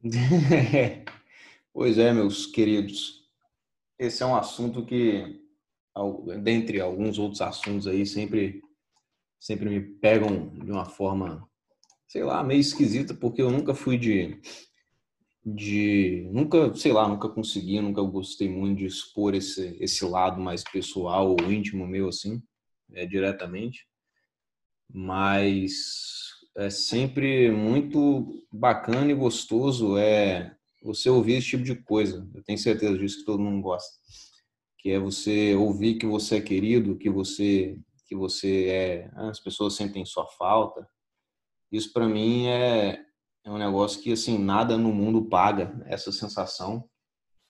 pois 1.72 1.98
é, 1.98 2.12
meus 2.12 2.46
queridos. 2.46 3.28
Esse 3.98 4.22
é 4.22 4.26
um 4.26 4.36
assunto 4.36 4.84
que, 4.84 5.40
dentre 6.42 6.80
alguns 6.80 7.18
outros 7.18 7.40
assuntos 7.40 7.86
aí, 7.88 8.06
sempre, 8.06 8.60
sempre 9.40 9.68
me 9.68 9.80
pegam 9.80 10.48
de 10.50 10.70
uma 10.70 10.84
forma, 10.84 11.48
sei 12.12 12.24
lá, 12.24 12.44
meio 12.44 12.60
esquisita, 12.60 13.14
porque 13.14 13.40
eu 13.40 13.50
nunca 13.50 13.74
fui 13.74 13.96
de, 13.96 14.38
de 15.42 16.28
nunca, 16.30 16.74
sei 16.74 16.92
lá, 16.92 17.08
nunca 17.08 17.26
consegui, 17.28 17.80
nunca 17.80 18.02
gostei 18.02 18.50
muito 18.50 18.80
de 18.80 18.86
expor 18.86 19.34
esse, 19.34 19.78
esse 19.80 20.04
lado 20.04 20.38
mais 20.38 20.62
pessoal 20.62 21.30
ou 21.30 21.50
íntimo 21.50 21.86
meu, 21.86 22.08
assim, 22.08 22.42
é, 22.92 23.06
diretamente 23.06 23.86
mas 24.92 25.72
é 26.56 26.68
sempre 26.68 27.50
muito 27.50 28.44
bacana 28.52 29.10
e 29.10 29.14
gostoso 29.14 29.96
é 29.96 30.54
você 30.82 31.08
ouvir 31.08 31.34
esse 31.34 31.48
tipo 31.48 31.64
de 31.64 31.74
coisa. 31.74 32.28
Eu 32.34 32.42
tenho 32.42 32.58
certeza 32.58 32.98
disso 32.98 33.20
que 33.20 33.24
todo 33.24 33.42
mundo 33.42 33.62
gosta, 33.62 33.90
que 34.78 34.90
é 34.90 34.98
você 34.98 35.54
ouvir 35.54 35.94
que 35.94 36.06
você 36.06 36.36
é 36.36 36.40
querido, 36.40 36.98
que 36.98 37.08
você 37.08 37.78
que 38.06 38.14
você 38.14 38.66
é, 38.66 39.10
as 39.14 39.40
pessoas 39.40 39.74
sentem 39.74 40.04
sua 40.04 40.26
falta. 40.26 40.86
Isso 41.72 41.92
para 41.92 42.06
mim 42.06 42.46
é 42.46 43.04
é 43.44 43.50
um 43.50 43.58
negócio 43.58 44.00
que 44.00 44.12
assim 44.12 44.38
nada 44.38 44.78
no 44.78 44.92
mundo 44.92 45.24
paga 45.24 45.82
essa 45.86 46.12
sensação 46.12 46.88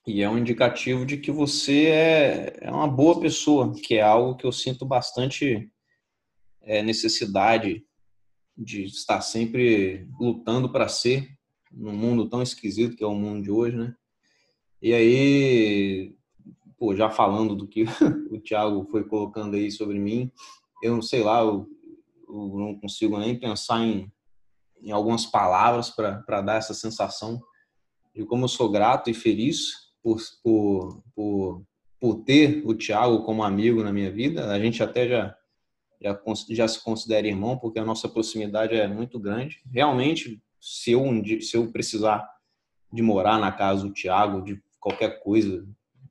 e 0.05 0.21
é 0.21 0.29
um 0.29 0.37
indicativo 0.37 1.05
de 1.05 1.17
que 1.17 1.31
você 1.31 1.85
é, 1.85 2.57
é 2.61 2.71
uma 2.71 2.87
boa 2.87 3.19
pessoa, 3.21 3.73
que 3.73 3.95
é 3.95 4.01
algo 4.01 4.35
que 4.35 4.45
eu 4.45 4.51
sinto 4.51 4.85
bastante 4.85 5.71
é, 6.61 6.81
necessidade 6.81 7.85
de 8.57 8.83
estar 8.83 9.21
sempre 9.21 10.07
lutando 10.19 10.69
para 10.71 10.87
ser 10.87 11.29
num 11.71 11.93
mundo 11.93 12.27
tão 12.27 12.41
esquisito 12.41 12.95
que 12.95 13.03
é 13.03 13.07
o 13.07 13.15
mundo 13.15 13.43
de 13.43 13.51
hoje, 13.51 13.77
né? 13.77 13.95
E 14.81 14.93
aí, 14.93 16.15
pô, 16.77 16.93
já 16.95 17.09
falando 17.09 17.55
do 17.55 17.67
que 17.67 17.85
o 18.29 18.39
Thiago 18.39 18.85
foi 18.91 19.05
colocando 19.05 19.55
aí 19.55 19.71
sobre 19.71 19.97
mim, 19.97 20.29
eu 20.83 20.95
não 20.95 21.01
sei 21.01 21.23
lá, 21.23 21.39
eu, 21.39 21.67
eu 22.33 22.59
não 22.59 22.79
consigo 22.79 23.17
nem 23.19 23.39
pensar 23.39 23.79
em, 23.79 24.11
em 24.81 24.91
algumas 24.91 25.25
palavras 25.25 25.89
para 25.89 26.41
dar 26.41 26.57
essa 26.57 26.73
sensação 26.73 27.41
de 28.15 28.25
como 28.25 28.45
eu 28.45 28.49
sou 28.49 28.69
grato 28.69 29.09
e 29.09 29.13
feliz 29.13 29.93
por, 30.01 30.17
por, 30.43 31.03
por, 31.15 31.63
por 31.99 32.15
ter 32.23 32.63
o 32.65 32.75
Thiago 32.75 33.23
como 33.23 33.43
amigo 33.43 33.83
na 33.83 33.93
minha 33.93 34.11
vida. 34.11 34.51
A 34.51 34.59
gente 34.59 34.81
até 34.83 35.07
já 35.07 35.35
já, 36.03 36.19
já 36.49 36.67
se 36.67 36.83
considera 36.83 37.27
irmão, 37.27 37.57
porque 37.57 37.79
a 37.79 37.85
nossa 37.85 38.09
proximidade 38.09 38.75
é 38.75 38.87
muito 38.87 39.17
grande. 39.17 39.61
Realmente, 39.71 40.41
se 40.59 40.91
eu, 40.91 41.01
se 41.39 41.55
eu 41.55 41.71
precisar 41.71 42.29
de 42.91 43.01
morar 43.01 43.39
na 43.39 43.51
casa 43.51 43.83
do 43.83 43.93
Tiago, 43.93 44.41
de 44.41 44.61
qualquer 44.79 45.21
coisa, 45.23 45.65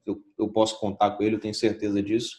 eu, 0.06 0.18
eu 0.38 0.48
posso 0.48 0.80
contar 0.80 1.10
com 1.10 1.22
ele, 1.22 1.36
eu 1.36 1.40
tenho 1.40 1.54
certeza 1.54 2.02
disso. 2.02 2.38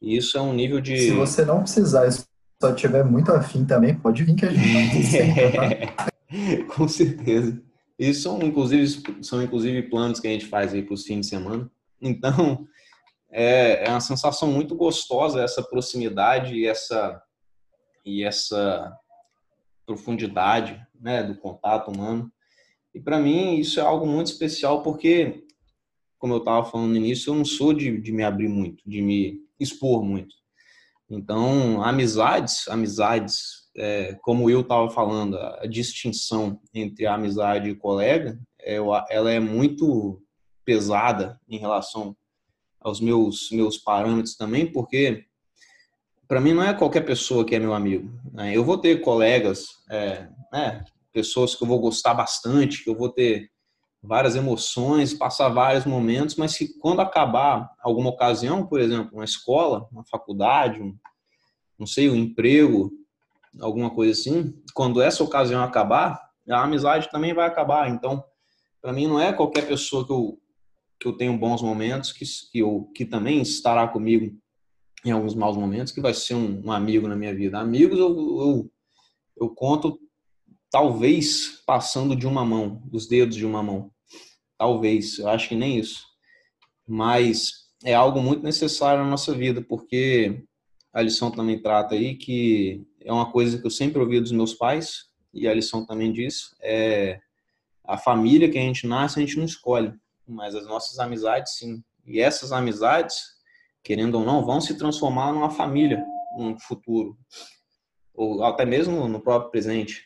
E 0.00 0.16
isso 0.16 0.38
é 0.38 0.40
um 0.40 0.52
nível 0.52 0.80
de. 0.80 0.96
Se 0.96 1.10
você 1.10 1.44
não 1.44 1.62
precisar, 1.62 2.10
se 2.10 2.24
só 2.60 2.74
tiver 2.74 3.04
muito 3.04 3.32
afim 3.32 3.64
também, 3.64 3.94
pode 3.94 4.24
vir 4.24 4.34
que 4.34 4.46
a 4.46 4.50
gente 4.50 5.56
tá? 5.96 6.06
Com 6.74 6.88
certeza. 6.88 7.62
Isso 7.98 8.22
são 8.22 8.42
inclusive, 8.42 9.22
são 9.22 9.42
inclusive 9.42 9.82
planos 9.84 10.20
que 10.20 10.26
a 10.26 10.30
gente 10.30 10.46
faz 10.46 10.74
aí 10.74 10.82
para 10.82 10.94
os 10.94 11.04
fins 11.04 11.20
de 11.20 11.26
semana. 11.26 11.70
Então, 12.00 12.66
é, 13.30 13.86
é 13.86 13.90
uma 13.90 14.00
sensação 14.00 14.50
muito 14.50 14.74
gostosa 14.74 15.42
essa 15.42 15.62
proximidade 15.62 16.54
e 16.54 16.66
essa 16.66 17.22
e 18.04 18.22
essa 18.22 18.96
profundidade 19.84 20.80
né, 21.00 21.22
do 21.24 21.36
contato 21.36 21.90
humano. 21.90 22.30
E 22.94 23.00
para 23.00 23.18
mim 23.18 23.56
isso 23.56 23.80
é 23.80 23.82
algo 23.82 24.06
muito 24.06 24.28
especial 24.28 24.82
porque, 24.82 25.44
como 26.18 26.34
eu 26.34 26.38
estava 26.38 26.64
falando 26.64 26.90
no 26.90 26.96
início, 26.96 27.30
eu 27.30 27.34
não 27.34 27.44
sou 27.44 27.72
de, 27.72 28.00
de 28.00 28.12
me 28.12 28.22
abrir 28.22 28.48
muito, 28.48 28.82
de 28.88 29.02
me 29.02 29.40
expor 29.58 30.04
muito. 30.04 30.34
Então, 31.08 31.82
amizades, 31.82 32.66
amizades, 32.68 33.68
é, 33.76 34.16
como 34.22 34.50
eu 34.50 34.60
estava 34.60 34.90
falando, 34.90 35.38
a 35.38 35.66
distinção 35.66 36.60
entre 36.74 37.06
amizade 37.06 37.70
e 37.70 37.74
colega, 37.76 38.38
é, 38.60 38.76
ela 38.76 39.30
é 39.30 39.38
muito 39.38 40.20
pesada 40.64 41.40
em 41.48 41.58
relação 41.58 42.16
aos 42.80 43.00
meus 43.00 43.50
meus 43.52 43.78
parâmetros 43.78 44.36
também, 44.36 44.70
porque 44.70 45.24
para 46.26 46.40
mim 46.40 46.52
não 46.52 46.62
é 46.62 46.74
qualquer 46.74 47.02
pessoa 47.02 47.44
que 47.44 47.54
é 47.54 47.58
meu 47.58 47.72
amigo. 47.72 48.10
Né? 48.32 48.56
Eu 48.56 48.64
vou 48.64 48.76
ter 48.76 49.00
colegas, 49.00 49.66
é, 49.90 50.28
né, 50.52 50.84
pessoas 51.12 51.54
que 51.54 51.62
eu 51.62 51.68
vou 51.68 51.78
gostar 51.78 52.14
bastante, 52.14 52.82
que 52.82 52.90
eu 52.90 52.96
vou 52.96 53.08
ter 53.08 53.48
várias 54.02 54.36
emoções, 54.36 55.14
passar 55.14 55.48
vários 55.48 55.84
momentos, 55.84 56.36
mas 56.36 56.56
que 56.56 56.68
quando 56.78 57.00
acabar 57.00 57.70
alguma 57.80 58.10
ocasião, 58.10 58.66
por 58.66 58.80
exemplo, 58.80 59.10
uma 59.12 59.24
escola, 59.24 59.88
uma 59.90 60.04
faculdade, 60.04 60.80
um, 60.80 60.96
não 61.78 61.86
sei, 61.86 62.08
um 62.08 62.16
emprego, 62.16 62.90
alguma 63.60 63.90
coisa 63.90 64.12
assim, 64.12 64.54
quando 64.74 65.00
essa 65.00 65.24
ocasião 65.24 65.62
acabar, 65.62 66.20
a 66.48 66.62
amizade 66.62 67.10
também 67.10 67.34
vai 67.34 67.46
acabar. 67.46 67.88
Então, 67.90 68.22
para 68.80 68.92
mim 68.92 69.06
não 69.06 69.20
é 69.20 69.32
qualquer 69.32 69.66
pessoa 69.66 70.06
que 70.06 70.12
eu 70.12 70.38
que 70.98 71.06
eu 71.06 71.16
tenho 71.16 71.36
bons 71.36 71.62
momentos, 71.62 72.12
que, 72.12 72.24
que, 72.50 72.58
eu, 72.58 72.90
que 72.94 73.04
também 73.04 73.40
estará 73.40 73.86
comigo 73.86 74.34
em 75.04 75.10
alguns 75.10 75.34
maus 75.34 75.56
momentos, 75.56 75.92
que 75.92 76.00
vai 76.00 76.14
ser 76.14 76.34
um, 76.34 76.62
um 76.64 76.72
amigo 76.72 77.06
na 77.06 77.14
minha 77.14 77.34
vida. 77.34 77.58
Amigos 77.58 77.98
eu, 77.98 78.08
eu, 78.08 78.70
eu 79.36 79.48
conto 79.50 80.00
talvez 80.76 81.62
passando 81.64 82.14
de 82.14 82.26
uma 82.26 82.44
mão, 82.44 82.82
dos 82.84 83.08
dedos 83.08 83.34
de 83.34 83.46
uma 83.46 83.62
mão. 83.62 83.90
Talvez, 84.58 85.18
eu 85.18 85.26
acho 85.26 85.48
que 85.48 85.54
nem 85.54 85.78
isso. 85.78 86.04
Mas 86.86 87.52
é 87.82 87.94
algo 87.94 88.20
muito 88.20 88.42
necessário 88.42 89.02
na 89.02 89.08
nossa 89.08 89.32
vida, 89.32 89.62
porque 89.62 90.44
a 90.92 91.00
lição 91.00 91.30
também 91.30 91.62
trata 91.62 91.94
aí 91.94 92.14
que 92.14 92.84
é 93.00 93.10
uma 93.10 93.32
coisa 93.32 93.58
que 93.58 93.66
eu 93.66 93.70
sempre 93.70 94.02
ouvi 94.02 94.20
dos 94.20 94.32
meus 94.32 94.52
pais, 94.52 95.06
e 95.32 95.48
a 95.48 95.54
lição 95.54 95.86
também 95.86 96.12
diz, 96.12 96.54
é 96.60 97.20
a 97.82 97.96
família 97.96 98.50
que 98.50 98.58
a 98.58 98.62
gente 98.62 98.86
nasce, 98.86 99.18
a 99.18 99.22
gente 99.22 99.38
não 99.38 99.46
escolhe 99.46 99.94
mas 100.28 100.54
as 100.54 100.66
nossas 100.66 100.98
amizades 100.98 101.56
sim. 101.56 101.82
E 102.04 102.20
essas 102.20 102.52
amizades, 102.52 103.16
querendo 103.82 104.16
ou 104.16 104.24
não, 104.24 104.44
vão 104.44 104.60
se 104.60 104.76
transformar 104.76 105.32
numa 105.32 105.48
família 105.48 106.04
no 106.36 106.58
futuro, 106.58 107.16
ou 108.12 108.44
até 108.44 108.66
mesmo 108.66 109.08
no 109.08 109.20
próprio 109.20 109.50
presente. 109.50 110.04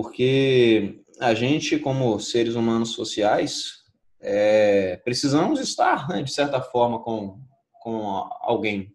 Porque 0.00 1.02
a 1.18 1.34
gente, 1.34 1.76
como 1.76 2.20
seres 2.20 2.54
humanos 2.54 2.90
sociais, 2.90 3.82
é, 4.20 4.96
precisamos 4.98 5.58
estar, 5.58 6.08
né, 6.08 6.22
de 6.22 6.32
certa 6.32 6.62
forma, 6.62 7.00
com, 7.02 7.40
com 7.82 8.06
alguém, 8.40 8.94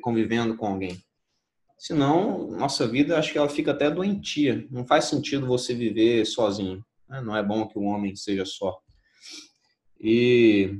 convivendo 0.00 0.56
com 0.56 0.68
alguém. 0.68 1.02
Senão, 1.76 2.46
nossa 2.52 2.86
vida, 2.86 3.18
acho 3.18 3.32
que 3.32 3.38
ela 3.38 3.48
fica 3.48 3.72
até 3.72 3.90
doentia. 3.90 4.64
Não 4.70 4.86
faz 4.86 5.06
sentido 5.06 5.48
você 5.48 5.74
viver 5.74 6.24
sozinho. 6.24 6.80
Né? 7.08 7.20
Não 7.20 7.36
é 7.36 7.42
bom 7.42 7.66
que 7.66 7.76
o 7.76 7.82
homem 7.82 8.14
seja 8.14 8.44
só. 8.44 8.78
E 10.00 10.78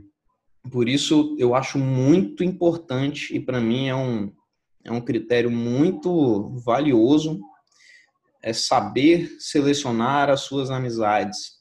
por 0.70 0.88
isso 0.88 1.34
eu 1.40 1.56
acho 1.56 1.76
muito 1.76 2.44
importante 2.44 3.34
e 3.34 3.40
para 3.40 3.60
mim 3.60 3.88
é 3.88 3.96
um, 3.96 4.32
é 4.84 4.92
um 4.92 5.00
critério 5.00 5.50
muito 5.50 6.50
valioso 6.64 7.40
é 8.46 8.52
saber 8.52 9.38
selecionar 9.40 10.30
as 10.30 10.42
suas 10.42 10.70
amizades, 10.70 11.60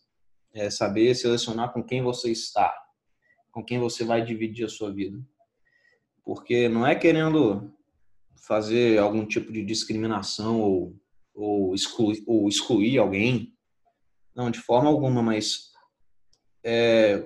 é 0.54 0.70
saber 0.70 1.16
selecionar 1.16 1.74
com 1.74 1.84
quem 1.84 2.04
você 2.04 2.32
está, 2.32 2.72
com 3.52 3.66
quem 3.66 3.80
você 3.80 4.04
vai 4.04 4.24
dividir 4.24 4.66
a 4.66 4.70
sua 4.70 4.94
vida. 4.94 5.20
Porque 6.24 6.70
não 6.70 6.86
é 6.86 6.94
querendo 6.94 7.74
fazer 8.48 9.00
algum 9.00 9.26
tipo 9.26 9.52
de 9.52 9.66
discriminação 9.66 10.62
ou, 10.62 10.96
ou, 11.34 11.74
excluir, 11.74 12.24
ou 12.28 12.48
excluir 12.48 13.00
alguém, 13.00 13.52
não, 14.36 14.52
de 14.52 14.60
forma 14.60 14.88
alguma, 14.88 15.24
mas 15.24 15.72
é, 16.64 17.26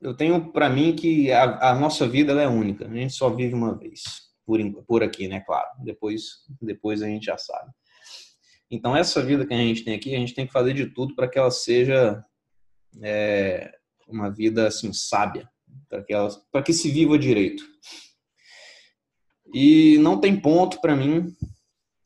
eu 0.00 0.16
tenho 0.16 0.52
para 0.52 0.70
mim 0.70 0.94
que 0.94 1.32
a, 1.32 1.72
a, 1.72 1.74
nossa 1.74 2.06
vida 2.06 2.40
é 2.40 2.46
única. 2.46 2.86
A 2.86 2.94
gente 2.94 3.14
só 3.14 3.30
vive 3.30 3.52
uma 3.52 3.76
vez, 3.76 4.02
por, 4.46 4.60
por 4.84 5.02
aqui, 5.02 5.26
né? 5.26 5.40
Claro. 5.40 5.70
Depois, 5.82 6.22
depois 6.62 7.02
a 7.02 7.08
gente 7.08 7.24
já 7.26 7.36
sabe. 7.36 7.72
Então, 8.70 8.96
essa 8.96 9.22
vida 9.22 9.46
que 9.46 9.54
a 9.54 9.58
gente 9.58 9.84
tem 9.84 9.94
aqui, 9.94 10.14
a 10.14 10.18
gente 10.18 10.34
tem 10.34 10.46
que 10.46 10.52
fazer 10.52 10.74
de 10.74 10.86
tudo 10.86 11.14
para 11.14 11.28
que 11.28 11.38
ela 11.38 11.50
seja 11.50 12.24
é, 13.00 13.72
uma 14.08 14.30
vida 14.30 14.66
assim 14.66 14.92
sábia, 14.92 15.48
para 15.88 16.02
que, 16.02 16.14
que 16.64 16.72
se 16.72 16.90
viva 16.90 17.18
direito. 17.18 17.64
E 19.54 19.98
não 19.98 20.20
tem 20.20 20.38
ponto 20.38 20.80
para 20.80 20.96
mim 20.96 21.34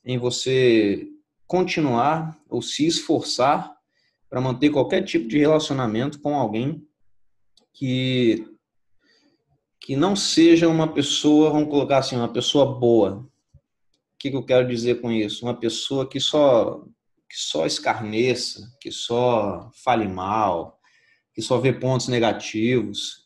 em 0.05 0.19
você 0.19 1.09
continuar 1.47 2.39
ou 2.49 2.61
se 2.63 2.87
esforçar 2.87 3.75
para 4.29 4.41
manter 4.41 4.71
qualquer 4.71 5.03
tipo 5.03 5.27
de 5.27 5.39
relacionamento 5.39 6.21
com 6.21 6.35
alguém 6.37 6.87
que 7.73 8.47
que 9.83 9.97
não 9.97 10.15
seja 10.15 10.69
uma 10.69 10.93
pessoa, 10.93 11.51
vamos 11.51 11.71
colocar 11.71 11.99
assim, 11.99 12.15
uma 12.15 12.31
pessoa 12.31 12.79
boa. 12.79 13.27
Que, 14.21 14.31
que 14.31 14.37
eu 14.37 14.45
quero 14.45 14.69
dizer 14.69 15.01
com 15.01 15.11
isso? 15.11 15.47
Uma 15.47 15.59
pessoa 15.59 16.07
que 16.07 16.21
só 16.21 16.85
que 17.31 17.37
só 17.37 17.65
escarneça, 17.65 18.77
que 18.81 18.91
só 18.91 19.71
fale 19.85 20.09
mal, 20.09 20.81
que 21.33 21.41
só 21.41 21.59
vê 21.59 21.73
pontos 21.73 22.09
negativos. 22.09 23.25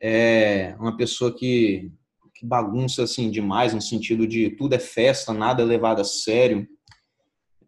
É 0.00 0.76
uma 0.78 0.94
pessoa 0.98 1.34
que, 1.34 1.90
que 2.34 2.44
bagunça 2.44 3.02
assim 3.02 3.30
demais 3.30 3.72
no 3.72 3.80
sentido 3.80 4.26
de 4.26 4.50
tudo 4.50 4.74
é 4.74 4.78
festa, 4.78 5.32
nada 5.32 5.62
é 5.62 5.64
levado 5.64 6.00
a 6.00 6.04
sério. 6.04 6.68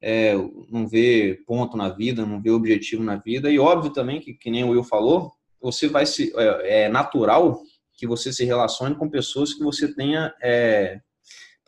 É, 0.03 0.35
não 0.71 0.87
vê 0.87 1.43
ponto 1.47 1.77
na 1.79 1.89
vida, 1.89 2.27
não 2.27 2.43
vê 2.43 2.51
objetivo 2.51 3.03
na 3.03 3.17
vida. 3.17 3.51
E 3.51 3.59
óbvio 3.59 3.91
também 3.91 4.21
que, 4.21 4.35
que 4.35 4.51
nem 4.51 4.65
o 4.65 4.69
Will 4.69 4.85
falou, 4.85 5.33
você 5.61 5.89
vai 5.89 6.05
se. 6.05 6.31
É, 6.37 6.85
é 6.85 6.89
natural 6.91 7.63
que 7.95 8.07
você 8.07 8.33
se 8.33 8.45
relacione 8.45 8.95
com 8.95 9.09
pessoas 9.09 9.55
que 9.55 9.65
você 9.65 9.93
tenha 9.93 10.33
é, 10.43 11.01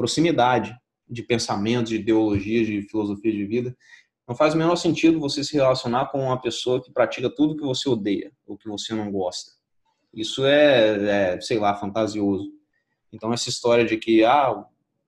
proximidade 0.01 0.74
de 1.07 1.22
pensamentos, 1.22 1.90
de 1.90 1.96
ideologias, 1.96 2.66
de 2.66 2.80
filosofia 2.80 3.30
de 3.30 3.44
vida. 3.44 3.76
Não 4.26 4.34
faz 4.34 4.55
o 4.55 4.57
menor 4.57 4.76
sentido 4.76 5.20
você 5.20 5.44
se 5.44 5.53
relacionar 5.53 6.07
com 6.07 6.22
uma 6.24 6.40
pessoa 6.40 6.82
que 6.82 6.90
pratica 6.90 7.28
tudo 7.28 7.55
que 7.55 7.62
você 7.62 7.86
odeia 7.86 8.32
ou 8.46 8.57
que 8.57 8.66
você 8.66 8.94
não 8.94 9.12
gosta. 9.12 9.53
Isso 10.14 10.46
é, 10.46 11.34
é 11.34 11.40
sei 11.42 11.59
lá, 11.59 11.74
fantasioso. 11.74 12.51
Então, 13.12 13.30
essa 13.30 13.51
história 13.51 13.84
de 13.84 13.98
que 13.98 14.24
ah, 14.24 14.64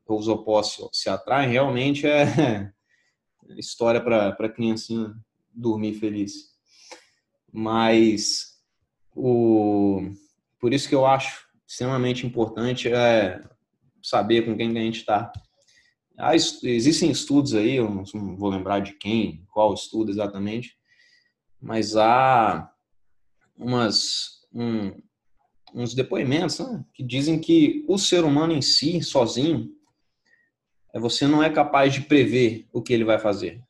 os 0.07 0.28
opostos 0.28 0.90
se 0.93 1.09
atraem 1.09 1.51
realmente 1.51 2.07
é 2.07 2.70
história 3.57 4.01
para 4.01 4.49
criancinha 4.51 5.14
dormir 5.55 5.95
feliz. 5.95 6.53
Mas 7.51 8.59
o 9.16 10.03
por 10.61 10.74
isso 10.74 10.86
que 10.86 10.95
eu 10.95 11.07
acho 11.07 11.47
extremamente 11.66 12.26
importante 12.26 12.93
é 12.93 13.43
saber 14.03 14.45
com 14.45 14.57
quem 14.57 14.71
a 14.71 14.81
gente 14.83 15.01
está. 15.01 15.33
Ah, 16.19 16.35
existem 16.35 17.11
estudos 17.11 17.55
aí, 17.55 17.77
eu 17.77 17.91
não 17.91 18.37
vou 18.37 18.51
lembrar 18.51 18.81
de 18.81 18.93
quem, 18.95 19.45
qual 19.51 19.73
estudo 19.73 20.11
exatamente, 20.11 20.77
mas 21.61 21.97
há 21.97 22.71
umas, 23.57 24.41
um, 24.53 24.93
uns 25.75 25.95
depoimentos 25.95 26.59
né, 26.59 26.85
que 26.93 27.03
dizem 27.03 27.41
que 27.41 27.85
o 27.89 27.97
ser 27.99 28.25
humano 28.25 28.53
em 28.53 28.63
si, 28.63 29.03
sozinho, 29.03 29.71
é, 30.93 31.01
você 31.01 31.27
não 31.27 31.43
é 31.43 31.49
capaz 31.49 31.95
de 31.95 32.03
prever 32.03 32.67
o 32.73 32.83
que 32.83 32.93
ele 32.93 33.05
vai 33.05 33.19
fazer. 33.19 33.63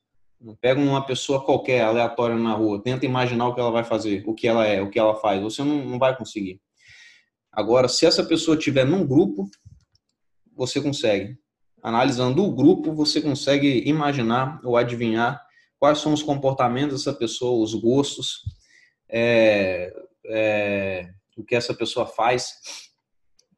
Pega 0.60 0.80
uma 0.80 1.06
pessoa 1.06 1.44
qualquer, 1.44 1.82
aleatória 1.82 2.36
na 2.36 2.52
rua, 2.52 2.82
tenta 2.82 3.06
imaginar 3.06 3.46
o 3.46 3.54
que 3.54 3.60
ela 3.60 3.70
vai 3.70 3.84
fazer, 3.84 4.24
o 4.26 4.34
que 4.34 4.48
ela 4.48 4.66
é, 4.66 4.82
o 4.82 4.90
que 4.90 4.98
ela 4.98 5.14
faz. 5.14 5.40
Você 5.40 5.62
não, 5.62 5.84
não 5.84 5.98
vai 6.00 6.16
conseguir. 6.16 6.60
Agora, 7.52 7.86
se 7.86 8.06
essa 8.06 8.24
pessoa 8.24 8.56
estiver 8.56 8.84
num 8.84 9.06
grupo, 9.06 9.48
você 10.56 10.80
consegue. 10.80 11.38
Analisando 11.82 12.44
o 12.44 12.54
grupo, 12.54 12.92
você 12.92 13.20
consegue 13.20 13.82
imaginar 13.88 14.60
ou 14.62 14.76
adivinhar 14.76 15.42
quais 15.78 15.98
são 15.98 16.12
os 16.12 16.22
comportamentos 16.22 17.04
dessa 17.04 17.16
pessoa, 17.16 17.62
os 17.62 17.74
gostos, 17.74 18.42
é, 19.08 19.92
é, 20.26 21.10
o 21.36 21.44
que 21.44 21.56
essa 21.56 21.74
pessoa 21.74 22.06
faz 22.06 22.54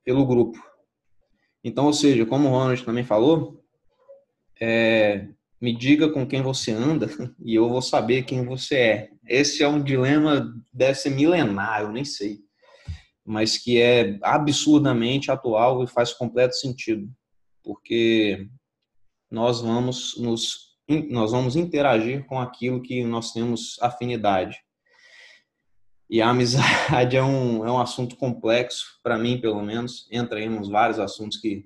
pelo 0.02 0.26
grupo. 0.26 0.58
Então, 1.62 1.86
ou 1.86 1.92
seja, 1.92 2.24
como 2.24 2.48
o 2.48 2.50
Ronald 2.50 2.82
também 2.82 3.04
falou, 3.04 3.62
é, 4.60 5.28
me 5.60 5.76
diga 5.76 6.10
com 6.10 6.26
quem 6.26 6.42
você 6.42 6.72
anda 6.72 7.08
e 7.44 7.54
eu 7.54 7.68
vou 7.68 7.82
saber 7.82 8.24
quem 8.24 8.44
você 8.44 8.76
é. 8.76 9.10
Esse 9.26 9.62
é 9.62 9.68
um 9.68 9.82
dilema, 9.82 10.54
deve 10.72 11.10
milenar, 11.10 11.82
eu 11.82 11.92
nem 11.92 12.04
sei 12.04 12.43
mas 13.24 13.56
que 13.56 13.80
é 13.80 14.18
absurdamente 14.22 15.30
atual 15.30 15.82
e 15.82 15.86
faz 15.86 16.12
completo 16.12 16.54
sentido, 16.56 17.10
porque 17.62 18.48
nós 19.30 19.60
vamos 19.60 20.16
nos 20.18 20.74
nós 21.10 21.32
vamos 21.32 21.56
interagir 21.56 22.26
com 22.26 22.38
aquilo 22.38 22.82
que 22.82 23.02
nós 23.04 23.32
temos 23.32 23.78
afinidade. 23.80 24.58
E 26.10 26.20
a 26.20 26.28
amizade 26.28 27.16
é 27.16 27.22
um, 27.22 27.66
é 27.66 27.72
um 27.72 27.80
assunto 27.80 28.16
complexo, 28.16 29.00
para 29.02 29.18
mim, 29.18 29.40
pelo 29.40 29.62
menos. 29.62 30.06
Entra 30.12 30.38
aí 30.38 30.48
nos 30.48 30.68
vários 30.68 30.98
assuntos 30.98 31.38
que 31.38 31.64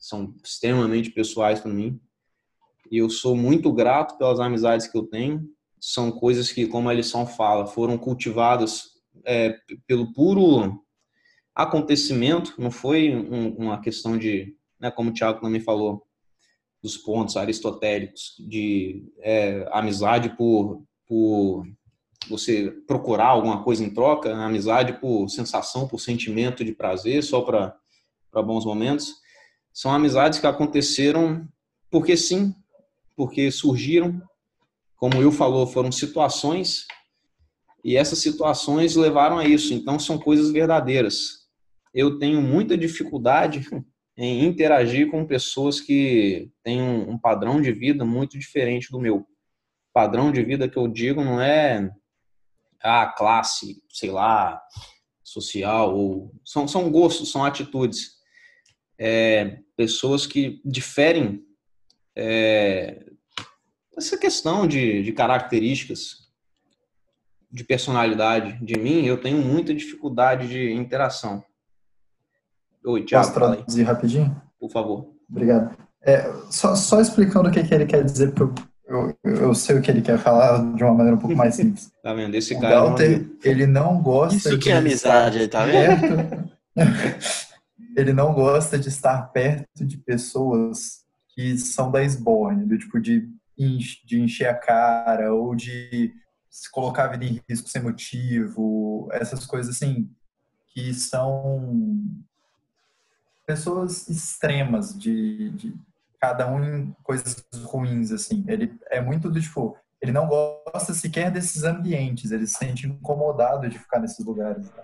são 0.00 0.34
extremamente 0.44 1.10
pessoais 1.10 1.60
para 1.60 1.72
mim. 1.72 2.00
E 2.90 2.98
eu 2.98 3.08
sou 3.08 3.36
muito 3.36 3.72
grato 3.72 4.18
pelas 4.18 4.40
amizades 4.40 4.88
que 4.88 4.98
eu 4.98 5.06
tenho. 5.06 5.48
São 5.80 6.10
coisas 6.10 6.50
que, 6.50 6.66
como 6.66 6.88
a 6.88 6.94
lição 6.94 7.26
fala, 7.26 7.66
foram 7.66 7.96
cultivadas 7.96 8.88
é, 9.24 9.56
pelo 9.86 10.12
puro 10.12 10.84
acontecimento, 11.58 12.54
não 12.56 12.70
foi 12.70 13.12
um, 13.12 13.48
uma 13.56 13.80
questão 13.80 14.16
de, 14.16 14.54
né, 14.78 14.92
como 14.92 15.10
o 15.10 15.12
Tiago 15.12 15.40
também 15.40 15.60
falou, 15.60 16.06
dos 16.80 16.96
pontos 16.96 17.36
aristotélicos, 17.36 18.36
de 18.38 19.12
é, 19.18 19.68
amizade 19.72 20.36
por, 20.36 20.84
por 21.04 21.66
você 22.28 22.70
procurar 22.86 23.26
alguma 23.26 23.64
coisa 23.64 23.84
em 23.84 23.90
troca, 23.92 24.32
amizade 24.36 25.00
por 25.00 25.28
sensação, 25.28 25.88
por 25.88 25.98
sentimento 25.98 26.64
de 26.64 26.72
prazer, 26.72 27.24
só 27.24 27.40
para 27.40 27.74
bons 28.44 28.64
momentos. 28.64 29.14
São 29.72 29.92
amizades 29.92 30.38
que 30.38 30.46
aconteceram 30.46 31.48
porque 31.90 32.16
sim, 32.16 32.54
porque 33.16 33.50
surgiram, 33.50 34.22
como 34.94 35.18
Will 35.18 35.32
falou, 35.32 35.66
foram 35.66 35.90
situações 35.90 36.86
e 37.84 37.96
essas 37.96 38.20
situações 38.20 38.94
levaram 38.94 39.38
a 39.38 39.44
isso. 39.44 39.74
Então 39.74 39.98
são 39.98 40.18
coisas 40.18 40.52
verdadeiras 40.52 41.47
eu 41.94 42.18
tenho 42.18 42.40
muita 42.40 42.76
dificuldade 42.76 43.66
em 44.16 44.44
interagir 44.44 45.10
com 45.10 45.26
pessoas 45.26 45.80
que 45.80 46.50
têm 46.62 46.82
um, 46.82 47.10
um 47.10 47.18
padrão 47.18 47.60
de 47.60 47.72
vida 47.72 48.04
muito 48.04 48.38
diferente 48.38 48.90
do 48.90 49.00
meu. 49.00 49.26
Padrão 49.92 50.32
de 50.32 50.42
vida 50.42 50.68
que 50.68 50.76
eu 50.76 50.88
digo 50.88 51.24
não 51.24 51.40
é 51.40 51.90
a 52.80 53.06
classe, 53.06 53.82
sei 53.90 54.10
lá, 54.10 54.60
social, 55.22 55.96
ou 55.96 56.34
são, 56.44 56.66
são 56.66 56.90
gostos, 56.90 57.30
são 57.30 57.44
atitudes. 57.44 58.18
É, 58.98 59.60
pessoas 59.76 60.26
que 60.26 60.60
diferem 60.64 61.44
é, 62.16 63.04
essa 63.96 64.18
questão 64.18 64.66
de, 64.66 65.02
de 65.02 65.12
características, 65.12 66.28
de 67.50 67.64
personalidade 67.64 68.64
de 68.64 68.78
mim, 68.78 69.04
eu 69.04 69.20
tenho 69.20 69.38
muita 69.38 69.72
dificuldade 69.72 70.48
de 70.48 70.72
interação. 70.72 71.44
Oi, 72.88 73.02
Thiago. 73.02 73.26
Posso 73.26 73.38
traduzir 73.38 73.82
rapidinho? 73.82 74.42
Por 74.58 74.70
favor. 74.70 75.14
Obrigado. 75.28 75.76
É, 76.02 76.32
só, 76.50 76.74
só 76.74 77.02
explicando 77.02 77.50
o 77.50 77.52
que, 77.52 77.62
que 77.62 77.74
ele 77.74 77.84
quer 77.84 78.02
dizer, 78.02 78.32
porque 78.32 78.62
eu, 78.86 79.14
eu, 79.22 79.36
eu, 79.36 79.54
sei 79.54 79.76
o 79.76 79.82
que 79.82 79.90
ele 79.90 80.00
quer 80.00 80.18
falar 80.18 80.74
de 80.74 80.82
uma 80.82 80.94
maneira 80.94 81.16
um 81.16 81.20
pouco 81.20 81.36
mais 81.36 81.54
simples. 81.54 81.92
tá 82.02 82.14
vendo? 82.14 82.34
Esse 82.34 82.54
o 82.54 82.60
cara. 82.60 82.76
Galter, 82.76 83.20
não... 83.20 83.30
ele 83.44 83.66
não 83.66 84.00
gosta 84.00 84.36
Isso 84.36 84.58
que 84.58 84.70
é 84.70 84.78
amizade, 84.78 85.46
tá 85.48 85.66
vendo? 85.66 86.50
ele 87.94 88.14
não 88.14 88.32
gosta 88.32 88.78
de 88.78 88.88
estar 88.88 89.20
perto 89.32 89.84
de 89.84 89.98
pessoas 89.98 91.04
que 91.34 91.58
são 91.58 91.90
da 91.90 92.02
esborne, 92.02 92.64
do 92.64 92.78
tipo 92.78 92.98
de, 92.98 93.28
de 94.06 94.18
encher 94.18 94.48
a 94.48 94.54
cara 94.54 95.34
ou 95.34 95.54
de 95.54 96.10
se 96.48 96.70
colocar 96.70 97.04
a 97.04 97.08
vida 97.08 97.26
em 97.26 97.40
risco 97.46 97.68
sem 97.68 97.82
motivo, 97.82 99.08
essas 99.12 99.44
coisas 99.44 99.76
assim 99.76 100.08
que 100.72 100.94
são 100.94 101.84
pessoas 103.48 104.06
extremas 104.10 104.94
de, 104.94 105.48
de 105.52 105.74
cada 106.20 106.46
um 106.46 106.62
em 106.62 106.96
coisas 107.02 107.46
ruins, 107.64 108.12
assim. 108.12 108.44
Ele 108.46 108.78
é 108.90 109.00
muito 109.00 109.30
do 109.30 109.40
tipo, 109.40 109.74
ele 110.02 110.12
não 110.12 110.28
gosta 110.28 110.92
sequer 110.92 111.30
desses 111.30 111.64
ambientes, 111.64 112.30
ele 112.30 112.46
se 112.46 112.58
sente 112.58 112.86
incomodado 112.86 113.66
de 113.66 113.78
ficar 113.78 114.00
nesses 114.00 114.22
lugares. 114.22 114.68
Tá? 114.68 114.82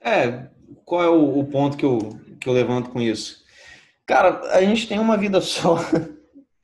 É, 0.00 0.50
qual 0.84 1.04
é 1.04 1.08
o, 1.08 1.38
o, 1.38 1.44
ponto 1.44 1.76
que 1.76 1.84
eu, 1.84 1.98
que 2.40 2.48
eu 2.48 2.52
levanto 2.52 2.90
com 2.90 3.00
isso? 3.00 3.44
Cara, 4.04 4.40
a 4.52 4.60
gente 4.62 4.88
tem 4.88 4.98
uma 4.98 5.16
vida 5.16 5.38
só 5.40 5.76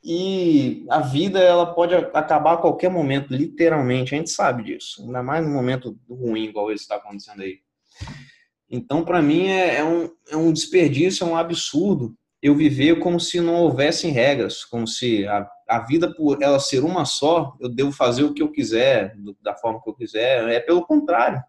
e 0.03 0.85
a 0.91 0.99
vida 0.99 1.39
ela 1.39 1.73
pode 1.73 1.95
acabar 1.95 2.55
a 2.55 2.59
qualquer 2.59 2.91
momento, 2.91 3.33
literalmente, 3.33 4.13
a 4.13 4.19
gente 4.19 4.31
sabe 4.31 4.65
disso, 4.65 5.05
ainda 5.05 5.23
mais 5.23 5.47
no 5.47 5.53
momento 5.53 5.97
ruim 6.11 6.47
igual 6.47 6.73
esse 6.73 6.83
está 6.83 6.97
acontecendo 6.97 7.43
aí. 7.43 7.61
Então, 8.71 9.05
para 9.05 9.23
mim, 9.23 9.49
é, 9.49 9.77
é, 9.77 9.85
um, 9.85 10.11
é 10.31 10.37
um 10.37 10.53
desperdício, 10.53 11.25
é 11.25 11.31
um 11.31 11.37
absurdo 11.37 12.15
eu 12.41 12.55
viver 12.55 13.01
como 13.01 13.19
se 13.19 13.41
não 13.41 13.55
houvessem 13.55 14.13
regras, 14.13 14.65
como 14.65 14.87
se 14.87 15.27
a, 15.27 15.49
a 15.69 15.81
vida, 15.81 16.13
por 16.15 16.41
ela 16.41 16.61
ser 16.61 16.85
uma 16.85 17.05
só, 17.05 17.57
eu 17.61 17.69
devo 17.69 17.91
fazer 17.91 18.23
o 18.23 18.33
que 18.33 18.43
eu 18.43 18.51
quiser, 18.51 19.17
do, 19.17 19.37
da 19.43 19.57
forma 19.57 19.83
que 19.83 19.91
eu 19.91 19.95
quiser. 19.95 20.49
É 20.49 20.61
pelo 20.61 20.87
contrário. 20.87 21.43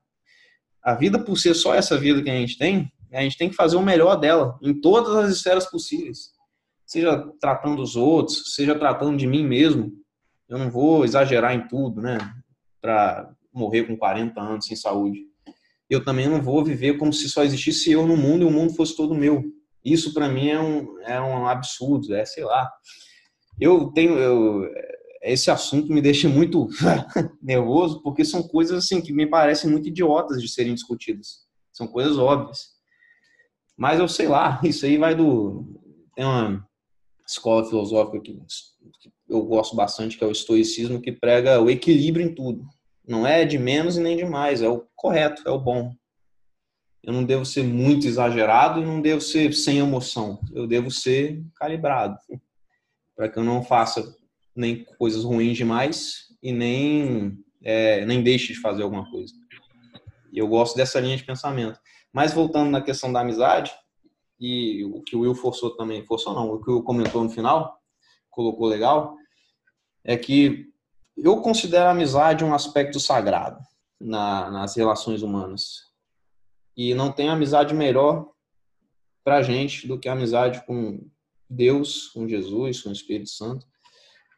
A 0.81 0.95
vida, 0.95 1.19
por 1.19 1.37
ser 1.37 1.53
só 1.53 1.75
essa 1.75 1.97
vida 1.97 2.23
que 2.23 2.29
a 2.29 2.35
gente 2.35 2.57
tem, 2.57 2.91
a 3.11 3.21
gente 3.21 3.37
tem 3.37 3.49
que 3.49 3.55
fazer 3.55 3.75
o 3.75 3.81
melhor 3.81 4.15
dela, 4.15 4.57
em 4.61 4.79
todas 4.79 5.15
as 5.15 5.31
esferas 5.31 5.69
possíveis. 5.69 6.31
Seja 6.85 7.23
tratando 7.39 7.81
os 7.81 7.95
outros, 7.95 8.55
seja 8.55 8.73
tratando 8.73 9.17
de 9.17 9.27
mim 9.27 9.45
mesmo. 9.45 9.91
Eu 10.47 10.57
não 10.57 10.71
vou 10.71 11.05
exagerar 11.05 11.53
em 11.53 11.67
tudo, 11.67 12.01
né? 12.01 12.17
Para 12.81 13.31
morrer 13.53 13.83
com 13.83 13.95
40 13.95 14.41
anos 14.41 14.65
sem 14.65 14.75
saúde. 14.75 15.28
Eu 15.89 16.03
também 16.03 16.27
não 16.27 16.41
vou 16.41 16.63
viver 16.63 16.97
como 16.97 17.11
se 17.11 17.29
só 17.29 17.43
existisse 17.43 17.91
eu 17.91 18.05
no 18.05 18.15
mundo 18.15 18.43
e 18.43 18.45
o 18.45 18.51
mundo 18.51 18.73
fosse 18.73 18.95
todo 18.95 19.15
meu. 19.15 19.43
Isso 19.83 20.13
para 20.13 20.29
mim 20.29 20.49
é 20.49 20.59
um, 20.59 20.99
é 21.01 21.21
um 21.21 21.47
absurdo, 21.47 22.13
é 22.13 22.25
sei 22.25 22.43
lá. 22.43 22.69
Eu 23.59 23.91
tenho 23.91 24.17
eu, 24.17 24.69
esse 25.23 25.49
assunto 25.49 25.91
me 25.91 26.01
deixa 26.01 26.29
muito 26.29 26.67
nervoso 27.41 28.01
porque 28.01 28.23
são 28.23 28.43
coisas 28.43 28.85
assim 28.85 29.01
que 29.01 29.11
me 29.11 29.27
parecem 29.27 29.69
muito 29.69 29.87
idiotas 29.87 30.41
de 30.41 30.47
serem 30.47 30.73
discutidas. 30.73 31.47
São 31.73 31.87
coisas 31.87 32.17
óbvias. 32.17 32.77
Mas 33.75 33.99
eu 33.99 34.07
sei 34.07 34.27
lá, 34.27 34.59
isso 34.63 34.85
aí 34.85 34.97
vai 34.97 35.15
do 35.15 35.79
tem 36.15 36.25
uma 36.25 36.67
escola 37.25 37.65
filosófica 37.65 38.19
que, 38.19 38.37
eu 39.29 39.43
gosto 39.45 39.75
bastante, 39.75 40.17
que 40.17 40.23
é 40.23 40.27
o 40.27 40.31
estoicismo, 40.31 40.99
que 40.99 41.11
prega 41.11 41.61
o 41.61 41.69
equilíbrio 41.69 42.25
em 42.25 42.35
tudo. 42.35 42.67
Não 43.09 43.25
é 43.25 43.43
de 43.43 43.57
menos 43.57 43.97
e 43.97 44.01
nem 44.01 44.15
de 44.15 44.23
mais, 44.23 44.61
é 44.61 44.69
o 44.69 44.85
correto, 44.95 45.41
é 45.43 45.49
o 45.49 45.57
bom. 45.57 45.91
Eu 47.01 47.11
não 47.11 47.23
devo 47.23 47.43
ser 47.43 47.63
muito 47.63 48.05
exagerado 48.05 48.79
e 48.79 48.85
não 48.85 49.01
devo 49.01 49.19
ser 49.19 49.51
sem 49.55 49.79
emoção. 49.79 50.39
Eu 50.53 50.67
devo 50.67 50.91
ser 50.91 51.43
calibrado, 51.55 52.19
para 53.15 53.27
que 53.27 53.39
eu 53.39 53.43
não 53.43 53.63
faça 53.63 54.15
nem 54.55 54.85
coisas 54.99 55.23
ruins 55.23 55.57
demais 55.57 56.27
e 56.43 56.51
nem 56.51 57.35
é, 57.63 58.05
nem 58.05 58.21
deixe 58.21 58.53
de 58.53 58.59
fazer 58.59 58.83
alguma 58.83 59.09
coisa. 59.09 59.33
E 60.31 60.37
eu 60.37 60.47
gosto 60.47 60.75
dessa 60.75 60.99
linha 60.99 61.17
de 61.17 61.25
pensamento. 61.25 61.79
Mas 62.13 62.31
voltando 62.31 62.69
na 62.69 62.79
questão 62.79 63.11
da 63.11 63.21
amizade, 63.21 63.71
e 64.39 64.85
o 64.85 65.01
que 65.01 65.15
o 65.15 65.21
Will 65.21 65.33
forçou 65.33 65.75
também, 65.75 66.05
forçou 66.05 66.35
não, 66.35 66.51
o 66.51 66.61
que 66.61 66.69
o 66.69 66.75
Will 66.75 66.83
comentou 66.83 67.23
no 67.23 67.29
final, 67.31 67.75
colocou 68.29 68.67
legal, 68.67 69.15
é 70.03 70.15
que 70.15 70.69
eu 71.23 71.41
considero 71.41 71.85
a 71.85 71.91
amizade 71.91 72.43
um 72.43 72.53
aspecto 72.53 72.99
sagrado 72.99 73.59
na, 73.99 74.49
nas 74.49 74.75
relações 74.75 75.21
humanas. 75.21 75.83
E 76.75 76.93
não 76.93 77.11
tem 77.11 77.29
amizade 77.29 77.73
melhor 77.73 78.29
pra 79.23 79.41
gente 79.41 79.87
do 79.87 79.99
que 79.99 80.07
a 80.07 80.13
amizade 80.13 80.65
com 80.65 81.05
Deus, 81.49 82.07
com 82.09 82.27
Jesus, 82.27 82.81
com 82.81 82.89
o 82.89 82.93
Espírito 82.93 83.29
Santo, 83.29 83.65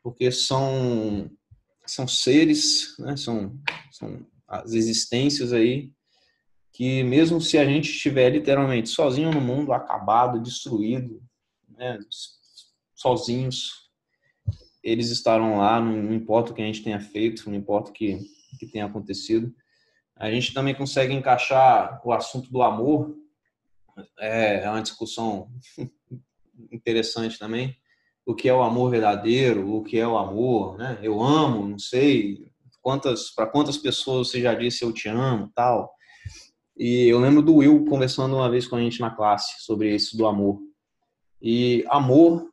porque 0.03 0.31
são 0.31 1.29
são 1.85 2.07
seres, 2.07 2.95
né, 2.99 3.17
são, 3.17 3.59
são 3.91 4.25
as 4.47 4.73
existências 4.73 5.51
aí 5.51 5.91
que 6.73 7.03
mesmo 7.03 7.41
se 7.41 7.57
a 7.57 7.65
gente 7.65 7.91
estiver 7.91 8.29
literalmente 8.29 8.89
sozinho 8.89 9.31
no 9.31 9.41
mundo, 9.41 9.73
acabado, 9.73 10.41
destruído, 10.41 11.21
né, 11.67 11.99
sozinhos, 12.95 13.80
eles 14.83 15.09
estarão 15.09 15.57
lá, 15.57 15.79
não 15.79 16.13
importa 16.13 16.51
o 16.51 16.55
que 16.55 16.61
a 16.61 16.65
gente 16.65 16.83
tenha 16.83 16.99
feito, 16.99 17.49
não 17.49 17.57
importa 17.57 17.91
o 17.91 17.93
que, 17.93 18.19
que 18.59 18.67
tenha 18.67 18.85
acontecido. 18.85 19.53
A 20.15 20.29
gente 20.31 20.53
também 20.53 20.75
consegue 20.75 21.13
encaixar 21.13 22.01
o 22.05 22.11
assunto 22.11 22.51
do 22.51 22.61
amor, 22.61 23.15
é, 24.19 24.63
é 24.63 24.69
uma 24.69 24.81
discussão 24.81 25.49
interessante 26.71 27.37
também. 27.37 27.75
O 28.25 28.35
que 28.35 28.47
é 28.47 28.53
o 28.53 28.61
amor 28.61 28.91
verdadeiro, 28.91 29.73
o 29.73 29.83
que 29.83 29.97
é 29.97 30.07
o 30.07 30.17
amor, 30.17 30.77
né? 30.77 30.99
Eu 31.01 31.21
amo, 31.21 31.67
não 31.67 31.79
sei 31.79 32.47
quantas 32.81 33.29
para 33.31 33.47
quantas 33.47 33.77
pessoas 33.77 34.29
você 34.29 34.41
já 34.41 34.53
disse 34.53 34.83
eu 34.83 34.93
te 34.93 35.09
amo, 35.09 35.51
tal. 35.55 35.91
E 36.77 37.07
eu 37.07 37.19
lembro 37.19 37.41
do 37.41 37.55
Will 37.55 37.85
conversando 37.85 38.35
uma 38.35 38.49
vez 38.49 38.67
com 38.67 38.75
a 38.75 38.79
gente 38.79 38.99
na 38.99 39.11
classe 39.11 39.63
sobre 39.63 39.93
isso 39.93 40.17
do 40.17 40.25
amor. 40.25 40.59
E 41.41 41.83
amor 41.89 42.51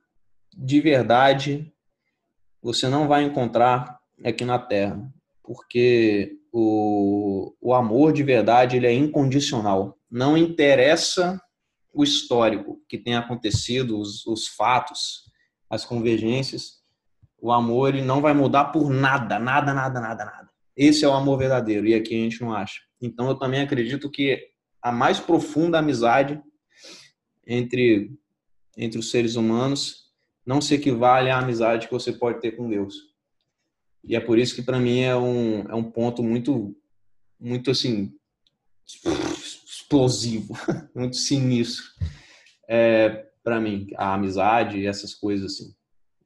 de 0.57 0.81
verdade 0.81 1.73
você 2.63 2.89
não 2.89 3.07
vai 3.09 3.25
encontrar 3.25 3.99
aqui 4.25 4.45
na 4.45 4.59
Terra, 4.59 5.01
porque 5.43 6.39
o, 6.53 7.55
o 7.61 7.75
amor 7.75 8.13
de 8.13 8.23
verdade 8.23 8.77
ele 8.77 8.87
é 8.87 8.93
incondicional. 8.93 9.97
Não 10.11 10.37
interessa 10.37 11.41
o 11.93 12.03
histórico 12.03 12.81
que 12.89 12.99
tem 12.99 13.17
acontecido, 13.17 13.99
os, 13.99 14.27
os 14.27 14.49
fatos, 14.49 15.23
as 15.69 15.85
convergências. 15.85 16.79
O 17.41 17.53
amor 17.53 17.95
ele 17.95 18.05
não 18.05 18.21
vai 18.21 18.35
mudar 18.35 18.67
por 18.67 18.91
nada, 18.91 19.39
nada, 19.39 19.73
nada, 19.73 20.01
nada, 20.01 20.25
nada. 20.25 20.49
Esse 20.77 21.05
é 21.05 21.09
o 21.09 21.13
amor 21.13 21.39
verdadeiro 21.39 21.87
e 21.87 21.95
aqui 21.95 22.15
a 22.15 22.25
gente 22.25 22.41
não 22.41 22.53
acha. 22.53 22.81
Então 23.01 23.29
eu 23.29 23.35
também 23.35 23.61
acredito 23.61 24.11
que 24.11 24.41
a 24.83 24.93
mais 24.93 25.19
profunda 25.19 25.79
amizade 25.79 26.41
entre 27.47 28.11
entre 28.77 28.99
os 28.99 29.11
seres 29.11 29.35
humanos 29.35 30.08
não 30.49 30.63
se 30.63 30.75
equivale 30.75 31.29
à 31.29 31.37
amizade 31.37 31.87
que 31.87 31.93
você 31.93 32.11
pode 32.11 32.41
ter 32.41 32.53
com 32.53 32.71
Deus. 32.71 32.95
E 34.03 34.17
é 34.17 34.21
por 34.21 34.39
isso 34.39 34.55
que 34.55 34.63
para 34.63 34.81
mim 34.81 35.01
é 35.01 35.15
um, 35.15 35.61
é 35.69 35.75
um 35.75 35.85
ponto 35.85 36.23
muito, 36.23 36.75
muito 37.39 37.71
assim, 37.71 38.15
explosivo, 38.87 40.55
muito 40.97 41.17
sinistro 41.17 41.85
é, 42.67 43.27
para 43.45 43.61
mim, 43.61 43.89
a 43.95 44.15
amizade 44.15 44.79
e 44.79 44.87
essas 44.87 45.15
coisas 45.15 45.53
assim. 45.53 45.75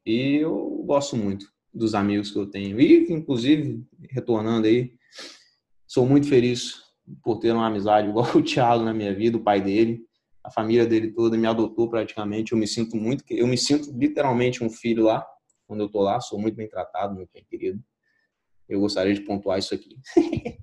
E 0.07 0.37
eu 0.37 0.85
gosto 0.87 1.17
muito 1.17 1.53
dos 1.75 1.93
amigos 1.93 2.31
que 2.31 2.39
eu 2.39 2.47
tenho. 2.47 2.81
E, 2.81 3.13
inclusive, 3.13 3.85
retornando 4.09 4.69
aí, 4.69 4.95
sou 5.85 6.07
muito 6.07 6.29
feliz 6.29 6.81
por 7.25 7.41
ter 7.41 7.51
uma 7.51 7.67
amizade 7.67 8.09
igual 8.09 8.31
o 8.37 8.43
Thiago 8.43 8.85
na 8.85 8.95
minha 8.95 9.13
vida, 9.13 9.37
o 9.37 9.43
pai 9.43 9.61
dele 9.61 10.07
a 10.45 10.51
família 10.51 10.87
dele 10.87 11.13
toda 11.13 11.37
me 11.37 11.47
adotou 11.47 11.89
praticamente. 11.89 12.53
Eu 12.53 12.59
me 12.59 12.67
sinto 12.67 12.97
muito, 12.97 13.25
eu 13.31 13.47
me 13.47 13.57
sinto 13.57 13.91
literalmente 13.97 14.65
um 14.65 14.71
filho 14.71 15.05
lá 15.05 15.27
quando 15.67 15.81
eu 15.81 15.89
tô 15.89 16.01
lá. 16.01 16.21
Sou 16.21 16.39
muito 16.39 16.57
bem 16.57 16.69
tratado, 16.69 17.15
meu 17.15 17.29
bem 17.33 17.45
querido. 17.45 17.83
Eu 18.69 18.81
gostaria 18.81 19.15
de 19.15 19.21
pontuar 19.21 19.59
isso 19.59 19.75
aqui. 19.75 19.97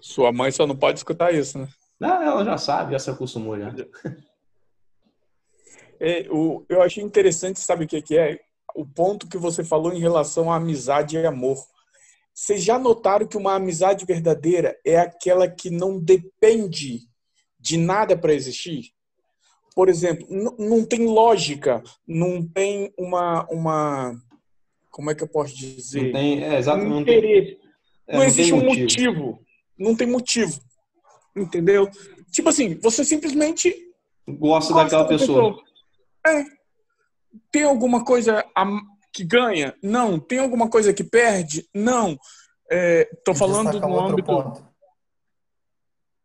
Sua 0.00 0.32
mãe 0.32 0.50
só 0.50 0.66
não 0.66 0.76
pode 0.76 0.98
escutar 0.98 1.32
isso, 1.32 1.58
né? 1.58 1.68
Não, 1.98 2.22
ela 2.22 2.44
já 2.44 2.58
sabe, 2.58 2.92
já 2.92 2.98
se 2.98 3.10
acostumou 3.10 3.58
já. 3.58 3.72
É, 6.00 6.26
o, 6.30 6.66
eu 6.68 6.82
achei 6.82 7.02
interessante, 7.02 7.60
sabe 7.60 7.84
o 7.84 7.86
que, 7.86 8.02
que 8.02 8.18
é? 8.18 8.40
O 8.74 8.84
ponto 8.84 9.28
que 9.28 9.38
você 9.38 9.62
falou 9.62 9.92
em 9.92 10.00
relação 10.00 10.50
à 10.50 10.56
amizade 10.56 11.16
e 11.16 11.24
amor. 11.24 11.56
Vocês 12.34 12.64
já 12.64 12.76
notaram 12.76 13.26
que 13.28 13.36
uma 13.36 13.54
amizade 13.54 14.04
verdadeira 14.04 14.76
é 14.84 14.98
aquela 14.98 15.46
que 15.48 15.70
não 15.70 16.00
depende 16.00 17.08
de 17.62 17.76
nada 17.76 18.18
para 18.18 18.34
existir? 18.34 18.92
Por 19.74 19.88
exemplo, 19.88 20.26
não 20.58 20.84
tem 20.84 21.06
lógica, 21.06 21.82
não 22.06 22.46
tem 22.46 22.92
uma, 22.98 23.46
uma. 23.48 24.14
Como 24.90 25.10
é 25.10 25.14
que 25.14 25.22
eu 25.22 25.28
posso 25.28 25.56
dizer? 25.56 26.02
Não 26.02 26.12
tem, 26.12 26.44
é, 26.44 26.58
exatamente. 26.58 26.92
Um 26.92 27.00
interesse. 27.00 27.58
É, 28.06 28.12
não, 28.12 28.20
não 28.20 28.26
existe 28.26 28.52
um 28.52 28.64
motivo. 28.64 28.80
motivo. 28.82 29.38
Não 29.78 29.96
tem 29.96 30.06
motivo. 30.06 30.60
Entendeu? 31.34 31.88
Tipo 32.30 32.50
assim, 32.50 32.74
você 32.74 33.04
simplesmente. 33.04 33.74
Gosta, 34.28 34.74
gosta 34.74 34.84
daquela 34.84 35.08
pessoa. 35.08 35.54
pessoa. 35.54 35.64
É. 36.26 36.44
Tem 37.50 37.62
alguma 37.62 38.04
coisa 38.04 38.44
que 39.14 39.24
ganha? 39.24 39.74
Não. 39.82 40.18
Tem 40.18 40.38
alguma 40.38 40.68
coisa 40.68 40.92
que 40.92 41.04
perde? 41.04 41.66
Não. 41.74 42.18
É, 42.70 43.08
tô 43.24 43.34
falando 43.34 43.80
no 43.80 44.00
âmbito. 44.00 44.26
Ponto. 44.26 44.71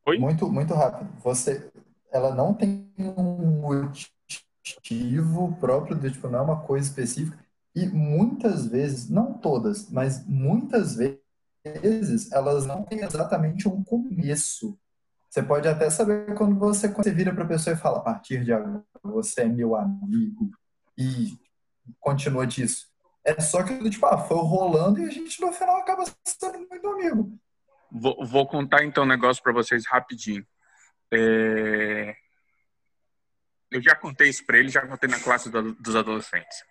Oi? 0.08 0.18
Muito, 0.18 0.50
muito 0.50 0.74
rápido. 0.74 1.10
Você, 1.22 1.70
ela 2.14 2.34
não 2.34 2.54
tem 2.54 2.90
um 2.98 3.60
motivo 3.60 5.54
próprio, 5.60 5.98
de, 5.98 6.12
tipo, 6.12 6.30
não 6.30 6.40
é 6.40 6.42
uma 6.44 6.62
coisa 6.62 6.88
específica. 6.88 7.38
E 7.76 7.86
muitas 7.86 8.66
vezes, 8.68 9.10
não 9.10 9.34
todas, 9.34 9.92
mas 9.92 10.26
muitas 10.26 10.96
vezes, 10.96 12.32
elas 12.32 12.66
não 12.66 12.84
têm 12.84 13.02
exatamente 13.02 13.68
um 13.68 13.84
começo. 13.84 14.80
Você 15.30 15.44
pode 15.44 15.68
até 15.68 15.90
saber 15.90 16.34
quando 16.36 16.58
você, 16.58 16.88
quando 16.88 17.04
você 17.04 17.12
vira 17.12 17.34
para 17.34 17.44
a 17.44 17.48
pessoa 17.48 17.76
e 17.76 17.78
fala, 17.78 17.98
a 17.98 18.02
partir 18.02 18.46
de 18.46 18.54
agora, 18.54 18.82
você 19.04 19.42
é 19.42 19.46
meu 19.46 19.76
amigo, 19.76 20.50
e 20.98 21.38
continua 22.00 22.48
disso. 22.48 22.88
É 23.26 23.42
só 23.42 23.62
que, 23.62 23.90
tipo, 23.90 24.06
ah, 24.06 24.18
foi 24.18 24.38
rolando 24.38 25.02
e 25.02 25.06
a 25.06 25.12
gente 25.12 25.42
no 25.42 25.52
final 25.52 25.76
acaba 25.76 26.06
sendo. 26.26 26.66
Vou, 28.00 28.26
vou 28.26 28.48
contar 28.48 28.84
então 28.84 29.04
um 29.04 29.08
negócio 29.08 29.42
para 29.42 29.54
vocês 29.54 29.86
rapidinho. 29.86 30.46
É... 31.12 32.16
Eu 33.70 33.82
já 33.82 33.96
contei 33.96 34.30
isso 34.30 34.46
para 34.46 34.58
ele, 34.58 34.70
já 34.70 34.86
contei 34.86 35.10
na 35.10 35.20
classe 35.20 35.50
do, 35.50 35.74
dos 35.74 35.96
adolescentes. 35.96 36.64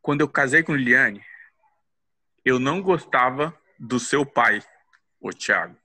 Quando 0.00 0.20
eu 0.20 0.28
casei 0.28 0.62
com 0.62 0.76
Liliane, 0.76 1.24
eu 2.44 2.58
não 2.58 2.82
gostava 2.82 3.58
do 3.78 3.98
seu 3.98 4.24
pai, 4.24 4.62
o 5.20 5.30
Thiago. 5.30 5.76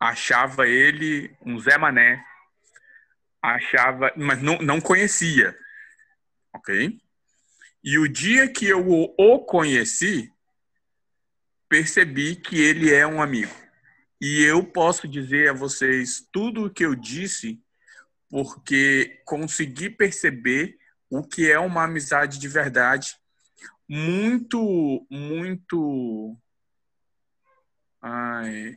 Achava 0.00 0.66
ele 0.66 1.36
um 1.44 1.58
Zé 1.58 1.76
Mané. 1.78 2.24
Achava, 3.42 4.12
mas 4.16 4.42
não, 4.42 4.58
não 4.58 4.80
conhecia. 4.80 5.56
Ok? 6.52 6.98
E 7.84 7.98
o 7.98 8.08
dia 8.08 8.50
que 8.50 8.66
eu 8.66 8.84
o 8.88 9.38
conheci, 9.44 10.32
percebi 11.68 12.36
que 12.36 12.60
ele 12.60 12.92
é 12.92 13.06
um 13.06 13.22
amigo. 13.22 13.54
E 14.20 14.42
eu 14.42 14.64
posso 14.64 15.06
dizer 15.06 15.50
a 15.50 15.52
vocês 15.52 16.26
tudo 16.32 16.66
o 16.66 16.70
que 16.70 16.84
eu 16.84 16.94
disse 16.94 17.60
porque 18.28 19.20
consegui 19.24 19.90
perceber 19.90 20.78
o 21.08 21.22
que 21.22 21.50
é 21.50 21.58
uma 21.58 21.84
amizade 21.84 22.38
de 22.38 22.48
verdade 22.48 23.16
muito, 23.88 25.06
muito. 25.08 26.36
Ai, 28.02 28.76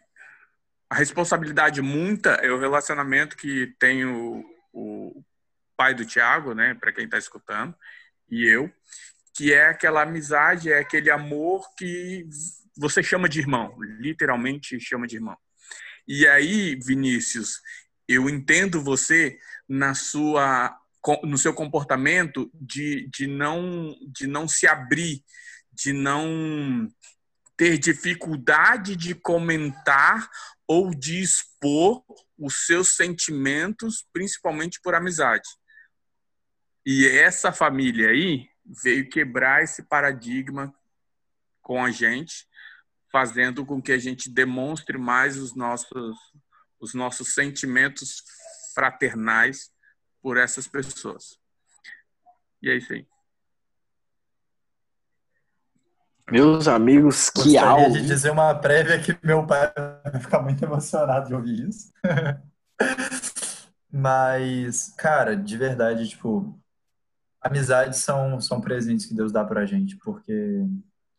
a 0.90 0.96
responsabilidade 0.96 1.82
muita 1.82 2.32
é 2.36 2.52
o 2.52 2.60
relacionamento 2.60 3.38
que 3.38 3.76
tem 3.80 4.06
o, 4.06 4.44
o 4.74 5.24
pai 5.76 5.94
do 5.94 6.06
Tiago, 6.06 6.54
né, 6.54 6.74
para 6.74 6.92
quem 6.92 7.06
está 7.06 7.18
escutando, 7.18 7.76
e 8.30 8.46
eu, 8.46 8.72
que 9.34 9.54
é 9.54 9.68
aquela 9.68 10.02
amizade, 10.02 10.72
é 10.72 10.80
aquele 10.80 11.10
amor 11.10 11.74
que 11.76 12.28
você 12.80 13.04
chama 13.04 13.28
de 13.28 13.40
irmão, 13.40 13.76
literalmente 14.00 14.80
chama 14.80 15.06
de 15.06 15.18
irmão. 15.18 15.38
E 16.08 16.26
aí, 16.28 16.76
Vinícius, 16.76 17.62
eu 18.08 18.30
entendo 18.30 18.82
você 18.82 19.38
na 19.68 19.94
sua 19.94 20.76
no 21.24 21.38
seu 21.38 21.54
comportamento 21.54 22.52
de, 22.54 23.08
de 23.14 23.28
não 23.28 23.96
de 24.08 24.28
não 24.28 24.48
se 24.48 24.68
abrir, 24.68 25.24
de 25.72 25.94
não 25.94 26.90
ter 27.56 27.78
dificuldade 27.78 28.96
de 28.96 29.14
comentar 29.14 30.30
ou 30.68 30.94
de 30.94 31.22
expor 31.22 32.04
os 32.38 32.66
seus 32.66 32.96
sentimentos, 32.96 34.06
principalmente 34.14 34.80
por 34.82 34.96
amizade. 34.96 35.48
E 36.86 37.08
essa 37.08 37.52
família 37.52 38.10
aí 38.10 38.48
veio 38.84 39.10
quebrar 39.10 39.64
esse 39.64 39.84
paradigma 39.84 40.74
com 41.62 41.84
a 41.84 41.92
gente, 41.92 42.48
fazendo 43.12 43.66
com 43.66 43.82
que 43.82 43.92
a 43.92 43.98
gente 43.98 44.30
demonstre 44.30 44.98
mais 44.98 45.38
os 45.38 45.56
nossos 45.56 46.18
os 46.80 46.94
nossos 46.94 47.34
sentimentos 47.34 48.24
fraternais 48.74 49.70
por 50.22 50.38
essas 50.38 50.68
pessoas. 50.68 51.38
E 52.62 52.70
é 52.70 52.78
isso 52.78 52.94
aí. 52.94 53.06
Meus 56.32 56.68
amigos, 56.68 57.30
que 57.30 57.54
Gostaria 57.54 57.68
aula! 57.68 57.90
de 57.90 58.06
dizer 58.06 58.32
uma 58.32 58.54
prévia 58.54 59.02
que 59.02 59.18
meu 59.26 59.46
pai 59.48 59.74
vai 60.04 60.22
ficar 60.22 60.42
muito 60.42 60.64
emocionado 60.64 61.28
de 61.28 61.34
ouvir 61.34 61.68
isso. 61.68 61.92
Mas, 63.92 64.94
cara, 64.96 65.36
de 65.36 65.58
verdade, 65.58 66.08
tipo, 66.08 66.58
amizades 67.42 68.00
são, 68.00 68.40
são 68.40 68.62
presentes 68.62 69.08
que 69.08 69.16
Deus 69.16 69.32
dá 69.32 69.44
pra 69.44 69.66
gente, 69.66 69.98
porque 69.98 70.64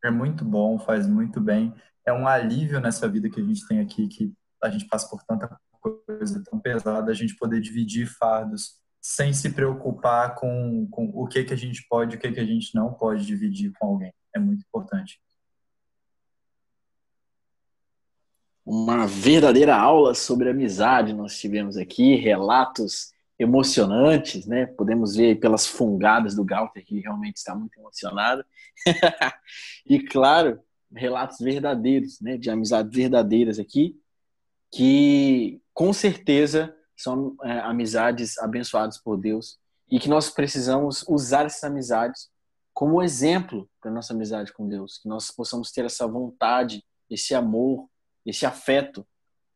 é 0.04 0.10
muito 0.10 0.44
bom, 0.44 0.78
faz 0.78 1.06
muito 1.06 1.40
bem. 1.40 1.74
É 2.06 2.12
um 2.12 2.26
alívio 2.26 2.80
nessa 2.80 3.08
vida 3.08 3.28
que 3.28 3.40
a 3.40 3.44
gente 3.44 3.66
tem 3.66 3.80
aqui, 3.80 4.08
que 4.08 4.32
a 4.62 4.70
gente 4.70 4.86
passa 4.86 5.08
por 5.08 5.22
tanta 5.24 5.48
coisa 5.80 6.42
tão 6.44 6.58
pesada, 6.58 7.10
a 7.10 7.14
gente 7.14 7.36
poder 7.36 7.60
dividir 7.60 8.06
fardos 8.06 8.78
sem 9.00 9.32
se 9.32 9.50
preocupar 9.50 10.34
com, 10.34 10.86
com 10.90 11.10
o 11.14 11.26
que, 11.26 11.42
que 11.44 11.54
a 11.54 11.56
gente 11.56 11.86
pode 11.88 12.14
e 12.14 12.18
o 12.18 12.20
que, 12.20 12.30
que 12.30 12.40
a 12.40 12.44
gente 12.44 12.74
não 12.74 12.92
pode 12.92 13.24
dividir 13.24 13.72
com 13.78 13.86
alguém. 13.86 14.12
É 14.34 14.38
muito 14.38 14.62
importante. 14.66 15.20
Uma 18.64 19.06
verdadeira 19.06 19.74
aula 19.74 20.14
sobre 20.14 20.50
amizade 20.50 21.14
nós 21.14 21.38
tivemos 21.38 21.76
aqui, 21.76 22.14
relatos 22.16 23.12
emocionantes, 23.40 24.44
né? 24.46 24.66
Podemos 24.66 25.16
ver 25.16 25.40
pelas 25.40 25.66
fungadas 25.66 26.34
do 26.34 26.44
Galter 26.44 26.84
que 26.84 27.00
realmente 27.00 27.38
está 27.38 27.54
muito 27.54 27.80
emocionado. 27.80 28.44
e 29.88 29.98
claro, 29.98 30.60
relatos 30.94 31.38
verdadeiros, 31.38 32.20
né, 32.20 32.36
de 32.36 32.50
amizades 32.50 32.94
verdadeiras 32.94 33.58
aqui, 33.58 33.98
que 34.70 35.58
com 35.72 35.90
certeza 35.90 36.76
são 36.94 37.34
é, 37.42 37.60
amizades 37.60 38.36
abençoadas 38.36 38.98
por 38.98 39.16
Deus 39.16 39.58
e 39.90 39.98
que 39.98 40.08
nós 40.08 40.30
precisamos 40.30 41.02
usar 41.08 41.46
essas 41.46 41.64
amizades 41.64 42.28
como 42.74 43.02
exemplo 43.02 43.68
para 43.80 43.90
nossa 43.90 44.12
amizade 44.12 44.52
com 44.52 44.68
Deus, 44.68 44.98
que 44.98 45.08
nós 45.08 45.30
possamos 45.30 45.72
ter 45.72 45.86
essa 45.86 46.06
vontade, 46.06 46.84
esse 47.08 47.34
amor, 47.34 47.88
esse 48.26 48.44
afeto, 48.44 49.06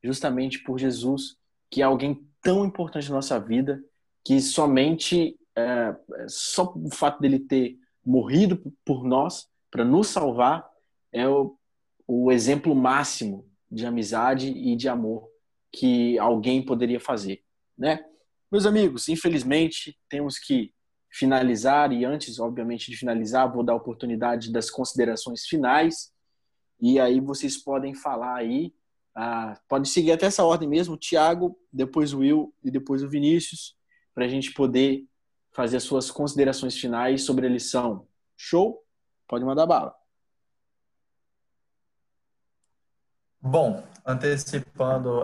justamente 0.03 0.63
por 0.63 0.79
Jesus, 0.79 1.37
que 1.71 1.83
é 1.83 1.85
alguém 1.85 2.27
tão 2.45 2.65
importante 2.65 3.09
na 3.09 3.17
nossa 3.17 3.41
vida, 3.41 3.83
que 4.25 4.41
somente 4.41 5.37
é, 5.57 5.97
só 6.29 6.73
o 6.77 6.91
fato 6.95 7.21
dele 7.21 7.41
ter 7.41 7.77
morrido 8.05 8.63
por 8.85 9.03
nós 9.03 9.49
para 9.71 9.85
nos 9.85 10.09
salvar 10.09 10.69
é 11.11 11.27
o, 11.27 11.57
o 12.07 12.31
exemplo 12.31 12.75
máximo 12.75 13.49
de 13.71 13.87
amizade 13.87 14.49
e 14.49 14.77
de 14.77 14.89
amor 14.89 15.29
que 15.73 16.19
alguém 16.19 16.65
poderia 16.65 17.01
fazer, 17.01 17.43
né? 17.77 18.05
Meus 18.53 18.67
amigos, 18.67 19.09
infelizmente 19.09 19.99
temos 20.09 20.39
que 20.39 20.73
finalizar 21.11 21.93
e 21.93 22.05
antes, 22.05 22.39
obviamente, 22.39 22.91
de 22.91 22.97
finalizar, 22.97 23.53
vou 23.53 23.65
dar 23.65 23.73
a 23.73 23.77
oportunidade 23.77 24.53
das 24.53 24.71
considerações 24.71 25.45
finais 25.45 26.13
e 26.81 27.01
aí 27.01 27.21
vocês 27.21 27.57
podem 27.57 27.95
falar 27.95 28.37
aí, 28.37 28.73
ah, 29.15 29.57
pode 29.69 29.89
seguir 29.89 30.13
até 30.13 30.27
essa 30.27 30.45
ordem 30.45 30.69
mesmo, 30.69 30.95
o 30.95 30.99
Thiago, 30.99 31.59
depois 31.73 32.13
o 32.13 32.19
Will 32.19 32.53
e 32.65 32.71
depois 32.71 33.03
o 33.03 33.09
Vinícius, 33.09 33.77
para 34.13 34.25
a 34.25 34.29
gente 34.29 34.53
poder 34.53 35.05
fazer 35.53 35.77
as 35.77 35.85
suas 35.85 36.11
considerações 36.11 36.77
finais 36.77 37.23
sobre 37.23 37.47
a 37.47 37.51
lição. 37.51 38.09
Show? 38.37 38.85
Pode 39.29 39.45
mandar 39.45 39.67
bala. 39.67 39.95
Bom, 43.41 43.87
antecipando 44.05 45.23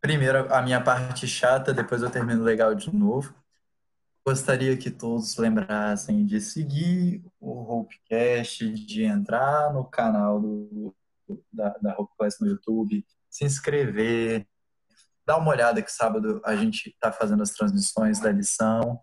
primeiro 0.00 0.52
a 0.52 0.60
minha 0.60 0.82
parte 0.82 1.26
chata, 1.26 1.72
depois 1.72 2.02
eu 2.02 2.10
termino 2.10 2.42
legal 2.42 2.74
de 2.74 2.94
novo. 2.94 3.34
Gostaria 4.26 4.76
que 4.76 4.90
todos 4.90 5.36
lembrassem 5.38 6.26
de 6.26 6.40
seguir 6.40 7.24
o 7.40 7.80
Hopecast, 7.80 8.70
de 8.70 9.04
entrar 9.04 9.72
no 9.72 9.84
canal 9.84 10.40
do, 10.40 10.94
da, 11.50 11.70
da 11.80 11.96
no 12.40 12.46
YouTube, 12.46 13.04
se 13.30 13.44
inscrever, 13.44 14.46
dar 15.24 15.38
uma 15.38 15.50
olhada 15.50 15.80
que 15.80 15.92
sábado 15.92 16.40
a 16.44 16.56
gente 16.56 16.90
está 16.90 17.12
fazendo 17.12 17.42
as 17.42 17.50
transmissões 17.50 18.18
da 18.18 18.32
lição. 18.32 19.00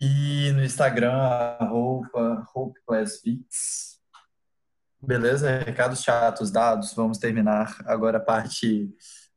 E 0.00 0.50
no 0.52 0.64
Instagram, 0.64 1.12
arroba 1.12 2.44
HopeClassVix. 2.52 4.00
Beleza? 5.00 5.58
Recados 5.58 6.02
chatos 6.02 6.50
dados. 6.50 6.92
Vamos 6.94 7.18
terminar 7.18 7.76
agora 7.86 8.18
a 8.18 8.24
parte 8.24 8.92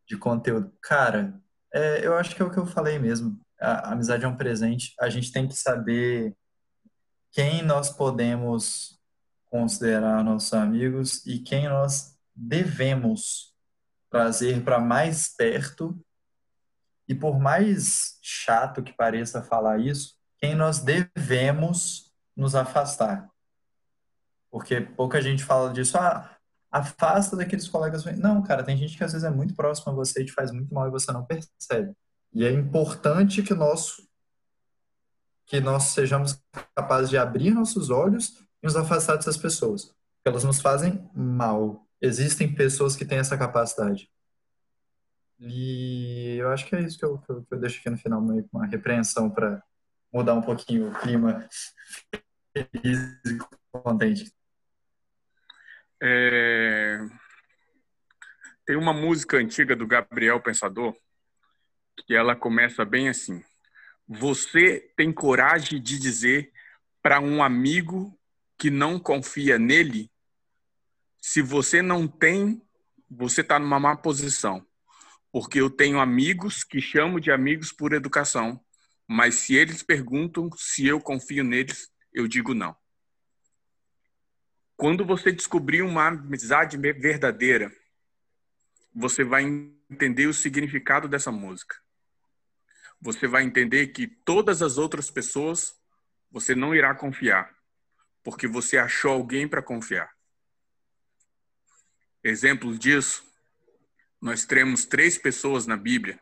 de 0.08 0.18
conteúdo. 0.18 0.74
Cara, 0.82 1.40
é, 1.72 2.06
eu 2.06 2.16
acho 2.16 2.36
que 2.36 2.42
é 2.42 2.46
o 2.46 2.52
que 2.52 2.58
eu 2.58 2.66
falei 2.66 2.98
mesmo. 2.98 3.40
A, 3.62 3.90
a 3.90 3.92
amizade 3.94 4.26
é 4.26 4.28
um 4.28 4.38
presente. 4.38 4.94
A 5.00 5.10
gente 5.10 5.32
tem 5.32 5.48
que 5.48 5.56
saber 5.56 6.36
quem 7.32 7.62
nós 7.62 7.90
podemos 7.90 9.00
considerar 9.46 10.24
nossos 10.24 10.54
amigos 10.54 11.26
e 11.26 11.40
quem 11.40 11.70
nós 11.70 12.15
devemos 12.36 13.54
trazer 14.10 14.64
para 14.64 14.80
mais 14.80 15.28
perto. 15.28 15.98
E 17.08 17.14
por 17.14 17.40
mais 17.40 18.18
chato 18.22 18.84
que 18.84 18.94
pareça 18.94 19.44
falar 19.44 19.80
isso, 19.80 20.16
quem 20.40 20.56
nós 20.56 20.80
devemos 20.80 22.12
nos 22.36 22.56
afastar. 22.56 23.30
Porque 24.52 24.82
pouca 24.82 25.22
gente 25.22 25.44
fala 25.44 25.72
disso. 25.72 25.98
Ah, 25.98 26.36
afasta 26.72 27.36
daqueles 27.36 27.68
colegas. 27.68 28.04
Não, 28.18 28.42
cara, 28.42 28.64
tem 28.64 28.76
gente 28.76 28.98
que 28.98 29.04
às 29.04 29.14
vezes 29.14 29.26
é 29.26 29.30
muito 29.30 29.56
próximo 29.56 29.94
a 29.94 29.96
você 29.96 30.22
e 30.22 30.26
te 30.26 30.34
faz 30.34 30.52
muito 30.52 30.74
mal 30.74 30.88
e 30.88 30.92
você 30.92 31.12
não 31.12 31.26
percebe. 31.26 31.96
E 32.34 32.44
é 32.44 32.52
importante 32.52 33.42
que 33.42 33.54
nós 33.54 34.02
que 35.46 35.60
nós 35.60 35.84
sejamos 35.84 36.42
capazes 36.76 37.10
de 37.10 37.18
abrir 37.18 37.52
nossos 37.52 37.92
olhos 37.92 38.40
e 38.64 38.66
nos 38.66 38.76
afastar 38.76 39.16
dessas 39.16 39.38
pessoas. 39.38 39.86
Porque 39.86 40.30
elas 40.30 40.44
nos 40.44 40.60
fazem 40.60 41.08
mal. 41.14 41.85
Existem 42.06 42.54
pessoas 42.54 42.96
que 42.96 43.04
têm 43.04 43.18
essa 43.18 43.36
capacidade. 43.36 44.08
E 45.40 46.38
eu 46.38 46.50
acho 46.50 46.68
que 46.68 46.76
é 46.76 46.82
isso 46.82 47.00
que 47.00 47.04
eu, 47.04 47.18
que 47.18 47.32
eu, 47.32 47.44
que 47.44 47.54
eu 47.56 47.60
deixo 47.60 47.80
aqui 47.80 47.90
no 47.90 47.98
final, 47.98 48.22
meio 48.22 48.48
uma 48.54 48.68
repreensão 48.68 49.28
para 49.28 49.62
mudar 50.14 50.36
um 50.36 50.42
pouquinho 50.42 50.90
o 50.90 51.00
clima 51.00 51.50
feliz 52.54 53.00
e 53.26 53.38
contente. 53.72 54.32
É... 56.00 57.00
Tem 58.68 58.76
uma 58.76 58.94
música 58.94 59.38
antiga 59.38 59.76
do 59.76 59.88
Gabriel 59.88 60.40
Pensador 60.40 60.96
que 62.06 62.14
ela 62.14 62.36
começa 62.36 62.86
bem 62.86 63.10
assim: 63.10 63.44
Você 64.08 64.94
tem 64.96 65.12
coragem 65.12 65.82
de 65.82 65.98
dizer 65.98 66.52
para 67.02 67.20
um 67.20 67.42
amigo 67.42 68.16
que 68.60 68.70
não 68.70 69.00
confia 69.00 69.58
nele? 69.58 70.12
Se 71.28 71.42
você 71.42 71.82
não 71.82 72.08
tem, 72.08 72.62
você 73.10 73.42
está 73.42 73.58
numa 73.58 73.80
má 73.80 73.98
posição. 73.98 74.64
Porque 75.32 75.60
eu 75.60 75.72
tenho 75.72 76.00
amigos 76.00 76.64
que 76.64 76.80
chamo 76.80 77.20
de 77.20 77.32
amigos 77.32 77.72
por 77.72 77.94
educação, 77.94 78.64
mas 79.08 79.34
se 79.34 79.56
eles 79.56 79.82
perguntam 79.82 80.52
se 80.56 80.86
eu 80.86 81.02
confio 81.02 81.44
neles, 81.44 81.92
eu 82.14 82.28
digo 82.28 82.54
não. 82.54 82.78
Quando 84.78 85.04
você 85.04 85.32
descobrir 85.32 85.82
uma 85.82 86.10
amizade 86.10 86.78
verdadeira, 86.78 87.76
você 88.94 89.24
vai 89.24 89.46
entender 89.90 90.28
o 90.28 90.34
significado 90.34 91.08
dessa 91.08 91.32
música. 91.32 91.76
Você 93.02 93.28
vai 93.28 93.42
entender 93.42 93.88
que 93.88 94.06
todas 94.06 94.62
as 94.62 94.78
outras 94.78 95.10
pessoas 95.10 95.76
você 96.30 96.54
não 96.54 96.76
irá 96.76 96.94
confiar, 96.94 97.52
porque 98.24 98.48
você 98.48 98.78
achou 98.78 99.12
alguém 99.12 99.48
para 99.48 99.64
confiar. 99.64 100.15
Exemplos 102.28 102.80
disso, 102.80 103.24
nós 104.20 104.48
temos 104.48 104.84
três 104.84 105.16
pessoas 105.16 105.68
na 105.68 105.78
Bíblia, 105.78 106.20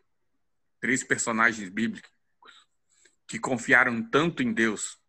três 0.82 1.01
personagens 1.01 1.70
bíblicos, 1.70 2.12
que 3.26 3.39
confiaram 3.39 4.04
tanto 4.04 4.43
em 4.43 4.51
Deus, 4.51 4.99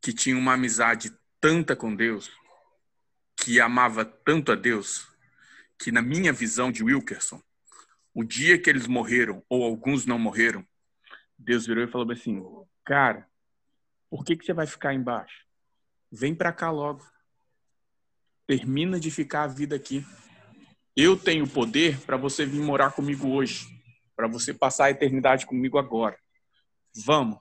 que 0.00 0.12
tinham 0.12 0.38
uma 0.38 0.52
amizade 0.52 1.12
tanta 1.40 1.74
com 1.74 1.92
Deus, 1.92 2.30
que 3.34 3.60
amava 3.60 4.04
tanto 4.04 4.52
a 4.52 4.54
Deus, 4.54 5.08
que 5.76 5.90
na 5.90 6.00
minha 6.00 6.32
visão 6.32 6.70
de 6.70 6.84
Wilkerson, 6.84 7.42
o 8.14 8.22
dia 8.22 8.62
que 8.62 8.70
eles 8.70 8.86
morreram, 8.86 9.44
ou 9.48 9.64
alguns 9.64 10.06
não 10.06 10.20
morreram, 10.20 10.64
Deus 11.36 11.66
virou 11.66 11.82
e 11.82 11.90
falou 11.90 12.12
assim: 12.12 12.40
Cara, 12.84 13.28
por 14.08 14.24
que, 14.24 14.36
que 14.36 14.44
você 14.44 14.52
vai 14.52 14.68
ficar 14.68 14.94
embaixo? 14.94 15.44
Vem 16.12 16.32
para 16.32 16.52
cá 16.52 16.70
logo. 16.70 17.04
Termina 18.50 18.98
de 18.98 19.12
ficar 19.12 19.44
a 19.44 19.46
vida 19.46 19.76
aqui. 19.76 20.04
Eu 20.96 21.16
tenho 21.16 21.48
poder 21.48 22.00
para 22.00 22.16
você 22.16 22.44
vir 22.44 22.60
morar 22.60 22.90
comigo 22.90 23.28
hoje, 23.28 23.64
para 24.16 24.26
você 24.26 24.52
passar 24.52 24.86
a 24.86 24.90
eternidade 24.90 25.46
comigo 25.46 25.78
agora. 25.78 26.18
Vamos. 26.92 27.38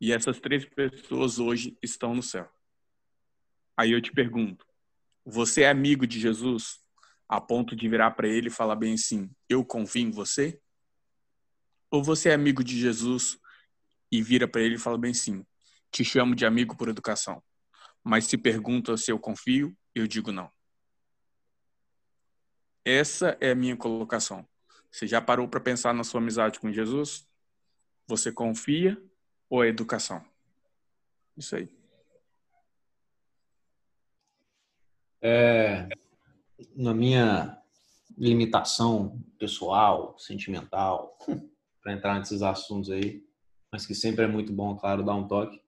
E 0.00 0.10
essas 0.10 0.40
três 0.40 0.64
pessoas 0.64 1.38
hoje 1.38 1.78
estão 1.80 2.16
no 2.16 2.22
céu. 2.22 2.50
Aí 3.76 3.92
eu 3.92 4.02
te 4.02 4.10
pergunto: 4.10 4.66
você 5.24 5.62
é 5.62 5.70
amigo 5.70 6.04
de 6.04 6.18
Jesus 6.18 6.80
a 7.28 7.40
ponto 7.40 7.76
de 7.76 7.88
virar 7.88 8.10
para 8.10 8.26
ele 8.26 8.48
e 8.48 8.50
falar 8.50 8.74
bem 8.74 8.94
assim: 8.94 9.30
eu 9.48 9.64
confio 9.64 10.02
em 10.02 10.10
você? 10.10 10.60
Ou 11.92 12.02
você 12.02 12.30
é 12.30 12.34
amigo 12.34 12.64
de 12.64 12.76
Jesus 12.76 13.38
e 14.10 14.20
vira 14.20 14.48
para 14.48 14.62
ele 14.62 14.74
e 14.74 14.80
fala 14.80 14.98
bem 14.98 15.12
assim: 15.12 15.46
te 15.92 16.04
chamo 16.04 16.34
de 16.34 16.44
amigo 16.44 16.76
por 16.76 16.88
educação, 16.88 17.40
mas 18.02 18.26
se 18.26 18.36
pergunta 18.36 18.96
se 18.96 19.10
eu 19.10 19.18
confio, 19.18 19.76
eu 19.94 20.06
digo 20.06 20.32
não. 20.32 20.50
Essa 22.84 23.36
é 23.40 23.52
a 23.52 23.54
minha 23.54 23.76
colocação. 23.76 24.46
Você 24.90 25.06
já 25.06 25.20
parou 25.20 25.48
para 25.48 25.60
pensar 25.60 25.94
na 25.94 26.04
sua 26.04 26.20
amizade 26.20 26.58
com 26.58 26.72
Jesus? 26.72 27.26
Você 28.06 28.32
confia 28.32 29.00
ou 29.48 29.64
é 29.64 29.68
educação? 29.68 30.24
Isso 31.36 31.56
aí. 31.56 31.68
É, 35.20 35.88
na 36.74 36.92
minha 36.92 37.62
limitação 38.18 39.22
pessoal, 39.38 40.18
sentimental, 40.18 41.16
para 41.80 41.92
entrar 41.92 42.18
nesses 42.18 42.42
assuntos 42.42 42.90
aí, 42.90 43.24
mas 43.70 43.86
que 43.86 43.94
sempre 43.94 44.24
é 44.24 44.28
muito 44.28 44.52
bom, 44.52 44.76
claro, 44.76 45.04
dar 45.04 45.14
um 45.14 45.26
toque. 45.26 45.62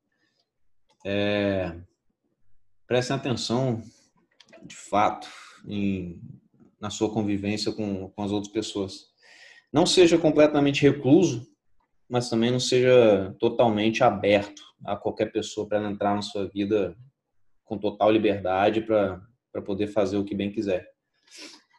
É, 1.04 1.80
prestem 2.86 3.16
atenção, 3.16 3.82
de 4.62 4.76
fato, 4.76 5.28
em, 5.66 6.20
na 6.80 6.90
sua 6.90 7.10
convivência 7.10 7.72
com, 7.72 8.10
com 8.10 8.22
as 8.22 8.30
outras 8.30 8.52
pessoas. 8.52 9.06
Não 9.72 9.86
seja 9.86 10.18
completamente 10.18 10.82
recluso, 10.82 11.46
mas 12.08 12.28
também 12.28 12.50
não 12.50 12.60
seja 12.60 13.34
totalmente 13.40 14.04
aberto 14.04 14.62
a 14.84 14.96
qualquer 14.96 15.32
pessoa 15.32 15.66
para 15.66 15.90
entrar 15.90 16.14
na 16.14 16.22
sua 16.22 16.48
vida 16.48 16.96
com 17.64 17.78
total 17.78 18.10
liberdade 18.10 18.82
para 18.82 19.20
poder 19.64 19.88
fazer 19.88 20.16
o 20.16 20.24
que 20.24 20.34
bem 20.34 20.52
quiser. 20.52 20.86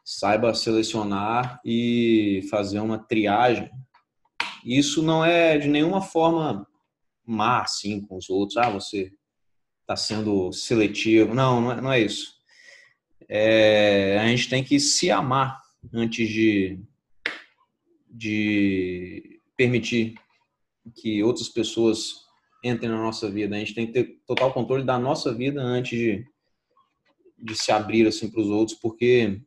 Saiba 0.04 0.54
selecionar 0.54 1.60
e 1.64 2.42
fazer 2.50 2.80
uma 2.80 2.98
triagem. 2.98 3.70
Isso 4.66 5.02
não 5.04 5.24
é 5.24 5.58
de 5.58 5.68
nenhuma 5.68 6.02
forma 6.02 6.68
má, 7.26 7.62
assim, 7.62 8.02
com 8.02 8.18
os 8.18 8.30
outros. 8.30 8.58
Ah, 8.58 8.70
você 8.70 9.12
está 9.86 9.96
sendo 9.96 10.52
seletivo. 10.52 11.36
Não, 11.36 11.62
não 11.62 11.72
é, 11.72 11.82
não 11.82 11.94
é 11.94 12.02
isso. 12.02 12.34
É, 13.30 14.18
a 14.20 14.28
gente 14.28 14.50
tem 14.50 14.64
que 14.64 14.80
se 14.80 15.10
amar 15.12 15.58
antes 15.94 16.28
de, 16.28 16.80
de 18.10 19.40
permitir 19.56 20.16
que 20.96 21.24
outras 21.24 21.48
pessoas 21.48 22.26
entrem 22.64 22.90
na 22.90 22.98
nossa 22.98 23.30
vida. 23.30 23.56
A 23.56 23.60
gente 23.60 23.76
tem 23.76 23.86
que 23.86 23.94
ter 23.94 24.22
total 24.26 24.52
controle 24.52 24.84
da 24.84 24.98
nossa 24.98 25.34
vida 25.34 25.62
antes 25.62 25.98
de, 25.98 26.26
de 27.38 27.56
se 27.56 27.72
abrir 27.72 28.08
assim 28.08 28.30
para 28.30 28.42
os 28.42 28.48
outros, 28.48 28.78
porque 28.78 29.40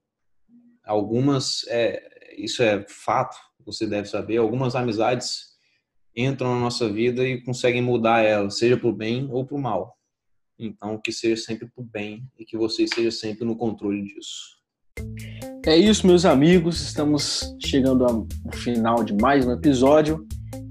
algumas, 0.85 1.67
é, 1.69 2.35
isso 2.37 2.63
é 2.63 2.85
fato, 2.89 3.37
você 3.65 3.87
deve 3.87 4.09
saber, 4.09 4.37
algumas 4.39 4.75
amizades 4.75 5.49
entram 6.17 6.55
na 6.55 6.61
nossa 6.61 6.89
vida 6.89 7.27
e 7.27 7.43
conseguem 7.43 7.83
mudar 7.83 8.21
ela, 8.21 8.51
seja 8.51 8.77
para 8.77 8.89
o 8.89 8.93
bem 8.93 9.29
ou 9.31 9.45
para 9.45 9.57
o 9.57 9.61
mal. 9.61 9.98
Então, 10.59 10.99
que 10.99 11.13
seja 11.13 11.37
sempre 11.41 11.69
o 11.77 11.83
bem 11.83 12.25
e 12.37 12.45
que 12.45 12.57
você 12.57 12.83
esteja 12.83 13.13
sempre 13.13 13.45
no 13.45 13.55
controle 13.55 14.03
disso. 14.03 14.59
É 15.65 15.77
isso, 15.77 16.07
meus 16.07 16.25
amigos. 16.25 16.81
Estamos 16.81 17.55
chegando 17.65 18.05
ao 18.05 18.27
final 18.55 19.05
de 19.05 19.15
mais 19.15 19.47
um 19.47 19.53
episódio. 19.53 20.27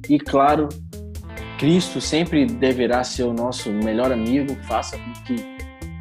E 0.10 0.20
claro, 0.20 0.68
Cristo 1.58 2.02
sempre 2.02 2.46
deverá 2.46 3.02
ser 3.04 3.24
o 3.24 3.34
nosso 3.34 3.72
melhor 3.72 4.12
amigo. 4.12 4.56
Faça 4.64 4.98
com 4.98 5.14
que 5.24 5.36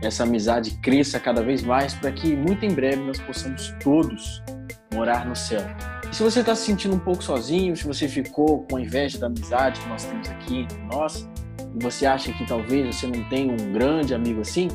essa 0.02 0.24
amizade 0.24 0.78
cresça 0.80 1.20
cada 1.20 1.42
vez 1.42 1.62
mais 1.62 1.94
para 1.94 2.10
que 2.10 2.34
muito 2.34 2.64
em 2.64 2.74
breve 2.74 3.02
nós 3.04 3.20
possamos 3.20 3.72
todos 3.82 4.42
morar 4.92 5.26
no 5.26 5.36
céu. 5.36 5.62
E 6.10 6.14
se 6.14 6.22
você 6.22 6.40
está 6.40 6.56
se 6.56 6.64
sentindo 6.64 6.94
um 6.96 6.98
pouco 6.98 7.22
sozinho, 7.22 7.76
se 7.76 7.86
você 7.86 8.08
ficou 8.08 8.64
com 8.64 8.80
inveja 8.80 9.18
da 9.18 9.26
amizade 9.26 9.80
que 9.80 9.88
nós 9.88 10.04
temos 10.04 10.28
aqui 10.28 10.58
entre 10.58 10.78
nós, 10.84 11.28
você 11.80 12.06
acha 12.06 12.32
que 12.32 12.46
talvez 12.46 12.94
você 12.94 13.06
não 13.06 13.22
tenha 13.28 13.52
um 13.52 13.72
grande 13.72 14.14
amigo 14.14 14.40
assim, 14.40 14.68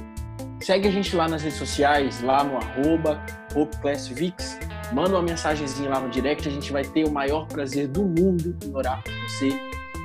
segue 0.62 0.88
a 0.88 0.92
gente 0.92 1.16
lá 1.16 1.28
nas 1.28 1.42
redes 1.42 1.58
sociais, 1.58 2.22
lá 2.22 2.44
no 2.44 2.58
arroba 2.58 3.24
HopeClassVix 3.56 4.60
manda 4.94 5.12
uma 5.12 5.22
mensagenzinha 5.22 5.90
lá 5.90 6.00
no 6.00 6.10
direct, 6.10 6.48
a 6.48 6.52
gente 6.52 6.72
vai 6.72 6.84
ter 6.84 7.08
o 7.08 7.12
maior 7.12 7.48
prazer 7.48 7.88
do 7.88 8.04
mundo 8.04 8.56
em 8.64 8.76
orar 8.76 9.02
por 9.04 9.14
você 9.22 9.50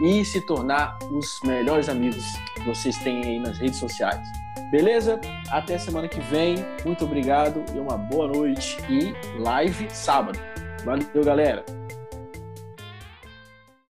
e 0.03 0.25
se 0.25 0.41
tornar 0.47 0.99
os 1.11 1.41
melhores 1.45 1.89
amigos 1.89 2.25
que 2.55 2.63
vocês 2.63 2.97
têm 2.99 3.25
aí 3.25 3.39
nas 3.39 3.59
redes 3.59 3.79
sociais. 3.79 4.27
Beleza? 4.71 5.21
Até 5.51 5.79
semana 5.79 6.09
que 6.09 6.21
vem. 6.21 6.57
Muito 6.85 7.05
obrigado 7.05 7.65
e 7.75 7.79
uma 7.79 7.97
boa 7.97 8.29
noite 8.29 8.77
e 8.91 9.15
live 9.41 9.89
sábado. 9.91 10.39
Valeu, 10.85 11.25
galera! 11.25 11.86